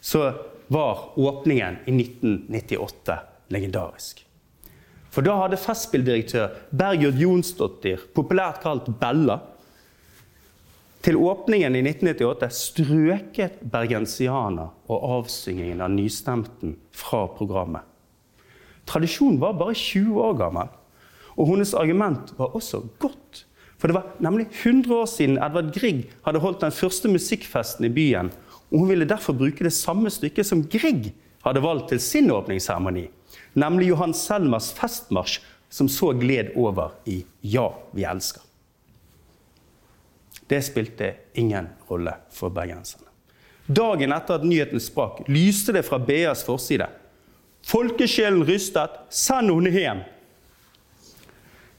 så 0.00 0.24
var 0.72 1.04
åpningen 1.20 1.76
i 1.84 1.98
1998 2.00 3.18
legendarisk. 3.52 4.24
For 5.12 5.20
da 5.20 5.36
hadde 5.42 5.60
Festspilldirektør 5.60 6.56
Bergjord 6.72 7.20
Jonsdottir, 7.26 8.08
populært 8.16 8.64
kalt 8.64 8.88
Bella, 9.04 9.36
til 11.06 11.18
åpningen 11.22 11.76
i 11.78 11.84
1998 11.86 12.46
strøket 12.58 13.60
bergensianer 13.70 14.72
og 14.90 15.04
avsyngingen 15.20 15.84
av 15.84 15.92
nystemten 15.94 16.72
fra 16.90 17.28
programmet. 17.30 17.84
Tradisjonen 18.90 19.38
var 19.42 19.54
bare 19.58 19.76
20 19.78 20.16
år 20.22 20.34
gammel, 20.40 20.72
og 21.36 21.50
hennes 21.52 21.74
argument 21.78 22.32
var 22.38 22.56
også 22.58 22.80
godt. 23.02 23.44
For 23.78 23.86
det 23.86 23.98
var 23.98 24.08
nemlig 24.24 24.48
100 24.48 24.94
år 24.96 25.06
siden 25.10 25.38
Edvard 25.38 25.70
Grieg 25.76 26.06
hadde 26.26 26.42
holdt 26.42 26.64
den 26.64 26.74
første 26.74 27.10
musikkfesten 27.12 27.86
i 27.86 27.92
byen. 27.92 28.32
Og 28.72 28.80
hun 28.80 28.90
ville 28.90 29.06
derfor 29.06 29.36
bruke 29.36 29.66
det 29.66 29.74
samme 29.76 30.10
stykket 30.10 30.48
som 30.48 30.64
Grieg 30.64 31.12
hadde 31.46 31.62
valgt 31.62 31.92
til 31.92 32.02
sin 32.02 32.32
åpningsseremoni. 32.34 33.06
Nemlig 33.54 33.92
Johan 33.92 34.16
Selmers 34.16 34.72
festmarsj, 34.74 35.38
som 35.70 35.90
så 35.92 36.10
gled 36.18 36.54
over 36.56 36.96
i 37.06 37.20
Ja, 37.46 37.68
vi 37.94 38.06
elsker. 38.08 38.45
Det 40.46 40.62
spilte 40.62 41.14
ingen 41.34 41.68
rolle 41.88 42.14
for 42.30 42.54
bergenserne. 42.54 43.08
Dagen 43.66 44.14
etter 44.14 44.38
at 44.38 44.46
nyheten 44.46 44.80
sprak, 44.82 45.24
lyste 45.26 45.74
det 45.74 45.82
fra 45.86 45.98
BAs 45.98 46.44
forside. 46.46 46.86
Folkesjelen 47.66 48.44
rystet, 48.46 49.00
send 49.10 49.50
henne 49.50 49.72
hjem! 49.74 50.04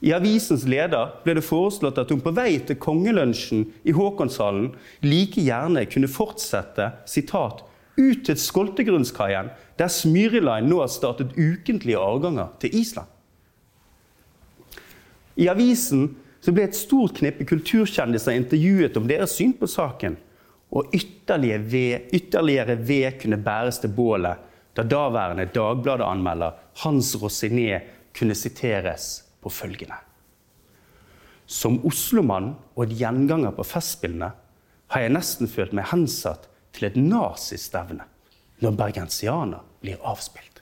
I 0.04 0.12
avisens 0.14 0.62
leder 0.68 1.16
ble 1.24 1.34
det 1.40 1.46
foreslått 1.46 1.96
at 1.98 2.12
hun 2.12 2.20
på 2.22 2.30
vei 2.36 2.60
til 2.62 2.78
kongelunsjen 2.78 3.64
i 3.82 3.94
Håkonshallen 3.96 4.68
like 5.02 5.42
gjerne 5.42 5.82
kunne 5.90 6.10
fortsette 6.12 6.92
sitat, 7.08 7.64
ut 7.98 8.20
til 8.28 8.38
Skoltegrunnskaien, 8.38 9.50
der 9.78 9.90
Smyriline 9.90 10.70
nå 10.70 10.78
har 10.84 10.92
startet 10.92 11.34
ukentlige 11.34 11.98
avganger 11.98 12.52
til 12.62 12.76
Island. 12.78 13.08
I 15.38 15.48
avisen 15.50 16.12
ble 16.54 16.64
et 16.68 16.76
stort 16.78 17.18
knippe 17.18 17.46
kulturkjendiser 17.48 18.36
intervjuet 18.38 18.96
om 18.96 19.06
deres 19.10 19.34
syn 19.38 19.54
på 19.58 19.66
saken. 19.70 20.16
Og 20.70 20.92
ytterligere 20.94 21.64
ved, 21.72 22.10
ytterligere 22.14 22.76
ved 22.76 23.16
kunne 23.22 23.40
bæres 23.42 23.80
til 23.82 23.94
bålet 23.96 24.44
da 24.76 24.84
daværende 24.86 25.48
Dagbladet-anmelder 25.50 26.58
Hans 26.84 27.16
Rosiné 27.18 27.80
kunne 28.14 28.34
siteres 28.34 29.24
på 29.42 29.50
følgende. 29.50 29.96
Som 31.46 31.80
oslomann 31.88 32.52
og 32.76 32.84
et 32.84 32.98
gjenganger 33.00 33.54
på 33.56 33.64
Festspillene 33.66 34.30
har 34.92 35.04
jeg 35.04 35.14
nesten 35.16 35.50
følt 35.50 35.74
meg 35.76 35.90
hensatt 35.90 36.46
til 36.76 36.88
et 36.90 37.00
nazistevne 37.00 38.06
når 38.62 38.76
bergensianer 38.78 39.64
blir 39.82 39.98
avspilt. 40.06 40.57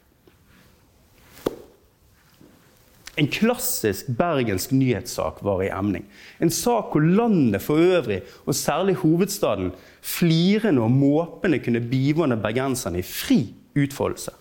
En 3.16 3.28
klassisk 3.32 4.10
bergensk 4.12 4.74
nyhetssak 4.76 5.38
var 5.44 5.62
i 5.64 5.70
emning. 5.72 6.04
En 6.38 6.52
sak 6.52 6.92
hvor 6.92 7.00
landet 7.00 7.62
for 7.64 7.80
øvrig, 7.80 8.20
og 8.44 8.54
særlig 8.54 8.98
hovedstaden, 9.00 9.70
flirende 10.04 10.82
og 10.84 10.90
måpende 10.92 11.58
kunne 11.64 11.80
bivåne 11.80 12.36
bergenserne 12.36 13.00
i 13.00 13.06
fri 13.06 13.54
utfoldelse. 13.76 14.34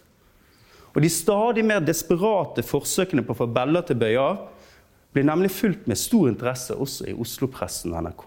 Og 0.96 1.02
de 1.04 1.10
stadig 1.10 1.64
mer 1.66 1.84
desperate 1.84 2.64
forsøkene 2.64 3.24
på 3.24 3.36
å 3.36 3.40
få 3.44 3.48
Bella 3.52 3.82
til 3.84 3.96
å 3.98 4.04
bøye 4.04 4.26
av 4.26 4.44
ble 5.16 5.24
nemlig 5.28 5.52
fulgt 5.56 5.88
med 5.88 6.00
stor 6.00 6.28
interesse 6.28 6.76
også 6.76 7.08
i 7.12 7.16
Oslo-pressen 7.16 7.94
og 7.96 8.04
NRK. 8.04 8.26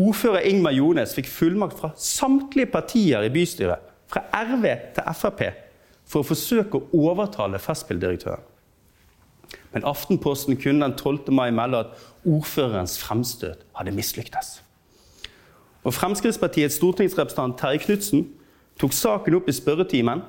Ordfører 0.00 0.48
Ingmar 0.48 0.72
Jones 0.72 1.12
fikk 1.16 1.28
fullmakt 1.28 1.76
fra 1.80 1.92
samtlige 2.00 2.70
partier 2.72 3.24
i 3.26 3.32
bystyret, 3.32 3.90
fra 4.08 4.24
RV 4.32 4.64
til 4.96 5.12
Frp, 5.20 5.42
for 6.08 6.24
å 6.24 6.28
forsøke 6.32 6.80
å 6.80 7.04
overtale 7.10 7.60
Festspilldirektøren. 7.60 8.48
Men 9.72 9.86
Aftenposten 9.88 10.58
kunne 10.60 10.84
den 10.84 10.96
12. 10.96 11.32
mai 11.32 11.50
melde 11.50 11.84
at 11.86 12.04
ordførerens 12.28 12.98
fremstøt 13.00 13.64
hadde 13.76 13.94
mislyktes. 13.96 14.60
Og 15.82 15.94
Fremskrittspartiets 15.94 16.76
stortingsrepresentant 16.78 17.58
Terje 17.58 17.82
Knutsen 17.82 18.26
tok 18.80 18.94
saken 18.94 19.38
opp 19.38 19.48
i 19.50 19.56
spørretimen 19.56 20.22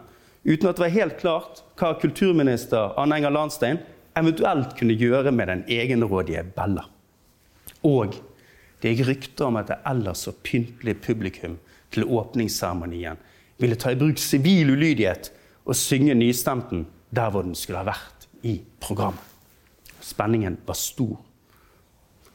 uten 0.43 0.67
at 0.67 0.77
det 0.77 0.85
var 0.85 0.95
helt 0.95 1.19
klart 1.21 1.61
hva 1.79 1.93
kulturminister 2.01 2.95
Anne 2.99 3.19
Enger 3.19 3.33
Landstein 3.35 3.81
eventuelt 4.17 4.73
kunne 4.79 4.97
gjøre 4.97 5.31
med 5.31 5.49
den 5.51 5.63
egenrådige 5.71 6.43
Bella. 6.55 6.87
Og 7.83 8.17
det 8.81 8.93
gikk 8.93 9.07
rykter 9.07 9.47
om 9.47 9.59
at 9.61 9.69
det 9.71 9.79
ellers 9.89 10.25
så 10.25 10.33
pyntelige 10.43 10.99
publikum 11.05 11.59
til 11.93 12.07
åpningsseremonien 12.09 13.19
ville 13.61 13.77
ta 13.79 13.93
i 13.93 13.99
bruk 13.99 14.19
sivil 14.19 14.73
ulydighet 14.73 15.29
og 15.63 15.77
synge 15.77 16.15
nystemten 16.17 16.87
der 17.15 17.29
hvor 17.31 17.45
den 17.45 17.55
skulle 17.55 17.83
ha 17.83 17.91
vært 17.93 18.27
i 18.43 18.57
programmet. 18.81 19.32
Spenningen 20.03 20.57
var 20.67 20.77
stor 20.77 21.15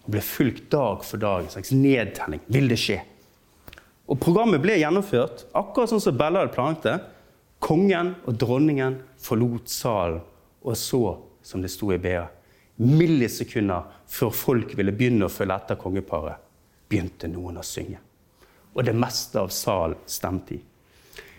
og 0.08 0.14
ble 0.14 0.22
fulgt 0.24 0.70
dag 0.72 1.02
for 1.04 1.20
dag. 1.20 1.44
En 1.44 1.52
slags 1.52 1.74
nedtelling. 1.76 2.40
Vil 2.48 2.70
det 2.70 2.78
skje? 2.80 3.02
Og 4.08 4.16
programmet 4.16 4.62
ble 4.64 4.78
gjennomført 4.80 5.44
akkurat 5.52 5.92
sånn 5.92 6.00
som 6.00 6.16
Bella 6.16 6.40
hadde 6.40 6.54
planlagt 6.54 6.86
det. 6.88 6.96
Kongen 7.60 8.14
og 8.24 8.38
dronningen 8.40 8.96
forlot 9.20 9.68
salen 9.68 10.22
og 10.64 10.76
så 10.80 11.02
som 11.44 11.60
det 11.60 11.70
sto 11.74 11.90
i 11.92 12.00
BA. 12.00 12.24
Millisekunder 12.80 13.84
før 14.08 14.32
folk 14.32 14.72
ville 14.78 14.94
begynne 14.96 15.28
å 15.28 15.32
følge 15.32 15.56
etter 15.60 15.78
kongeparet, 15.80 16.40
begynte 16.88 17.28
noen 17.28 17.60
å 17.60 17.66
synge. 17.66 18.00
Og 18.72 18.84
det 18.86 18.94
meste 18.96 19.40
av 19.42 19.52
salen 19.52 19.98
stemte 20.08 20.56
i. 20.56 20.60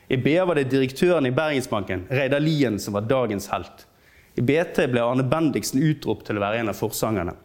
I 0.10 0.18
BA 0.18 0.44
var 0.46 0.58
det 0.58 0.70
direktøren 0.70 1.30
i 1.30 1.34
Bergensbanken, 1.34 2.08
Reidar 2.10 2.42
Lien, 2.42 2.80
som 2.82 2.98
var 2.98 3.08
dagens 3.10 3.48
helt. 3.54 3.86
I 4.38 4.42
BT 4.46 4.86
ble 4.92 5.04
Arne 5.04 5.26
Bendiksen 5.28 5.82
utropt 5.84 6.28
til 6.28 6.38
å 6.38 6.44
være 6.44 6.62
en 6.62 6.72
av 6.72 6.78
forsangerne. 6.78 7.36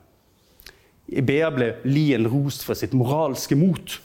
I 1.15 1.23
BA 1.25 1.51
ble 1.53 1.71
Lien 1.85 2.27
rost 2.31 2.65
for 2.65 2.79
sitt 2.79 2.95
moralske 2.97 3.57
mot. 3.59 3.99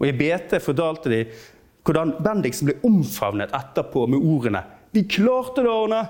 Og 0.00 0.06
I 0.08 0.14
BT 0.16 0.58
fortalte 0.62 1.12
de 1.12 1.20
hvordan 1.86 2.16
Bendiksen 2.24 2.68
ble 2.68 2.78
omfavnet 2.86 3.54
etterpå 3.56 4.06
med 4.10 4.20
ordene 4.20 4.64
'Vi 4.92 5.04
klarte 5.06 5.62
det, 5.62 5.70
Arne!' 5.70 6.08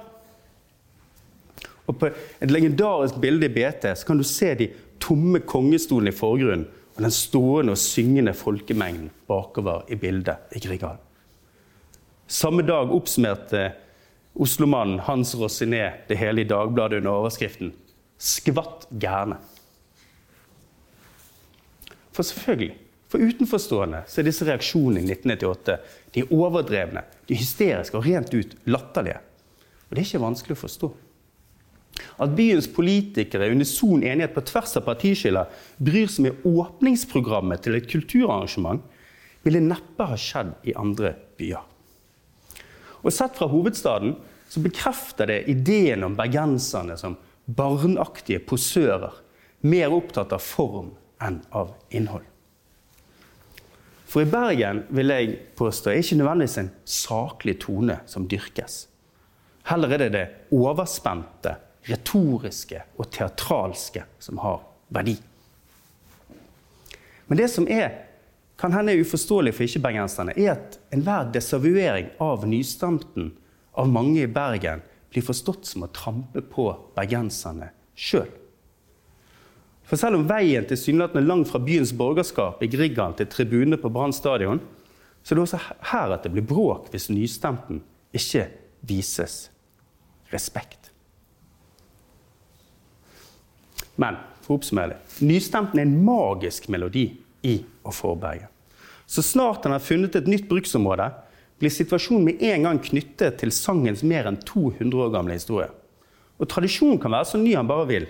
Og 1.86 1.98
På 1.98 2.06
et 2.06 2.50
legendarisk 2.50 3.18
bilde 3.20 3.46
i 3.46 3.54
BT 3.54 4.04
kan 4.06 4.16
du 4.16 4.24
se 4.24 4.54
de 4.54 4.70
tomme 5.00 5.40
kongestolene 5.40 6.08
i 6.08 6.16
forgrunnen 6.16 6.66
og 6.96 7.02
den 7.02 7.10
stående 7.10 7.72
og 7.72 7.78
syngende 7.78 8.34
folkemengden 8.34 9.10
bakover 9.28 9.84
i 9.88 9.96
bildet 9.96 10.36
i 10.54 10.60
Grieghallen. 10.60 11.00
Samme 12.26 12.62
dag 12.62 12.92
oppsummerte 12.94 13.72
oslomannen 14.34 15.00
Hans 15.06 15.34
Rossiné 15.34 15.92
det 16.08 16.18
hele 16.20 16.40
i 16.44 16.48
Dagbladet 16.48 17.00
under 17.02 17.10
overskriften 17.10 17.72
'Skvatt 18.18 18.86
gærne'. 18.90 19.38
For 22.12 22.22
selvfølgelig, 22.22 22.76
for 23.08 23.18
utenforstående 23.18 24.02
så 24.06 24.20
er 24.20 24.28
disse 24.28 24.46
reaksjonene 24.46 25.00
i 25.00 25.12
1998 25.14 25.76
de 26.14 26.20
er 26.20 26.32
overdrevne, 26.34 27.02
de 27.26 27.34
er 27.34 27.40
hysteriske 27.42 27.96
og 27.96 28.06
rent 28.06 28.34
ut 28.34 28.56
latterlige. 28.66 29.18
Og 29.88 29.96
det 29.96 30.02
er 30.02 30.06
ikke 30.06 30.26
vanskelig 30.26 30.56
å 30.58 30.60
forstå. 30.60 30.90
At 32.22 32.36
byens 32.36 32.68
politikere 32.70 33.48
i 33.48 33.54
unison 33.56 34.02
enighet 34.02 34.34
på 34.34 34.44
tvers 34.46 34.76
av 34.78 34.86
partiskiller 34.86 35.50
bryr 35.78 36.06
seg 36.06 36.28
med 36.28 36.46
åpningsprogrammet 36.46 37.64
til 37.64 37.78
et 37.78 37.88
kulturarrangement, 37.90 38.82
ville 39.42 39.62
neppe 39.64 40.06
ha 40.06 40.16
skjedd 40.20 40.52
i 40.68 40.76
andre 40.76 41.14
byer. 41.40 41.64
Og 43.00 43.12
Sett 43.14 43.38
fra 43.38 43.48
hovedstaden 43.50 44.16
så 44.50 44.62
bekrefter 44.64 45.30
det 45.30 45.44
ideen 45.48 46.04
om 46.04 46.16
bergenserne 46.18 46.96
som 46.98 47.16
barnaktige 47.46 48.42
posører, 48.42 49.14
mer 49.60 49.92
opptatt 49.92 50.32
av 50.32 50.42
form 50.42 50.92
enn 51.22 51.40
av 51.54 51.74
innhold. 51.94 52.26
For 54.10 54.24
i 54.24 54.30
Bergen 54.30 54.82
vil 54.90 55.12
jeg 55.12 55.34
påstå, 55.58 55.92
er 55.92 56.02
ikke 56.02 56.18
nødvendigvis 56.18 56.58
en 56.58 56.70
saklig 56.82 57.60
tone 57.62 58.00
som 58.10 58.26
dyrkes. 58.26 58.86
Heller 59.70 59.94
er 59.94 60.02
det 60.02 60.12
det 60.16 60.24
overspente 60.56 61.54
retoriske 61.86 62.82
og 62.98 63.10
teatralske 63.14 64.02
som 64.18 64.40
har 64.42 64.64
verdi. 64.90 65.14
Men 67.30 67.38
det 67.38 67.46
som 67.52 67.68
er, 67.70 68.09
kan 68.60 68.74
hende 68.76 68.92
er 68.92 69.00
uforståelig 69.00 69.54
for 69.56 69.64
ikke-bergenserne, 69.64 70.34
er 70.36 70.52
at 70.52 70.76
enhver 70.92 71.30
desavuering 71.32 72.10
av 72.20 72.44
nystamten 72.48 73.30
av 73.80 73.88
mange 73.88 74.26
i 74.26 74.28
Bergen 74.30 74.82
blir 75.10 75.24
forstått 75.24 75.70
som 75.70 75.86
å 75.86 75.92
trampe 75.94 76.42
på 76.44 76.66
bergenserne 76.96 77.70
sjøl. 77.96 78.28
For 79.88 79.98
selv 79.98 80.20
om 80.20 80.26
veien 80.28 80.68
tilsynelatende 80.70 81.26
langt 81.26 81.48
fra 81.50 81.58
byens 81.64 81.90
borgerskap 81.96 82.60
i 82.62 82.68
Grieghallen 82.70 83.16
til 83.18 83.30
tribunene 83.32 83.80
på 83.80 83.90
Brann 83.90 84.14
stadion, 84.14 84.60
så 85.24 85.32
er 85.32 85.40
det 85.40 85.46
også 85.46 85.62
her 85.90 86.14
at 86.14 86.22
det 86.24 86.30
blir 86.36 86.46
bråk 86.46 86.92
hvis 86.92 87.08
nystemten 87.10 87.80
ikke 88.14 88.46
vises 88.86 89.48
respekt. 90.30 90.92
Men 94.00 94.20
for 94.44 94.54
å 94.54 94.60
oppsummere 94.60 95.00
nystemten 95.26 95.80
er 95.80 95.88
en 95.88 95.98
magisk 96.06 96.70
melodi 96.72 97.08
i 97.42 97.58
og 97.84 97.94
forberge. 97.96 98.48
Så 99.10 99.22
snart 99.26 99.66
en 99.66 99.74
har 99.74 99.82
funnet 99.82 100.16
et 100.16 100.30
nytt 100.30 100.48
bruksområde, 100.50 101.08
blir 101.60 101.72
situasjonen 101.72 102.24
med 102.24 102.42
en 102.46 102.64
gang 102.68 102.78
knyttet 102.80 103.40
til 103.42 103.52
sangens 103.52 104.04
mer 104.06 104.28
enn 104.30 104.38
200 104.48 104.96
år 105.04 105.12
gamle 105.12 105.36
historie. 105.36 105.68
Og 106.40 106.48
tradisjonen 106.48 107.00
kan 107.02 107.12
være 107.12 107.28
så 107.28 107.40
ny 107.40 107.52
han 107.52 107.68
bare 107.68 107.88
vil. 107.90 108.06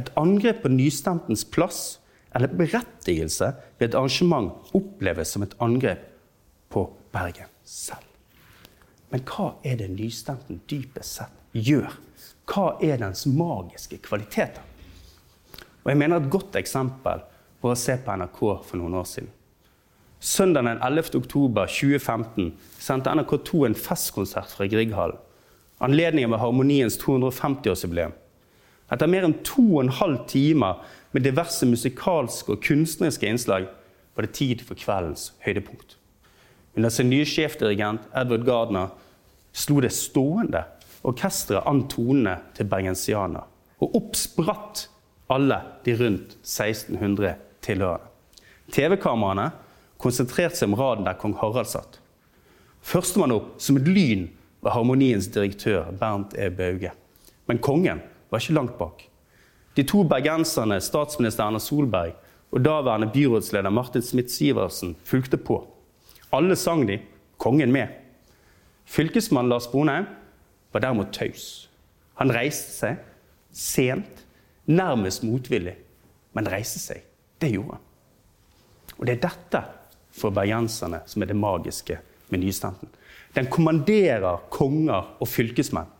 Et 0.00 0.08
angrep 0.16 0.62
på 0.62 0.72
nystemtens 0.72 1.44
plass 1.44 1.98
eller 2.36 2.52
berettigelse 2.56 3.52
ved 3.78 3.90
et 3.90 3.96
arrangement 3.98 4.72
oppleves 4.76 5.34
som 5.34 5.44
et 5.44 5.56
angrep 5.60 6.06
på 6.72 6.86
Bergen 7.12 7.52
selv. 7.64 8.04
Men 9.12 9.22
hva 9.28 9.52
er 9.64 9.78
det 9.80 9.90
nystemten 9.92 10.62
dypest 10.68 11.20
sett 11.20 11.44
gjør? 11.56 11.92
Hva 12.48 12.66
er 12.84 13.00
dens 13.02 13.26
magiske 13.28 14.00
kvaliteter? 14.04 14.64
Og 15.84 15.92
jeg 15.92 16.00
mener 16.00 16.18
Et 16.18 16.30
godt 16.30 16.56
eksempel 16.58 17.22
på 17.66 17.74
å 17.74 17.78
se 17.78 17.96
på 17.98 18.14
NRK 18.14 18.40
for 18.68 18.78
noen 18.78 18.94
år 19.00 19.06
siden. 19.10 19.32
Søndag 20.22 20.64
den 20.64 20.78
11. 20.78 21.16
oktober 21.18 21.68
2015 21.70 22.52
sendte 22.80 23.12
NRK2 23.12 23.66
en 23.66 23.74
festkonsert 23.78 24.54
fra 24.54 24.68
Grieghallen. 24.70 25.18
Anledningen 25.82 26.32
var 26.32 26.40
Harmoniens 26.40 26.96
250-årsjubileum. 27.02 28.14
Etter 28.92 29.10
mer 29.10 29.26
enn 29.26 29.34
to 29.44 29.64
og 29.74 29.82
en 29.82 29.92
halv 29.98 30.22
timer 30.30 30.78
med 31.12 31.26
diverse 31.26 31.66
musikalske 31.68 32.54
og 32.54 32.62
kunstneriske 32.64 33.28
innslag 33.28 33.66
var 34.16 34.24
det 34.24 34.36
tid 34.38 34.62
for 34.64 34.78
kveldens 34.78 35.32
høydepunkt. 35.44 35.98
Under 36.78 36.92
sin 36.92 37.10
nye 37.10 37.26
sjefdirigent 37.28 38.06
Edward 38.16 38.46
Gardner 38.46 38.94
slo 39.56 39.82
det 39.84 39.92
stående 39.96 40.62
orkesteret 41.06 41.66
an 41.68 41.84
tonene 41.92 42.38
til 42.56 42.70
bergensianer. 42.70 43.44
Og 43.82 43.98
opp 43.98 44.16
spratt 44.16 44.86
alle 45.32 45.58
de 45.84 45.96
rundt 45.98 46.38
1600 46.46 47.34
tilhørende. 47.66 48.12
TV-kameraene 48.72 49.50
konsentrerte 50.02 50.58
seg 50.58 50.70
om 50.70 50.78
raden 50.78 51.06
der 51.06 51.18
kong 51.20 51.36
Harald 51.40 51.70
satt. 51.70 52.00
Førstemann 52.86 53.34
opp 53.34 53.56
som 53.62 53.78
et 53.80 53.88
lyn 53.90 54.28
var 54.62 54.76
Harmoniens 54.76 55.28
direktør 55.34 55.92
Bernt 55.98 56.34
E. 56.38 56.48
Bauge. 56.50 56.92
Men 57.46 57.62
kongen 57.62 58.02
var 58.30 58.42
ikke 58.42 58.56
langt 58.56 58.78
bak. 58.78 59.04
De 59.76 59.84
to 59.86 60.02
bergenserne, 60.08 60.80
statsminister 60.80 61.44
Erna 61.44 61.60
Solberg 61.60 62.14
og 62.54 62.62
daværende 62.64 63.10
byrådsleder 63.12 63.70
Martin 63.70 64.02
Smith-Sivertsen, 64.02 64.94
fulgte 65.04 65.36
på. 65.36 65.60
Alle 66.32 66.56
sang 66.56 66.86
de, 66.88 66.98
kongen 67.38 67.72
med. 67.72 67.88
Fylkesmann 68.84 69.48
Lars 69.48 69.66
Bonheim 69.66 70.06
var 70.72 70.80
derimot 70.80 71.12
taus. 71.12 71.68
Han 72.14 72.32
reiste 72.32 72.72
seg 72.72 73.02
sent 73.52 74.24
nærmest 74.66 75.24
motvillig, 75.26 75.76
men 76.32 76.48
reiste 76.50 76.80
seg. 76.80 77.02
Det 77.38 77.50
gjorde 77.52 77.76
han. 77.76 77.84
Og 78.96 79.06
det 79.06 79.16
er 79.16 79.24
dette 79.26 79.62
for 80.16 80.34
bergenserne 80.34 81.02
som 81.08 81.22
er 81.22 81.30
det 81.30 81.36
magiske 81.36 81.98
med 82.32 82.42
nystenten. 82.42 82.88
Den 83.36 83.50
kommanderer 83.52 84.46
konger 84.50 85.12
og 85.20 85.28
fylkesmenn. 85.28 85.90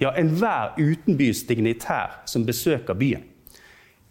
Ja, 0.00 0.14
enhver 0.16 0.74
utenbys 0.80 1.44
dignitær 1.46 2.22
som 2.26 2.46
besøker 2.48 2.96
byen. 2.98 3.26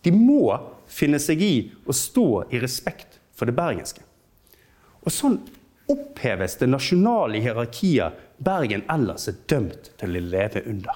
De 0.06 0.14
må 0.16 0.54
finne 0.88 1.20
seg 1.20 1.42
i 1.44 1.54
å 1.90 1.96
stå 1.96 2.46
i 2.54 2.62
respekt 2.62 3.20
for 3.36 3.50
det 3.50 3.58
bergenske. 3.58 4.06
Og 5.04 5.12
sånn 5.12 5.40
oppheves 5.90 6.60
det 6.62 6.70
nasjonale 6.70 7.42
hierarkiet 7.42 8.26
Bergen 8.40 8.86
ellers 8.88 9.28
er 9.28 9.40
dømt 9.52 9.90
til 10.00 10.16
å 10.16 10.22
leve 10.24 10.62
under. 10.70 10.96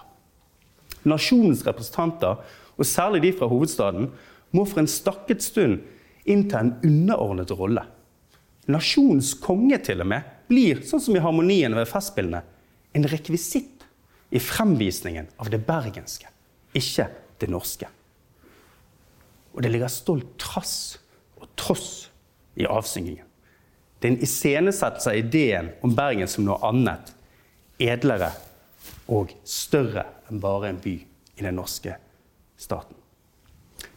Nasjonens 1.04 1.66
representanter 1.68 2.40
og 2.78 2.88
særlig 2.88 3.26
de 3.26 3.32
fra 3.36 3.50
hovedstaden, 3.52 4.08
må 4.54 4.66
for 4.70 4.84
en 4.84 4.90
stakket 4.90 5.44
stund 5.44 5.82
innta 6.30 6.62
en 6.62 6.76
underordnet 6.86 7.52
rolle. 7.58 7.84
Nasjonens 8.72 9.34
konge 9.44 9.80
til 9.84 10.04
og 10.06 10.10
med 10.14 10.30
blir, 10.48 10.84
sånn 10.88 11.02
som 11.04 11.18
i 11.18 11.24
harmonien 11.24 11.76
ved 11.76 11.90
Festspillene, 11.90 12.44
en 12.94 13.10
rekvisitt 13.10 13.84
i 14.34 14.40
fremvisningen 14.42 15.28
av 15.42 15.50
det 15.52 15.60
bergenske, 15.66 16.30
ikke 16.78 17.10
det 17.42 17.50
norske. 17.52 17.90
Og 19.54 19.62
det 19.62 19.74
ligger 19.74 19.92
stolt 19.92 20.32
trass 20.42 20.98
og 21.42 21.50
tross 21.60 21.92
i 22.58 22.66
avsyngingen. 22.70 23.28
Det 24.00 24.10
er 24.10 24.16
en 24.16 24.26
iscenesettelse 24.26 25.12
av 25.12 25.20
ideen 25.20 25.70
om 25.86 25.94
Bergen 25.96 26.28
som 26.28 26.48
noe 26.48 26.60
annet, 26.68 27.14
edlere 27.80 28.34
og 29.12 29.32
større 29.48 30.06
enn 30.30 30.42
bare 30.44 30.74
en 30.74 30.82
by 30.84 30.98
i 31.00 31.46
den 31.46 31.56
norske 31.58 31.96
staten. 32.60 33.03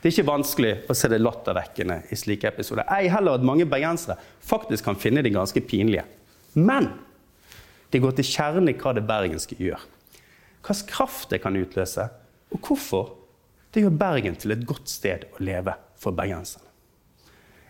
Det 0.01 0.09
er 0.09 0.15
ikke 0.15 0.29
vanskelig 0.29 0.73
å 0.91 0.97
se 0.97 1.11
det 1.11 1.23
lattervekkende 1.23 2.01
i 2.13 2.19
slike 2.19 2.49
episoder. 2.51 2.87
Ei 2.95 3.11
heller 3.11 3.39
at 3.39 3.47
mange 3.47 3.67
bergensere 3.69 4.19
faktisk 4.45 4.87
kan 4.87 4.99
finne 5.01 5.25
de 5.25 5.33
ganske 5.35 5.63
pinlige. 5.67 6.05
Men 6.55 6.91
det 7.93 8.03
går 8.03 8.17
til 8.19 8.29
kjernen 8.29 8.71
i 8.71 8.77
hva 8.79 8.95
det 8.97 9.07
bergenske 9.09 9.59
gjør. 9.61 9.83
Hvilken 10.67 10.91
kraft 10.91 11.31
det 11.31 11.41
kan 11.45 11.57
utløse, 11.57 12.09
og 12.51 12.63
hvorfor 12.63 13.15
det 13.75 13.83
gjør 13.85 13.99
Bergen 14.01 14.39
til 14.41 14.55
et 14.55 14.65
godt 14.67 14.89
sted 14.89 15.27
å 15.37 15.43
leve 15.45 15.75
for 16.01 16.17
bergenserne. 16.17 16.65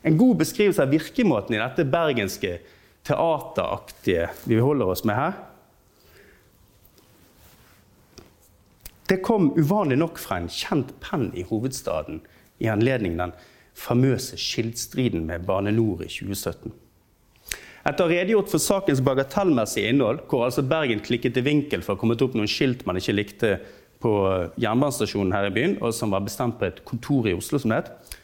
En 0.07 0.15
god 0.21 0.39
beskrivelse 0.39 0.85
av 0.85 0.93
virkemåten 0.95 1.57
i 1.57 1.59
dette 1.59 1.87
bergenske 1.91 2.53
teateraktige 3.07 4.29
vi 4.47 4.61
holder 4.63 4.93
oss 4.93 5.03
med 5.09 5.19
her, 5.19 5.35
Det 9.07 9.21
kom 9.23 9.53
uvanlig 9.59 9.99
nok 10.01 10.19
fra 10.19 10.41
en 10.41 10.49
kjent 10.51 10.91
penn 11.03 11.29
i 11.39 11.45
hovedstaden 11.47 12.25
i 12.59 12.71
anledning 12.73 13.15
den 13.21 13.35
famøse 13.77 14.39
skiltstriden 14.41 15.27
med 15.29 15.45
Bane 15.47 15.71
NOR 15.77 16.03
i 16.03 16.11
2017. 16.11 16.73
Etter 17.87 18.03
å 18.03 18.09
ha 18.09 18.17
redegjort 18.17 18.51
for 18.51 18.63
sakens 18.63 19.03
bagatellmessige 19.05 19.93
innhold, 19.93 20.25
hvor 20.27 20.49
altså 20.49 20.65
Bergen 20.67 21.05
klikket 21.07 21.39
i 21.39 21.45
vinkel 21.47 21.85
for 21.87 21.95
å 21.95 22.01
komme 22.01 22.17
opp 22.19 22.35
noen 22.35 22.51
skilt 22.51 22.83
man 22.89 22.99
ikke 22.99 23.15
likte 23.15 23.51
på 24.03 24.13
jernbanestasjonen 24.59 25.35
her 25.37 25.47
i 25.49 25.53
byen, 25.55 25.77
og 25.79 25.95
som 25.95 26.11
var 26.11 26.25
bestemt 26.27 26.59
på 26.59 26.67
et 26.67 26.83
kontor 26.89 27.29
i 27.31 27.37
Oslo, 27.37 27.61
som 27.63 27.71
det 27.71 27.85
het, 27.85 28.17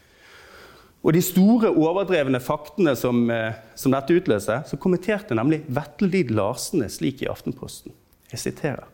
og 1.02 1.14
de 1.16 1.22
store, 1.24 1.70
overdrevne 1.70 2.38
faktene 2.42 2.94
som, 2.98 3.24
eh, 3.30 3.54
som 3.74 3.90
dette 3.90 4.14
utløser, 4.14 4.62
så 4.66 4.78
kommenterte 4.78 5.34
nemlig 5.34 5.64
Vetle 5.66 6.08
Lid 6.08 6.30
Larsene 6.30 6.86
slik 6.86 7.22
i 7.22 7.30
Aftenposten. 7.30 7.90
Jeg 8.30 8.38
siterer. 8.38 8.86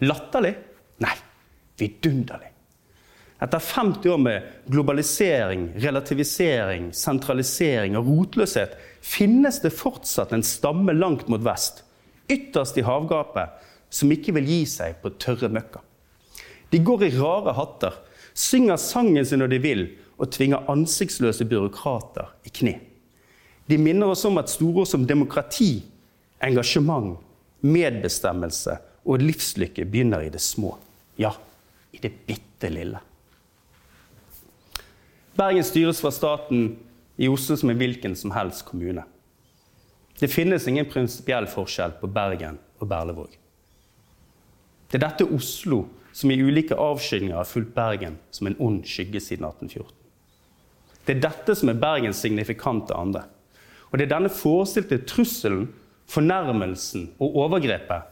Latterlig 0.00 0.54
Nei, 1.00 1.16
vidunderlig. 1.80 2.50
Etter 3.40 3.58
50 3.58 4.10
år 4.12 4.18
med 4.20 4.48
globalisering, 4.68 5.70
relativisering, 5.80 6.90
sentralisering 6.92 7.96
og 7.96 8.08
rotløshet 8.10 8.74
finnes 9.00 9.62
det 9.62 9.72
fortsatt 9.72 10.34
en 10.36 10.44
stamme 10.44 10.92
langt 10.92 11.30
mot 11.32 11.40
vest, 11.40 11.80
ytterst 12.28 12.76
i 12.76 12.84
havgapet, 12.84 13.56
som 13.88 14.12
ikke 14.12 14.34
vil 14.36 14.50
gi 14.50 14.60
seg 14.68 15.00
på 15.00 15.14
tørre 15.16 15.48
møkka. 15.48 15.80
De 16.70 16.82
går 16.84 17.06
i 17.06 17.14
rare 17.16 17.56
hatter, 17.56 17.96
synger 18.36 18.76
sangen 18.78 19.24
sin 19.26 19.40
når 19.40 19.54
de 19.54 19.62
vil, 19.64 19.82
og 20.20 20.28
tvinger 20.36 20.68
ansiktsløse 20.68 21.48
byråkrater 21.48 22.28
i 22.44 22.52
kne. 22.52 22.76
De 23.72 23.80
minner 23.80 24.12
oss 24.12 24.26
om 24.28 24.36
at 24.36 24.52
storord 24.52 24.90
som 24.90 25.08
demokrati, 25.08 25.80
engasjement, 26.44 27.16
medbestemmelse 27.64 28.76
og 29.08 29.24
livslykke 29.24 29.88
begynner 29.88 30.28
i 30.28 30.32
det 30.32 30.44
små. 30.44 30.76
Ja, 31.20 31.34
i 31.92 31.98
det 32.00 32.12
bitte 32.26 32.70
lille. 32.72 33.00
Bergen 35.36 35.64
styres 35.64 36.00
fra 36.00 36.10
staten 36.10 36.78
i 37.20 37.28
Oslo 37.28 37.58
som 37.60 37.70
en 37.70 37.76
hvilken 37.76 38.14
som 38.16 38.32
helst 38.32 38.64
kommune. 38.64 39.04
Det 40.16 40.30
finnes 40.32 40.64
ingen 40.68 40.88
prinsipiell 40.88 41.44
forskjell 41.48 41.92
på 42.00 42.08
Bergen 42.08 42.56
og 42.80 42.88
Berlevåg. 42.88 43.34
Det 44.88 44.96
er 44.96 45.04
dette 45.04 45.26
Oslo 45.28 45.82
som 46.16 46.32
i 46.32 46.38
ulike 46.40 46.78
avskygninger 46.80 47.36
har 47.36 47.48
fulgt 47.48 47.74
Bergen 47.76 48.16
som 48.32 48.48
en 48.48 48.56
ond 48.56 48.80
skygge 48.88 49.20
siden 49.20 49.44
1814. 49.44 49.92
Det 51.04 51.18
er 51.18 51.22
dette 51.26 51.56
som 51.56 51.68
er 51.68 51.82
Bergens 51.84 52.22
signifikante 52.24 52.96
andre. 52.96 53.26
Og 53.90 53.98
det 53.98 54.06
er 54.06 54.14
denne 54.14 54.32
forestilte 54.32 55.02
trusselen, 55.04 55.68
fornærmelsen 56.08 57.10
og 57.20 57.36
overgrepet 57.44 58.09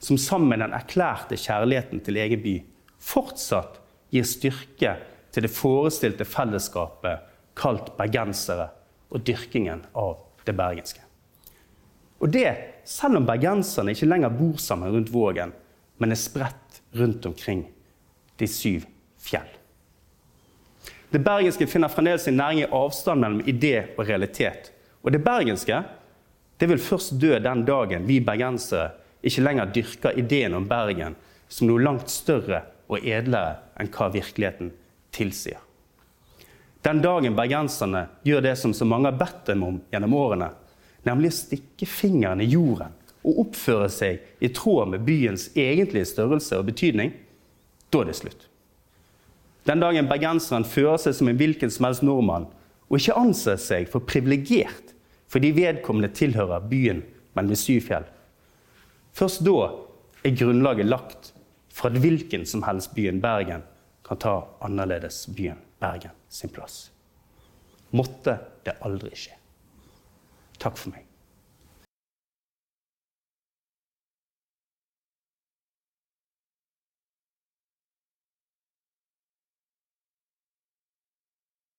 som 0.00 0.18
sammen 0.18 0.48
med 0.48 0.62
den 0.64 0.74
erklærte 0.76 1.36
kjærligheten 1.38 2.00
til 2.04 2.18
egen 2.20 2.42
by 2.42 2.56
fortsatt 3.00 3.78
gir 4.12 4.26
styrke 4.26 4.96
til 5.30 5.46
det 5.46 5.52
forestilte 5.54 6.26
fellesskapet 6.26 7.26
kalt 7.58 7.92
bergensere 7.98 8.70
og 9.10 9.24
dyrkingen 9.26 9.84
av 9.98 10.18
det 10.46 10.54
bergenske. 10.56 11.02
Og 12.20 12.32
det 12.32 12.48
selv 12.88 13.20
om 13.20 13.28
bergenserne 13.28 13.94
ikke 13.94 14.08
lenger 14.08 14.34
bor 14.34 14.58
sammen 14.60 14.92
rundt 14.92 15.12
Vågen, 15.12 15.54
men 16.00 16.12
er 16.12 16.20
spredt 16.20 16.80
rundt 16.96 17.26
omkring 17.28 17.64
de 18.40 18.48
syv 18.48 18.84
fjell. 19.20 19.48
Det 21.10 21.20
bergenske 21.24 21.66
finner 21.66 21.90
fremdeles 21.90 22.24
sin 22.28 22.38
næring 22.38 22.62
i 22.62 22.70
avstand 22.70 23.20
mellom 23.20 23.40
idé 23.50 23.90
og 23.96 24.06
realitet. 24.06 24.70
Og 25.02 25.12
det 25.12 25.24
bergenske 25.24 25.82
det 26.60 26.68
vil 26.68 26.82
først 26.82 27.16
dø 27.20 27.38
den 27.40 27.64
dagen 27.64 28.04
vi 28.08 28.20
bergensere 28.20 28.90
ikke 29.22 29.44
lenger 29.44 29.72
dyrker 29.74 30.18
ideen 30.18 30.54
om 30.56 30.68
Bergen 30.68 31.16
som 31.50 31.68
noe 31.68 31.82
langt 31.82 32.10
større 32.12 32.62
og 32.90 33.04
edlere 33.06 33.58
enn 33.80 33.90
hva 33.92 34.08
virkeligheten 34.14 34.72
tilsier. 35.14 35.58
Den 36.80 37.02
dagen 37.04 37.36
bergenserne 37.36 38.06
gjør 38.24 38.46
det 38.46 38.54
som 38.56 38.72
så 38.72 38.86
mange 38.88 39.10
har 39.10 39.18
bedt 39.20 39.42
dem 39.50 39.64
om 39.66 39.80
gjennom 39.92 40.14
årene, 40.16 40.48
nemlig 41.04 41.32
å 41.32 41.36
stikke 41.36 41.88
fingeren 41.88 42.40
i 42.40 42.48
jorden 42.48 42.94
og 43.20 43.42
oppføre 43.44 43.88
seg 43.92 44.22
i 44.40 44.48
tråd 44.56 44.94
med 44.94 45.04
byens 45.04 45.50
egentlige 45.58 46.08
størrelse 46.08 46.56
og 46.56 46.70
betydning, 46.70 47.12
da 47.92 48.00
er 48.00 48.08
det 48.08 48.16
slutt. 48.16 48.46
Den 49.68 49.82
dagen 49.82 50.08
bergenseren 50.08 50.64
fører 50.64 50.96
seg 51.02 51.18
som 51.18 51.28
en 51.28 51.36
hvilken 51.36 51.72
som 51.72 51.84
helst 51.84 52.06
nordmann 52.06 52.48
og 52.88 52.96
ikke 52.96 53.18
anser 53.20 53.60
seg 53.60 53.90
for 53.92 54.06
privilegert 54.08 54.94
fordi 55.30 55.52
vedkommende 55.54 56.10
tilhører 56.16 56.64
byen 56.70 57.04
mellom 57.36 57.52
de 57.52 57.58
syv 57.60 57.84
fjell, 57.86 58.06
Først 59.16 59.44
da 59.46 59.56
er 60.24 60.36
grunnlaget 60.36 60.86
lagt 60.86 61.32
for 61.72 61.90
at 61.90 62.00
hvilken 62.02 62.46
som 62.46 62.64
helst 62.66 62.94
byen 62.94 63.20
Bergen 63.22 63.62
kan 64.06 64.20
ta 64.20 64.34
annerledes 64.64 65.26
byen 65.36 65.60
Bergen 65.80 66.16
sin 66.28 66.52
plass. 66.52 66.90
Måtte 67.96 68.36
det 68.64 68.76
aldri 68.86 69.14
skje. 69.18 69.36
Takk 70.60 70.76
for 70.78 70.94
meg. 70.94 71.09